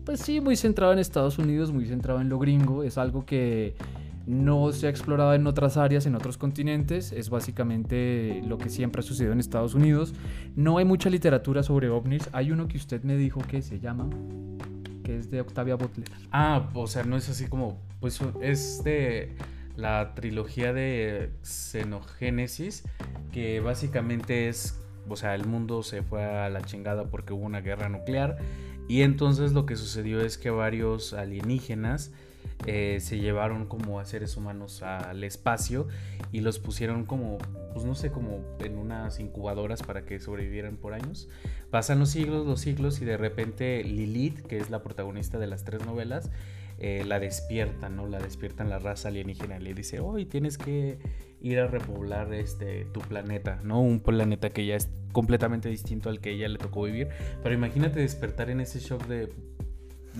pues 0.06 0.22
sí, 0.22 0.40
muy 0.40 0.56
centrado 0.56 0.94
en 0.94 1.00
Estados 1.00 1.38
Unidos, 1.40 1.74
muy 1.74 1.86
centrado 1.86 2.22
en 2.22 2.30
lo 2.30 2.40
gringo. 2.40 2.84
Es 2.84 2.98
algo 2.98 3.26
que 3.26 3.76
no 4.25 4.71
se 4.71 4.88
ha 4.88 4.89
explorado 4.89 5.34
en 5.34 5.47
otras 5.47 5.77
áreas, 5.77 6.05
en 6.05 6.15
otros 6.15 6.38
continentes, 6.38 7.12
es 7.12 7.29
básicamente 7.29 8.41
lo 8.45 8.57
que 8.57 8.69
siempre 8.69 8.99
ha 8.99 9.03
sucedido 9.03 9.34
en 9.34 9.39
Estados 9.39 9.73
Unidos. 9.73 10.13
No 10.55 10.77
hay 10.77 10.86
mucha 10.86 11.10
literatura 11.10 11.63
sobre 11.63 11.89
ovnis, 11.89 12.29
hay 12.31 12.51
uno 12.51 12.67
que 12.67 12.77
usted 12.77 13.03
me 13.03 13.15
dijo 13.15 13.41
que 13.41 13.62
se 13.62 13.79
llama, 13.79 14.10
que 15.03 15.17
es 15.17 15.31
de 15.31 15.41
Octavia 15.41 15.75
Butler. 15.75 16.10
Ah, 16.31 16.69
o 16.73 16.88
sea, 16.88 17.03
no 17.03 17.17
es 17.17 17.29
así 17.29 17.47
como, 17.47 17.79
pues 17.99 18.19
es 18.41 18.84
de 18.84 19.36
la 19.75 20.13
trilogía 20.15 20.73
de 20.73 21.31
Xenogénesis, 21.43 22.84
que 23.31 23.60
básicamente 23.60 24.49
es, 24.49 24.79
o 25.07 25.15
sea, 25.15 25.36
el 25.36 25.45
mundo 25.45 25.84
se 25.84 26.03
fue 26.03 26.23
a 26.23 26.49
la 26.49 26.62
chingada 26.62 27.05
porque 27.05 27.34
hubo 27.34 27.45
una 27.45 27.62
guerra 27.62 27.89
nuclear 27.89 28.38
y 28.88 29.03
entonces 29.03 29.53
lo 29.53 29.65
que 29.65 29.77
sucedió 29.77 30.21
es 30.21 30.38
que 30.38 30.49
varios 30.49 31.13
alienígenas, 31.13 32.12
eh, 32.67 33.00
se 33.02 33.19
llevaron 33.19 33.65
como 33.65 34.00
a 34.00 34.06
seres 34.06 34.38
humanos 34.38 34.84
al 34.84 35.24
espacio 35.24 35.88
y 36.32 36.41
los 36.41 36.60
pusieron 36.60 37.06
como, 37.06 37.38
pues 37.74 37.86
no 37.86 37.95
sé, 37.95 38.12
como 38.12 38.43
en 38.60 38.78
unas 38.78 39.19
incubadoras 39.19 39.82
para 39.84 40.06
que 40.06 40.19
sobrevivieran 40.19 40.78
por 40.78 40.93
años. 40.93 41.28
Pasan 41.71 42.00
los 42.00 42.10
siglos, 42.10 42.45
los 42.45 42.62
siglos 42.62 43.02
y 43.02 43.06
de 43.06 43.17
repente 43.17 43.84
Lilith, 43.84 44.41
que 44.41 44.58
es 44.58 44.69
la 44.69 44.84
protagonista 44.84 45.39
de 45.39 45.47
las 45.47 45.63
tres 45.63 45.86
novelas, 45.86 46.30
eh, 46.78 47.04
la 47.06 47.19
despiertan, 47.19 47.95
¿no? 47.95 48.08
La 48.08 48.19
despiertan 48.19 48.69
la 48.69 48.80
raza 48.80 49.10
alienígena 49.10 49.60
le 49.60 49.74
dice, 49.74 50.00
hoy 50.00 50.26
tienes 50.26 50.58
que 50.58 50.97
ir 51.39 51.60
a 51.60 51.67
repoblar 51.67 52.34
este, 52.34 52.86
tu 52.86 53.02
planeta, 53.02 53.60
¿no? 53.63 53.82
Un 53.82 54.00
planeta 54.00 54.50
que 54.50 54.65
ya 54.65 54.76
es 54.76 54.89
completamente 55.12 55.70
distinto 55.70 56.09
al 56.09 56.20
que 56.22 56.32
ella 56.32 56.47
le 56.47 56.57
tocó 56.57 56.84
vivir. 56.84 57.09
Pero 57.43 57.55
imagínate 57.55 57.99
despertar 57.99 58.49
en 58.49 58.62
ese 58.62 58.80
shock 58.80 59.05
de 59.07 59.32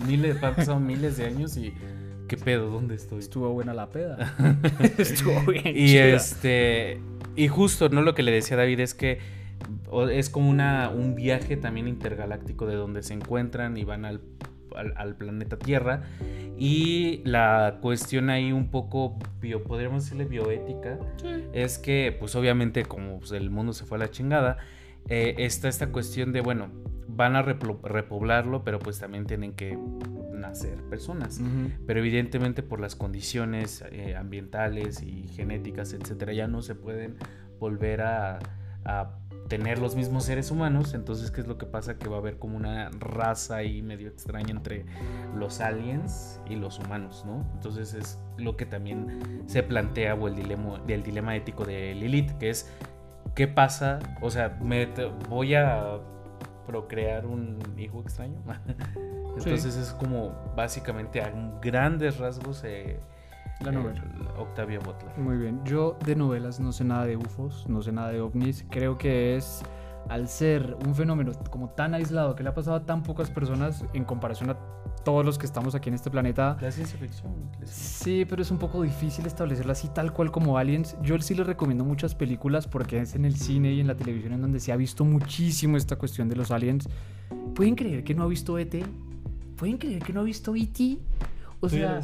miles, 0.06 0.36
han 0.42 0.54
pasado 0.54 0.80
miles 0.80 1.16
de 1.16 1.26
años 1.26 1.56
y 1.56 1.72
¿qué 2.28 2.36
pedo? 2.36 2.70
¿Dónde 2.70 2.94
estoy? 2.94 3.20
Estuvo 3.20 3.50
buena 3.52 3.74
la 3.74 3.90
peda. 3.90 4.34
Estuvo 4.98 5.40
bien. 5.50 5.76
Y 5.76 5.96
este. 5.96 7.00
Y 7.36 7.48
justo, 7.48 7.88
¿no? 7.88 8.02
Lo 8.02 8.14
que 8.14 8.22
le 8.22 8.32
decía 8.32 8.56
David 8.56 8.80
es 8.80 8.94
que 8.94 9.18
es 10.10 10.30
como 10.30 10.50
una, 10.50 10.90
un 10.90 11.14
viaje 11.14 11.56
también 11.56 11.88
intergaláctico 11.88 12.66
de 12.66 12.74
donde 12.74 13.02
se 13.02 13.14
encuentran 13.14 13.76
y 13.76 13.84
van 13.84 14.04
al 14.04 14.20
al, 14.76 15.16
planeta 15.16 15.58
Tierra. 15.58 16.02
Y 16.58 17.22
la 17.24 17.78
cuestión 17.80 18.30
ahí 18.30 18.52
un 18.52 18.70
poco, 18.70 19.18
bio, 19.40 19.62
podríamos 19.64 20.04
decirle 20.04 20.24
bioética, 20.24 20.98
es 21.52 21.78
que 21.78 22.16
pues 22.18 22.34
obviamente 22.34 22.84
como 22.84 23.18
pues, 23.18 23.32
el 23.32 23.50
mundo 23.50 23.72
se 23.72 23.84
fue 23.84 23.96
a 23.96 24.00
la 24.00 24.10
chingada, 24.10 24.58
eh, 25.08 25.34
está 25.38 25.68
esta 25.68 25.88
cuestión 25.88 26.32
de, 26.32 26.40
bueno, 26.40 26.68
van 27.14 27.36
a 27.36 27.42
repoblarlo, 27.42 28.64
pero 28.64 28.78
pues 28.78 28.98
también 28.98 29.26
tienen 29.26 29.52
que 29.52 29.78
nacer 30.32 30.82
personas. 30.84 31.40
Pero 31.86 32.00
evidentemente 32.00 32.62
por 32.62 32.80
las 32.80 32.96
condiciones 32.96 33.84
eh, 33.90 34.16
ambientales 34.16 35.02
y 35.02 35.28
genéticas, 35.28 35.92
etcétera, 35.92 36.32
ya 36.32 36.48
no 36.48 36.62
se 36.62 36.74
pueden 36.74 37.16
volver 37.58 38.02
a, 38.02 38.38
tener 39.48 39.78
los 39.78 39.96
mismos 39.96 40.24
seres 40.24 40.50
humanos. 40.50 40.94
Entonces, 40.94 41.30
¿qué 41.30 41.42
es 41.42 41.46
lo 41.46 41.58
que 41.58 41.66
pasa? 41.66 41.98
Que 41.98 42.08
va 42.08 42.16
a 42.16 42.18
haber 42.20 42.38
como 42.38 42.56
una 42.56 42.90
raza 42.98 43.56
ahí 43.56 43.82
medio 43.82 44.08
extraña 44.08 44.50
entre 44.50 44.86
los 45.36 45.60
aliens 45.60 46.40
y 46.48 46.56
los 46.56 46.78
humanos, 46.78 47.24
¿no? 47.26 47.46
Entonces 47.54 47.92
es 47.92 48.18
lo 48.38 48.56
que 48.56 48.64
también 48.64 49.42
se 49.46 49.62
plantea 49.62 50.14
o 50.14 50.26
el 50.26 50.36
dilema, 50.36 50.80
el 50.88 51.02
dilema 51.02 51.36
ético 51.36 51.66
de 51.66 51.94
Lilith, 51.94 52.30
que 52.38 52.48
es 52.48 52.72
¿qué 53.34 53.46
pasa? 53.46 53.98
O 54.20 54.30
sea, 54.30 54.58
me 54.62 54.88
voy 55.28 55.54
a 55.54 56.00
procrear 56.66 57.26
un 57.26 57.58
hijo 57.78 58.00
extraño. 58.00 58.40
Entonces 59.36 59.76
es 59.76 59.92
como 59.94 60.32
básicamente 60.54 61.22
a 61.22 61.32
grandes 61.60 62.18
rasgos 62.18 62.62
eh, 62.64 63.00
la 63.60 63.72
novela. 63.72 64.02
Octavia 64.36 64.78
Butler. 64.78 65.16
Muy 65.18 65.36
bien. 65.36 65.60
Yo 65.64 65.96
de 66.04 66.16
novelas 66.16 66.60
no 66.60 66.72
sé 66.72 66.84
nada 66.84 67.06
de 67.06 67.16
UFOs, 67.16 67.68
no 67.68 67.82
sé 67.82 67.92
nada 67.92 68.10
de 68.10 68.20
ovnis. 68.20 68.64
Creo 68.70 68.98
que 68.98 69.36
es 69.36 69.62
al 70.08 70.28
ser 70.28 70.76
un 70.86 70.94
fenómeno 70.94 71.32
como 71.50 71.70
tan 71.70 71.94
aislado 71.94 72.34
que 72.34 72.42
le 72.42 72.50
ha 72.50 72.54
pasado 72.54 72.76
a 72.76 72.86
tan 72.86 73.02
pocas 73.02 73.30
personas 73.30 73.84
en 73.94 74.04
comparación 74.04 74.50
a 74.50 74.56
todos 75.04 75.24
los 75.24 75.38
que 75.38 75.46
estamos 75.46 75.74
aquí 75.74 75.88
en 75.88 75.94
este 75.94 76.10
planeta. 76.10 76.56
La 76.60 76.70
ciencia 76.70 76.98
ficción. 76.98 77.32
Sí, 77.64 78.24
pero 78.28 78.42
es 78.42 78.50
un 78.50 78.58
poco 78.58 78.82
difícil 78.82 79.26
establecerlo 79.26 79.72
así 79.72 79.88
tal 79.88 80.12
cual 80.12 80.30
como 80.30 80.58
Aliens. 80.58 80.96
Yo 81.02 81.18
sí 81.20 81.34
les 81.34 81.46
recomiendo 81.46 81.84
muchas 81.84 82.14
películas 82.14 82.66
porque 82.66 83.00
es 83.00 83.14
en 83.14 83.24
el 83.24 83.36
cine 83.36 83.72
y 83.72 83.80
en 83.80 83.86
la 83.86 83.96
televisión 83.96 84.32
en 84.34 84.42
donde 84.42 84.60
se 84.60 84.72
ha 84.72 84.76
visto 84.76 85.04
muchísimo 85.04 85.76
esta 85.76 85.96
cuestión 85.96 86.28
de 86.28 86.36
los 86.36 86.50
aliens. 86.50 86.88
¿Pueden 87.54 87.74
creer 87.74 88.04
que 88.04 88.14
no 88.14 88.24
ha 88.24 88.26
visto 88.26 88.58
ET? 88.58 88.84
¿Pueden 89.56 89.78
creer 89.78 90.02
que 90.02 90.12
no 90.12 90.20
ha 90.20 90.24
visto 90.24 90.54
E.T.? 90.56 90.98
O 91.60 91.68
sea, 91.68 92.00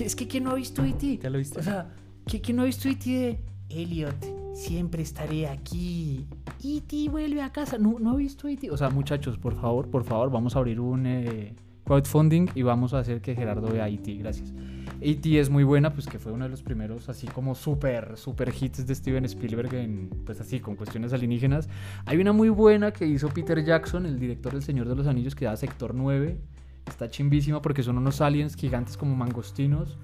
es 0.00 0.16
que 0.16 0.26
¿quién 0.26 0.44
no 0.44 0.52
ha 0.52 0.54
visto 0.54 0.84
E.T.? 0.84 1.18
¿Ya 1.18 1.30
lo 1.30 1.38
viste? 1.38 1.58
O 1.58 1.62
sea, 1.62 1.90
¿quién 2.24 2.56
no 2.56 2.62
ha 2.62 2.66
visto 2.66 2.88
E.T. 2.88 3.10
de 3.10 3.38
Elliot? 3.68 4.37
Siempre 4.58 5.04
estaré 5.04 5.46
aquí. 5.46 6.26
E.T. 6.64 7.08
vuelve 7.10 7.42
a 7.42 7.52
casa. 7.52 7.78
No, 7.78 8.00
no 8.00 8.10
ha 8.10 8.16
visto 8.16 8.48
E.T. 8.48 8.72
O 8.72 8.76
sea, 8.76 8.90
muchachos, 8.90 9.38
por 9.38 9.54
favor, 9.54 9.88
por 9.88 10.02
favor, 10.02 10.32
vamos 10.32 10.56
a 10.56 10.58
abrir 10.58 10.80
un 10.80 11.06
eh, 11.06 11.54
crowdfunding 11.84 12.48
y 12.56 12.62
vamos 12.62 12.92
a 12.92 12.98
hacer 12.98 13.20
que 13.20 13.36
Gerardo 13.36 13.68
vea 13.68 13.88
E.T. 13.88 14.14
Gracias. 14.14 14.52
E.T. 15.00 15.38
es 15.38 15.48
muy 15.48 15.62
buena, 15.62 15.92
pues 15.92 16.08
que 16.08 16.18
fue 16.18 16.32
uno 16.32 16.44
de 16.44 16.50
los 16.50 16.64
primeros 16.64 17.08
así 17.08 17.28
como 17.28 17.54
súper, 17.54 18.16
súper 18.16 18.52
hits 18.52 18.84
de 18.84 18.96
Steven 18.96 19.24
Spielberg 19.26 19.72
en, 19.74 20.10
pues 20.26 20.40
así, 20.40 20.58
con 20.58 20.74
cuestiones 20.74 21.12
alienígenas. 21.12 21.68
Hay 22.04 22.18
una 22.18 22.32
muy 22.32 22.48
buena 22.48 22.92
que 22.92 23.06
hizo 23.06 23.28
Peter 23.28 23.64
Jackson, 23.64 24.06
el 24.06 24.18
director 24.18 24.54
del 24.54 24.64
Señor 24.64 24.88
de 24.88 24.96
los 24.96 25.06
Anillos, 25.06 25.36
que 25.36 25.44
da 25.44 25.56
Sector 25.56 25.94
9. 25.94 26.36
Está 26.84 27.08
chimbísima 27.08 27.62
porque 27.62 27.84
son 27.84 27.96
unos 27.96 28.20
aliens 28.20 28.56
gigantes 28.56 28.96
como 28.96 29.14
mangostinos 29.14 29.98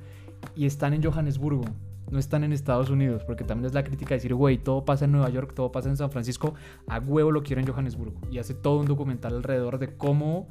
y 0.55 0.67
están 0.67 0.95
en 0.95 1.03
Johannesburgo. 1.03 1.65
No 2.11 2.19
están 2.19 2.45
en 2.45 2.53
Estados 2.53 2.91
Unidos, 2.91 3.25
porque 3.25 3.45
también 3.45 3.67
es 3.67 3.75
la 3.75 3.83
crítica 3.83 4.11
de 4.11 4.17
decir, 4.17 4.35
güey, 4.35 4.59
todo 4.59 4.85
pasa 4.85 5.07
en 5.07 5.13
Nueva 5.13 5.31
York, 5.31 5.53
todo 5.55 5.73
pasa 5.73 5.89
en 5.89 5.97
San 5.97 6.11
Francisco, 6.11 6.55
a 6.87 6.99
huevo 6.99 7.33
lo 7.33 7.43
quiero 7.43 7.61
en 7.61 7.67
Johannesburgo. 7.67 8.21
Y 8.31 8.39
hace 8.39 8.55
todo 8.55 8.81
un 8.81 8.87
documental 8.87 9.35
alrededor 9.35 9.79
de 9.79 9.97
cómo 9.97 10.49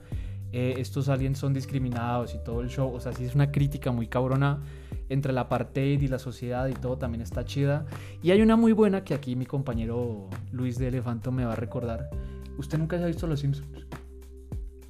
eh, 0.51 0.75
estos 0.77 1.09
aliens 1.09 1.39
son 1.39 1.53
discriminados 1.53 2.35
y 2.35 2.37
todo 2.37 2.61
el 2.61 2.69
show. 2.69 2.93
O 2.93 2.99
sea, 2.99 3.11
sí 3.11 3.25
es 3.25 3.33
una 3.33 3.51
crítica 3.51 3.91
muy 3.91 4.07
cabrona 4.07 4.61
entre 5.09 5.33
la 5.33 5.41
apartheid 5.41 6.01
y 6.01 6.07
la 6.07 6.19
sociedad 6.19 6.67
y 6.67 6.73
todo 6.73 6.97
también 6.97 7.21
está 7.21 7.43
chida. 7.43 7.85
Y 8.21 8.31
hay 8.31 8.41
una 8.41 8.55
muy 8.55 8.71
buena 8.71 9.03
que 9.03 9.13
aquí 9.15 9.35
mi 9.35 9.45
compañero 9.45 10.29
Luis 10.51 10.77
de 10.77 10.89
Elefanto 10.89 11.31
me 11.31 11.43
va 11.43 11.53
a 11.53 11.55
recordar. 11.55 12.09
¿Usted 12.57 12.77
nunca 12.77 12.97
se 12.97 13.03
ha 13.03 13.07
visto 13.07 13.25
Los 13.25 13.39
Simpsons? 13.39 13.67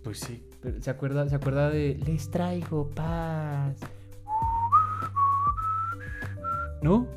Pues 0.04 0.20
sí. 0.20 0.44
¿Se 0.82 0.90
acuerda, 0.90 1.28
¿Se 1.30 1.36
acuerda 1.36 1.70
de 1.70 1.98
Les 2.06 2.30
traigo 2.30 2.90
paz? 2.90 3.78
¿No? 6.84 7.08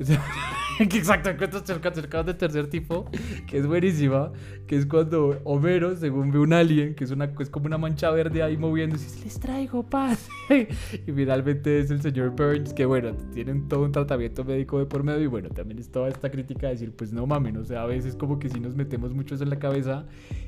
Exacto, 0.80 1.28
encuentras 1.28 1.64
cercanos 1.66 2.26
de 2.26 2.34
tercer 2.34 2.66
tipo, 2.68 3.04
que 3.46 3.58
es 3.58 3.66
buenísima, 3.66 4.32
que 4.66 4.76
es 4.76 4.86
cuando 4.86 5.38
Homero, 5.44 5.94
según 5.94 6.30
ve 6.30 6.38
un 6.38 6.54
alien, 6.54 6.94
que 6.94 7.04
es, 7.04 7.10
una, 7.10 7.30
es 7.38 7.50
como 7.50 7.66
una 7.66 7.76
mancha 7.76 8.10
verde 8.10 8.42
ahí 8.42 8.56
moviéndose, 8.56 9.04
dice, 9.04 9.24
les 9.24 9.38
traigo 9.38 9.82
paz. 9.82 10.28
y 10.48 11.12
finalmente 11.12 11.78
es 11.78 11.90
el 11.90 12.00
señor 12.00 12.30
Burns, 12.30 12.72
que 12.72 12.86
bueno, 12.86 13.12
tienen 13.34 13.68
todo 13.68 13.84
un 13.84 13.92
tratamiento 13.92 14.42
médico 14.44 14.78
de 14.78 14.86
por 14.86 15.04
medio 15.04 15.20
y 15.20 15.26
bueno, 15.26 15.50
también 15.50 15.78
es 15.78 15.90
toda 15.90 16.08
esta 16.08 16.30
crítica 16.30 16.68
de 16.68 16.72
decir, 16.72 16.96
pues 16.96 17.12
no 17.12 17.26
mames, 17.26 17.56
o 17.58 17.64
sea, 17.64 17.82
a 17.82 17.86
veces 17.86 18.16
como 18.16 18.38
que 18.38 18.48
sí 18.48 18.58
nos 18.58 18.74
metemos 18.74 19.12
muchos 19.12 19.42
en 19.42 19.50
la 19.50 19.58
cabeza. 19.58 20.06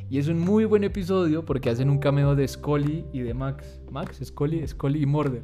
Y 0.08 0.18
es 0.18 0.28
un 0.28 0.38
muy 0.38 0.64
buen 0.64 0.84
episodio 0.84 1.44
porque 1.44 1.68
hacen 1.68 1.90
un 1.90 1.98
cameo 1.98 2.34
de 2.34 2.48
Scully 2.48 3.04
y 3.12 3.20
de 3.20 3.34
Max. 3.34 3.80
Max, 3.90 4.20
Scully, 4.24 4.66
Scully 4.66 5.02
y 5.02 5.06
Murder. 5.06 5.42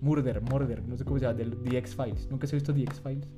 Murder, 0.00 0.40
Murder, 0.40 0.86
no 0.86 0.96
sé 0.96 1.04
cómo 1.04 1.18
se 1.18 1.26
llama, 1.26 1.38
de 1.38 1.44
The 1.44 1.78
X-Files. 1.78 2.28
¿Nunca 2.30 2.46
se 2.46 2.54
ha 2.54 2.58
visto 2.58 2.72
The 2.72 2.82
X-Files? 2.82 3.28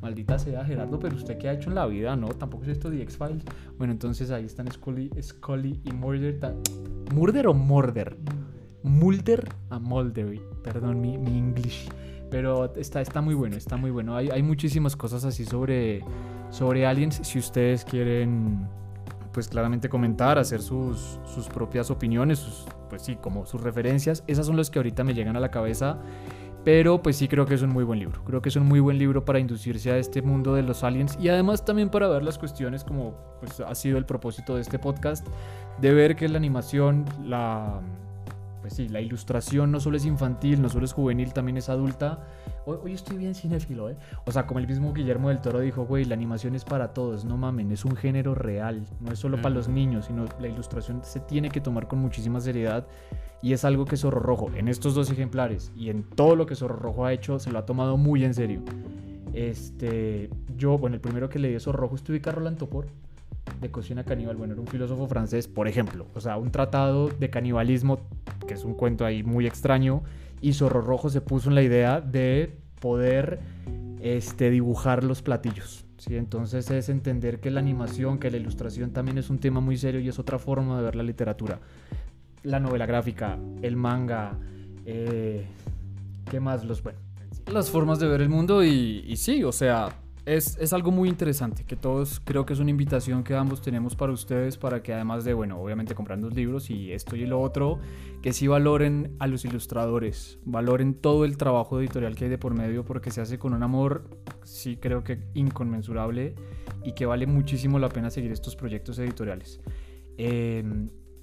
Maldita 0.00 0.38
sea, 0.38 0.64
Gerardo, 0.64 0.98
pero 0.98 1.16
usted 1.16 1.38
qué 1.38 1.48
ha 1.48 1.52
hecho 1.52 1.70
en 1.70 1.76
la 1.76 1.86
vida, 1.86 2.14
¿no? 2.14 2.28
Tampoco 2.28 2.64
se 2.64 2.70
ha 2.70 2.74
visto 2.74 2.90
The 2.90 3.02
X-Files. 3.02 3.44
Bueno, 3.76 3.92
entonces 3.92 4.30
ahí 4.30 4.44
están 4.44 4.70
Scully, 4.70 5.10
Scully 5.20 5.80
y 5.84 5.92
Murder. 5.92 6.38
¿Murder 7.12 7.46
o 7.48 7.54
Murder? 7.54 8.16
Mulder 8.82 9.48
a 9.70 9.78
Mulder, 9.78 10.40
perdón 10.62 11.00
mi, 11.00 11.18
mi 11.18 11.36
English. 11.36 11.88
Pero 12.30 12.74
está, 12.76 13.00
está 13.00 13.20
muy 13.20 13.34
bueno, 13.34 13.56
está 13.56 13.76
muy 13.76 13.90
bueno. 13.90 14.16
Hay, 14.16 14.28
hay 14.28 14.42
muchísimas 14.42 14.94
cosas 14.96 15.24
así 15.24 15.44
sobre, 15.44 16.04
sobre 16.50 16.86
aliens. 16.86 17.20
Si 17.22 17.38
ustedes 17.38 17.84
quieren, 17.84 18.68
pues 19.32 19.48
claramente 19.48 19.88
comentar, 19.88 20.38
hacer 20.38 20.60
sus, 20.60 21.18
sus 21.24 21.48
propias 21.48 21.90
opiniones, 21.90 22.38
sus, 22.38 22.66
pues 22.88 23.02
sí, 23.02 23.16
como 23.16 23.46
sus 23.46 23.62
referencias. 23.62 24.24
Esas 24.26 24.46
son 24.46 24.56
las 24.56 24.70
que 24.70 24.78
ahorita 24.78 25.04
me 25.04 25.14
llegan 25.14 25.36
a 25.36 25.40
la 25.40 25.50
cabeza. 25.50 25.98
Pero 26.64 27.00
pues 27.00 27.16
sí 27.16 27.28
creo 27.28 27.46
que 27.46 27.54
es 27.54 27.62
un 27.62 27.70
muy 27.70 27.84
buen 27.84 27.98
libro. 27.98 28.22
Creo 28.24 28.42
que 28.42 28.48
es 28.48 28.56
un 28.56 28.66
muy 28.66 28.80
buen 28.80 28.98
libro 28.98 29.24
para 29.24 29.38
inducirse 29.38 29.90
a 29.90 29.96
este 29.96 30.22
mundo 30.22 30.54
de 30.54 30.62
los 30.62 30.82
aliens 30.84 31.16
y 31.20 31.28
además 31.28 31.64
también 31.64 31.88
para 31.88 32.08
ver 32.08 32.22
las 32.22 32.36
cuestiones 32.36 32.84
como 32.84 33.14
pues, 33.40 33.60
ha 33.60 33.74
sido 33.74 33.96
el 33.96 34.04
propósito 34.04 34.56
de 34.56 34.62
este 34.62 34.78
podcast, 34.78 35.26
de 35.80 35.94
ver 35.94 36.16
que 36.16 36.28
la 36.28 36.36
animación, 36.36 37.04
la, 37.24 37.80
pues 38.68 38.76
sí, 38.76 38.88
la 38.90 39.00
ilustración 39.00 39.72
no 39.72 39.80
solo 39.80 39.96
es 39.96 40.04
infantil, 40.04 40.60
no 40.60 40.68
solo 40.68 40.84
es 40.84 40.92
juvenil, 40.92 41.32
también 41.32 41.56
es 41.56 41.70
adulta. 41.70 42.26
Hoy, 42.66 42.92
estoy 42.92 43.16
bien 43.16 43.34
cinéfilo, 43.34 43.88
¿eh? 43.88 43.96
O 44.26 44.30
sea, 44.30 44.46
como 44.46 44.60
el 44.60 44.66
mismo 44.66 44.92
Guillermo 44.92 45.30
del 45.30 45.40
Toro 45.40 45.60
dijo, 45.60 45.86
güey, 45.86 46.04
la 46.04 46.14
animación 46.14 46.54
es 46.54 46.66
para 46.66 46.92
todos, 46.92 47.24
no 47.24 47.38
mamen, 47.38 47.72
es 47.72 47.86
un 47.86 47.96
género 47.96 48.34
real, 48.34 48.84
no 49.00 49.10
es 49.10 49.18
solo 49.18 49.38
para 49.40 49.54
los 49.54 49.70
niños, 49.70 50.04
sino 50.04 50.26
la 50.38 50.48
ilustración 50.48 51.00
se 51.02 51.20
tiene 51.20 51.48
que 51.48 51.62
tomar 51.62 51.88
con 51.88 51.98
muchísima 51.98 52.42
seriedad 52.42 52.86
y 53.40 53.54
es 53.54 53.64
algo 53.64 53.86
que 53.86 53.96
Zorro 53.96 54.20
Rojo, 54.20 54.50
en 54.54 54.68
estos 54.68 54.94
dos 54.94 55.10
ejemplares 55.10 55.72
y 55.74 55.88
en 55.88 56.02
todo 56.02 56.36
lo 56.36 56.44
que 56.44 56.54
Zorro 56.54 56.76
Rojo 56.76 57.06
ha 57.06 57.14
hecho, 57.14 57.38
se 57.38 57.50
lo 57.50 57.60
ha 57.60 57.64
tomado 57.64 57.96
muy 57.96 58.22
en 58.22 58.34
serio. 58.34 58.60
Este, 59.32 60.28
yo, 60.58 60.76
bueno, 60.76 60.96
el 60.96 61.00
primero 61.00 61.30
que 61.30 61.38
leí 61.38 61.54
de 61.54 61.60
Zorro 61.60 61.78
Rojo 61.78 61.94
estuve 61.94 62.20
Carlos 62.20 62.54
Topor 62.56 62.88
de 63.60 63.70
cocina 63.70 64.04
caníbal. 64.04 64.36
Bueno, 64.36 64.54
era 64.54 64.60
un 64.60 64.66
filósofo 64.66 65.06
francés, 65.06 65.48
por 65.48 65.68
ejemplo. 65.68 66.06
O 66.14 66.20
sea, 66.20 66.36
un 66.36 66.50
tratado 66.50 67.08
de 67.08 67.30
canibalismo, 67.30 68.00
que 68.46 68.54
es 68.54 68.64
un 68.64 68.74
cuento 68.74 69.04
ahí 69.04 69.22
muy 69.22 69.46
extraño. 69.46 70.02
Y 70.40 70.52
Zorro 70.52 70.80
Rojo 70.80 71.10
se 71.10 71.20
puso 71.20 71.48
en 71.48 71.54
la 71.54 71.62
idea 71.62 72.00
de 72.00 72.56
poder 72.80 73.40
este, 74.00 74.50
dibujar 74.50 75.04
los 75.04 75.22
platillos. 75.22 75.84
¿sí? 75.98 76.16
Entonces 76.16 76.70
es 76.70 76.88
entender 76.88 77.40
que 77.40 77.50
la 77.50 77.60
animación, 77.60 78.18
que 78.18 78.30
la 78.30 78.36
ilustración 78.36 78.92
también 78.92 79.18
es 79.18 79.30
un 79.30 79.38
tema 79.38 79.60
muy 79.60 79.76
serio 79.76 80.00
y 80.00 80.08
es 80.08 80.18
otra 80.18 80.38
forma 80.38 80.78
de 80.78 80.84
ver 80.84 80.96
la 80.96 81.02
literatura. 81.02 81.60
La 82.44 82.60
novela 82.60 82.86
gráfica, 82.86 83.38
el 83.62 83.76
manga, 83.76 84.38
eh, 84.86 85.44
¿qué 86.30 86.40
más? 86.40 86.64
Los, 86.64 86.82
bueno, 86.82 86.98
las 87.52 87.70
formas 87.70 87.98
de 87.98 88.06
ver 88.06 88.20
el 88.20 88.28
mundo 88.28 88.62
y, 88.62 89.04
y 89.06 89.16
sí, 89.16 89.42
o 89.42 89.52
sea, 89.52 89.88
es, 90.28 90.72
algo 90.72 90.90
muy 90.90 91.08
interesante, 91.08 91.64
que 91.64 91.74
todos 91.74 92.20
creo 92.22 92.44
que 92.44 92.52
es 92.52 92.58
una 92.58 92.70
invitación 92.70 93.24
que 93.24 93.34
ambos 93.34 93.62
tenemos 93.62 93.96
para 93.96 94.12
ustedes, 94.12 94.58
para 94.58 94.82
que 94.82 94.92
además 94.92 95.24
de, 95.24 95.32
bueno, 95.32 95.58
obviamente 95.58 95.94
comprando 95.94 96.28
los 96.28 96.36
libros 96.36 96.68
y 96.68 96.92
esto 96.92 97.16
y 97.16 97.24
lo 97.26 97.40
otro, 97.40 97.78
que 98.20 98.34
sí 98.34 98.46
valoren 98.46 99.16
a 99.18 99.26
los 99.26 99.44
ilustradores, 99.46 100.38
valoren 100.44 100.94
todo 100.94 101.24
el 101.24 101.38
trabajo 101.38 101.80
editorial 101.80 102.14
que 102.14 102.24
hay 102.24 102.30
de 102.30 102.38
por 102.38 102.54
medio, 102.54 102.84
porque 102.84 103.10
se 103.10 103.22
hace 103.22 103.38
con 103.38 103.54
un 103.54 103.62
amor, 103.62 104.04
sí 104.44 104.76
creo 104.76 105.02
que 105.02 105.18
inconmensurable 105.32 106.34
y 106.84 106.92
que 106.92 107.06
vale 107.06 107.26
muchísimo 107.26 107.78
la 107.78 107.88
pena 107.88 108.10
seguir 108.10 108.30
estos 108.30 108.54
proyectos 108.54 108.98
editoriales. 108.98 109.60
Eh, 110.18 110.62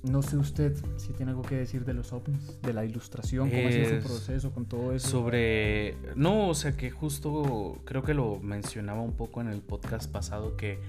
no 0.06 0.22
sé 0.22 0.38
usted 0.38 0.76
si 0.98 1.14
tiene 1.14 1.32
algo 1.32 1.42
que 1.42 1.56
decir 1.56 1.86
de 1.86 1.94
los 1.94 2.14
ovnis, 2.14 2.62
de 2.62 2.74
la 2.74 2.86
ilustración, 2.86 3.50
cómo 3.50 3.62
es 3.62 3.90
su 3.90 4.08
proceso 4.08 4.52
con 4.52 4.66
todo 4.66 4.94
eso. 4.94 5.10
Sobre. 5.10 5.98
No, 6.16 6.50
o 6.50 6.56
sea 6.56 6.76
que 6.78 6.92
justo 6.92 7.82
creo 7.86 8.04
que 8.04 8.14
lo 8.14 8.40
mencionaba 8.40 9.02
un 9.02 9.14
poco 9.14 9.42
en 9.42 9.48
el 9.48 9.62
podcast 9.62 10.12
pasado 10.12 10.56
que 10.56 10.80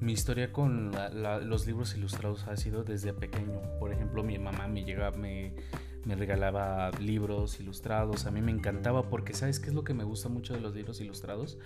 Mi 0.00 0.12
historia 0.12 0.52
con 0.52 0.92
los 1.44 1.66
libros 1.66 1.96
ilustrados 1.96 2.46
ha 2.46 2.56
sido 2.56 2.84
desde 2.84 3.12
pequeño. 3.14 3.62
Por 3.78 3.92
ejemplo, 3.92 4.22
mi 4.22 4.38
mamá 4.38 4.68
me 4.68 4.84
llegaba, 4.84 5.16
me, 5.16 5.54
me 6.04 6.14
regalaba 6.14 6.90
libros 7.00 7.60
ilustrados. 7.60 8.26
A 8.26 8.30
mí 8.30 8.40
me 8.40 8.52
encantaba 8.52 9.08
porque, 9.08 9.34
¿sabes 9.34 9.60
qué 9.60 9.68
es 9.68 9.74
lo 9.74 9.84
que 9.84 9.94
me 9.94 10.04
gusta 10.04 10.28
mucho 10.28 10.54
de 10.54 10.60
los 10.60 10.74
libros 10.74 11.00
ilustrados? 11.00 11.58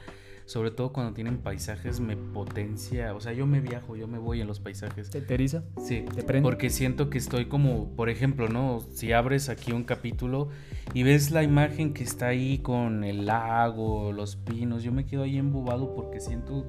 Sobre 0.47 0.70
todo 0.70 0.95
cuando 0.95 1.12
tienen 1.12 1.39
paisajes, 1.39 2.01
me 2.01 2.16
potencia. 2.16 3.14
O 3.14 3.20
sea, 3.20 3.34
yo 3.34 3.47
me 3.47 3.61
viajo, 3.61 3.97
yo 3.97 4.09
me 4.09 4.16
voy 4.18 4.41
en 4.41 4.47
los 4.47 4.61
paisajes. 4.61 5.11
¿Te 5.11 5.20
teriza? 5.20 5.62
Sí, 5.84 6.07
¿Te 6.14 6.22
prende? 6.22 6.43
porque 6.43 6.70
siento 6.70 7.11
que 7.11 7.18
estoy 7.18 7.47
como, 7.47 7.95
por 7.97 8.09
ejemplo, 8.09 8.49
¿no? 8.49 8.80
Si 8.93 9.12
abres 9.12 9.51
aquí 9.51 9.72
un 9.72 9.84
capítulo 9.84 10.49
y 10.95 11.03
ves 11.03 11.30
la 11.32 11.43
imagen 11.43 11.93
que 11.93 12.03
está 12.03 12.28
ahí 12.28 12.61
con 12.61 13.05
el 13.05 13.26
lago, 13.26 14.12
los 14.12 14.36
pinos, 14.36 14.82
yo 14.82 14.91
me 14.91 15.05
quedo 15.05 15.24
ahí 15.24 15.36
embobado 15.36 15.95
porque 15.95 16.18
siento 16.18 16.66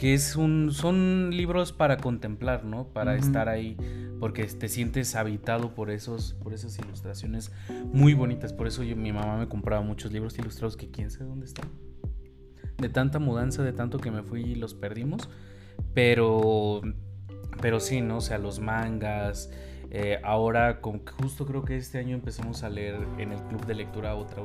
que 0.00 0.14
es 0.14 0.34
un, 0.34 0.72
son 0.72 1.28
libros 1.30 1.72
para 1.72 1.98
contemplar, 1.98 2.64
¿no? 2.64 2.86
Para 2.88 3.16
estar 3.16 3.50
ahí, 3.50 3.76
porque 4.18 4.44
te 4.46 4.66
sientes 4.70 5.14
habitado 5.14 5.74
por, 5.74 5.90
esos, 5.90 6.32
por 6.42 6.54
esas 6.54 6.78
ilustraciones 6.78 7.52
muy 7.92 8.14
bonitas. 8.14 8.54
Por 8.54 8.66
eso 8.66 8.82
yo, 8.82 8.96
mi 8.96 9.12
mamá 9.12 9.36
me 9.36 9.46
compraba 9.46 9.82
muchos 9.82 10.10
libros 10.10 10.38
ilustrados 10.38 10.78
que 10.78 10.90
quién 10.90 11.10
sabe 11.10 11.26
dónde 11.26 11.44
están. 11.44 11.68
De 12.78 12.88
tanta 12.88 13.18
mudanza, 13.18 13.62
de 13.62 13.74
tanto 13.74 13.98
que 13.98 14.10
me 14.10 14.22
fui 14.22 14.40
y 14.40 14.54
los 14.54 14.72
perdimos. 14.72 15.28
Pero, 15.92 16.80
pero 17.60 17.78
sí, 17.78 18.00
¿no? 18.00 18.16
O 18.16 18.22
sea, 18.22 18.38
los 18.38 18.58
mangas. 18.58 19.50
Eh, 19.90 20.18
ahora, 20.24 20.80
con, 20.80 21.04
justo 21.04 21.44
creo 21.44 21.62
que 21.62 21.76
este 21.76 21.98
año 21.98 22.14
empezamos 22.14 22.62
a 22.62 22.70
leer 22.70 23.06
en 23.18 23.32
el 23.32 23.42
club 23.42 23.66
de 23.66 23.74
lectura 23.74 24.14
otra 24.14 24.40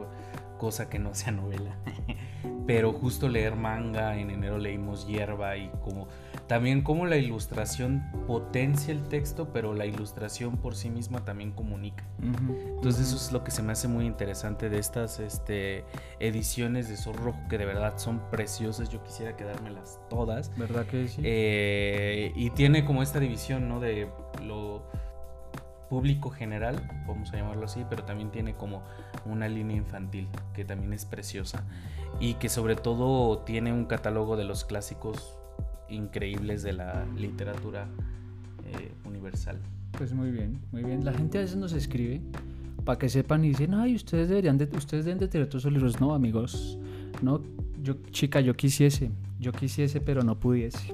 cosa 0.57 0.89
que 0.89 0.99
no 0.99 1.13
sea 1.13 1.31
novela. 1.31 1.75
Pero 2.67 2.93
justo 2.93 3.29
leer 3.29 3.55
manga, 3.55 4.17
en 4.17 4.31
enero 4.31 4.57
leímos 4.57 5.07
Hierba 5.07 5.55
y 5.57 5.69
como 5.83 6.07
también 6.47 6.81
como 6.81 7.05
la 7.05 7.17
ilustración 7.17 8.03
potencia 8.27 8.93
el 8.93 9.03
texto, 9.03 9.51
pero 9.51 9.73
la 9.73 9.85
ilustración 9.85 10.57
por 10.57 10.75
sí 10.75 10.89
misma 10.89 11.25
también 11.25 11.51
comunica. 11.51 12.03
Entonces 12.21 13.07
eso 13.07 13.15
es 13.15 13.31
lo 13.31 13.43
que 13.43 13.51
se 13.51 13.63
me 13.63 13.71
hace 13.71 13.87
muy 13.87 14.05
interesante 14.05 14.69
de 14.69 14.79
estas 14.79 15.19
este, 15.19 15.85
ediciones 16.19 16.87
de 16.87 16.97
Sol 16.97 17.15
Rojo, 17.15 17.39
que 17.49 17.57
de 17.57 17.65
verdad 17.65 17.97
son 17.97 18.19
preciosas. 18.29 18.89
Yo 18.89 19.03
quisiera 19.03 19.35
quedármelas 19.35 19.99
todas. 20.09 20.55
¿Verdad 20.57 20.85
que 20.85 21.07
sí? 21.07 21.21
Eh, 21.23 22.31
y 22.35 22.51
tiene 22.51 22.85
como 22.85 23.01
esta 23.01 23.19
división, 23.19 23.67
¿no? 23.67 23.79
De 23.79 24.07
lo 24.43 24.83
público 25.89 26.29
general, 26.29 26.81
vamos 27.07 27.31
a 27.33 27.37
llamarlo 27.37 27.65
así, 27.65 27.83
pero 27.89 28.03
también 28.03 28.31
tiene 28.31 28.55
como 28.55 28.83
una 29.25 29.47
línea 29.47 29.77
infantil 29.77 30.27
que 30.53 30.65
también 30.65 30.93
es 30.93 31.05
preciosa 31.05 31.63
y 32.19 32.35
que 32.35 32.49
sobre 32.49 32.75
todo 32.75 33.39
tiene 33.39 33.73
un 33.73 33.85
catálogo 33.85 34.37
de 34.37 34.45
los 34.45 34.65
clásicos 34.65 35.37
increíbles 35.89 36.63
de 36.63 36.73
la 36.73 37.05
literatura 37.15 37.87
eh, 38.65 38.91
universal. 39.05 39.59
Pues 39.97 40.13
muy 40.13 40.31
bien, 40.31 40.59
muy 40.71 40.83
bien. 40.83 41.05
La 41.05 41.13
gente 41.13 41.37
a 41.37 41.41
veces 41.41 41.57
nos 41.57 41.73
escribe 41.73 42.21
para 42.83 42.99
que 42.99 43.09
sepan 43.09 43.43
y 43.43 43.49
dicen, 43.49 43.73
ay, 43.73 43.95
ustedes 43.95 44.29
deberían 44.29 44.57
de, 44.57 44.65
ustedes 44.75 45.05
deben 45.05 45.19
de 45.19 45.27
tener 45.27 45.47
todos 45.47 45.65
los 45.65 45.73
libros. 45.73 46.01
No, 46.01 46.13
amigos, 46.13 46.77
no, 47.21 47.41
yo, 47.81 47.95
chica, 48.11 48.41
yo 48.41 48.55
quisiese, 48.55 49.11
yo 49.39 49.51
quisiese, 49.51 50.01
pero 50.01 50.23
no 50.23 50.39
pudiese. 50.39 50.93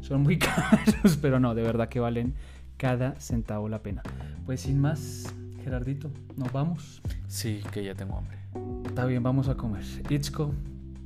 Son 0.00 0.22
muy 0.22 0.38
caros, 0.38 1.18
pero 1.20 1.40
no, 1.40 1.54
de 1.54 1.62
verdad 1.62 1.88
que 1.88 2.00
valen 2.00 2.34
cada 2.76 3.18
centavo 3.20 3.68
la 3.68 3.82
pena. 3.82 4.02
Pues 4.44 4.62
sin 4.62 4.80
más, 4.80 5.32
Gerardito, 5.62 6.10
nos 6.36 6.52
vamos. 6.52 7.00
Sí, 7.26 7.62
que 7.72 7.84
ya 7.84 7.94
tengo 7.94 8.16
hambre. 8.16 8.38
Está 8.86 9.04
bien, 9.04 9.22
vamos 9.22 9.48
a 9.48 9.56
comer. 9.56 9.84
Itzko, 10.08 10.52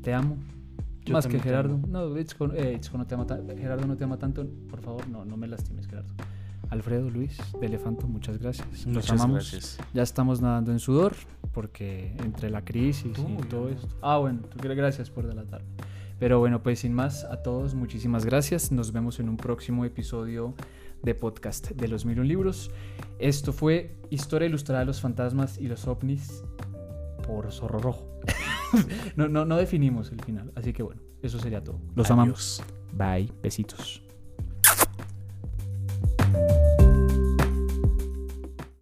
te 0.03 0.13
amo. 0.15 0.37
más 1.11 1.27
que 1.27 1.41
Gerardo. 1.41 1.81
No, 1.89 2.17
Itzko, 2.19 2.53
eh, 2.53 2.75
Itzko, 2.75 2.99
no 2.99 3.07
te 3.07 3.15
ama 3.15 3.27
tanto. 3.27 3.57
Gerardo 3.57 3.87
no 3.87 3.97
te 3.97 4.05
ama 4.05 4.19
tanto. 4.19 4.47
Por 4.69 4.81
favor, 4.81 5.09
no, 5.09 5.25
no 5.25 5.37
me 5.37 5.47
lastimes, 5.47 5.87
Gerardo. 5.87 6.13
Alfredo, 6.69 7.11
Luis, 7.11 7.37
de 7.61 7.67
Elefanto, 7.67 8.07
muchas 8.07 8.39
gracias. 8.39 8.87
Nos 8.87 9.11
amamos. 9.11 9.51
Gracias. 9.51 9.79
Ya 9.93 10.03
estamos 10.03 10.41
nadando 10.41 10.71
en 10.71 10.79
sudor 10.79 11.15
porque 11.53 12.15
entre 12.19 12.49
la 12.49 12.65
crisis 12.65 13.19
y 13.19 13.43
todo 13.49 13.69
esto. 13.71 13.89
Ah, 14.03 14.19
bueno, 14.19 14.43
gracias 14.57 15.11
por 15.11 15.27
delatarme. 15.27 15.67
Pero 16.21 16.39
bueno, 16.39 16.63
pues 16.63 16.81
sin 16.81 16.93
más, 16.93 17.25
a 17.25 17.43
todos 17.43 17.75
muchísimas 17.75 18.25
gracias. 18.25 18.71
Nos 18.71 18.93
vemos 18.93 19.19
en 19.21 19.29
un 19.29 19.37
próximo 19.37 19.85
episodio 19.85 20.55
de 21.03 21.15
podcast 21.15 21.71
de 21.71 21.89
los 21.89 22.05
Mil 22.05 22.21
Libros. 22.27 22.71
Esto 23.19 23.53
fue 23.53 23.97
Historia 24.11 24.47
Ilustrada 24.47 24.81
de 24.81 24.87
los 24.87 25.01
Fantasmas 25.01 25.59
y 25.59 25.69
los 25.69 25.87
OVNIs 25.87 26.45
por 27.27 27.51
Zorro 27.53 27.79
Rojo. 27.79 28.21
no, 29.17 29.29
no, 29.29 29.45
no 29.45 29.57
definimos 29.57 30.13
el 30.13 30.23
final, 30.23 30.53
así 30.55 30.73
que 30.73 30.83
bueno, 30.83 31.01
eso 31.23 31.39
sería 31.39 31.63
todo. 31.63 31.81
Los 31.95 32.11
amamos. 32.11 32.63
Bye, 32.93 33.33
besitos. 33.43 34.03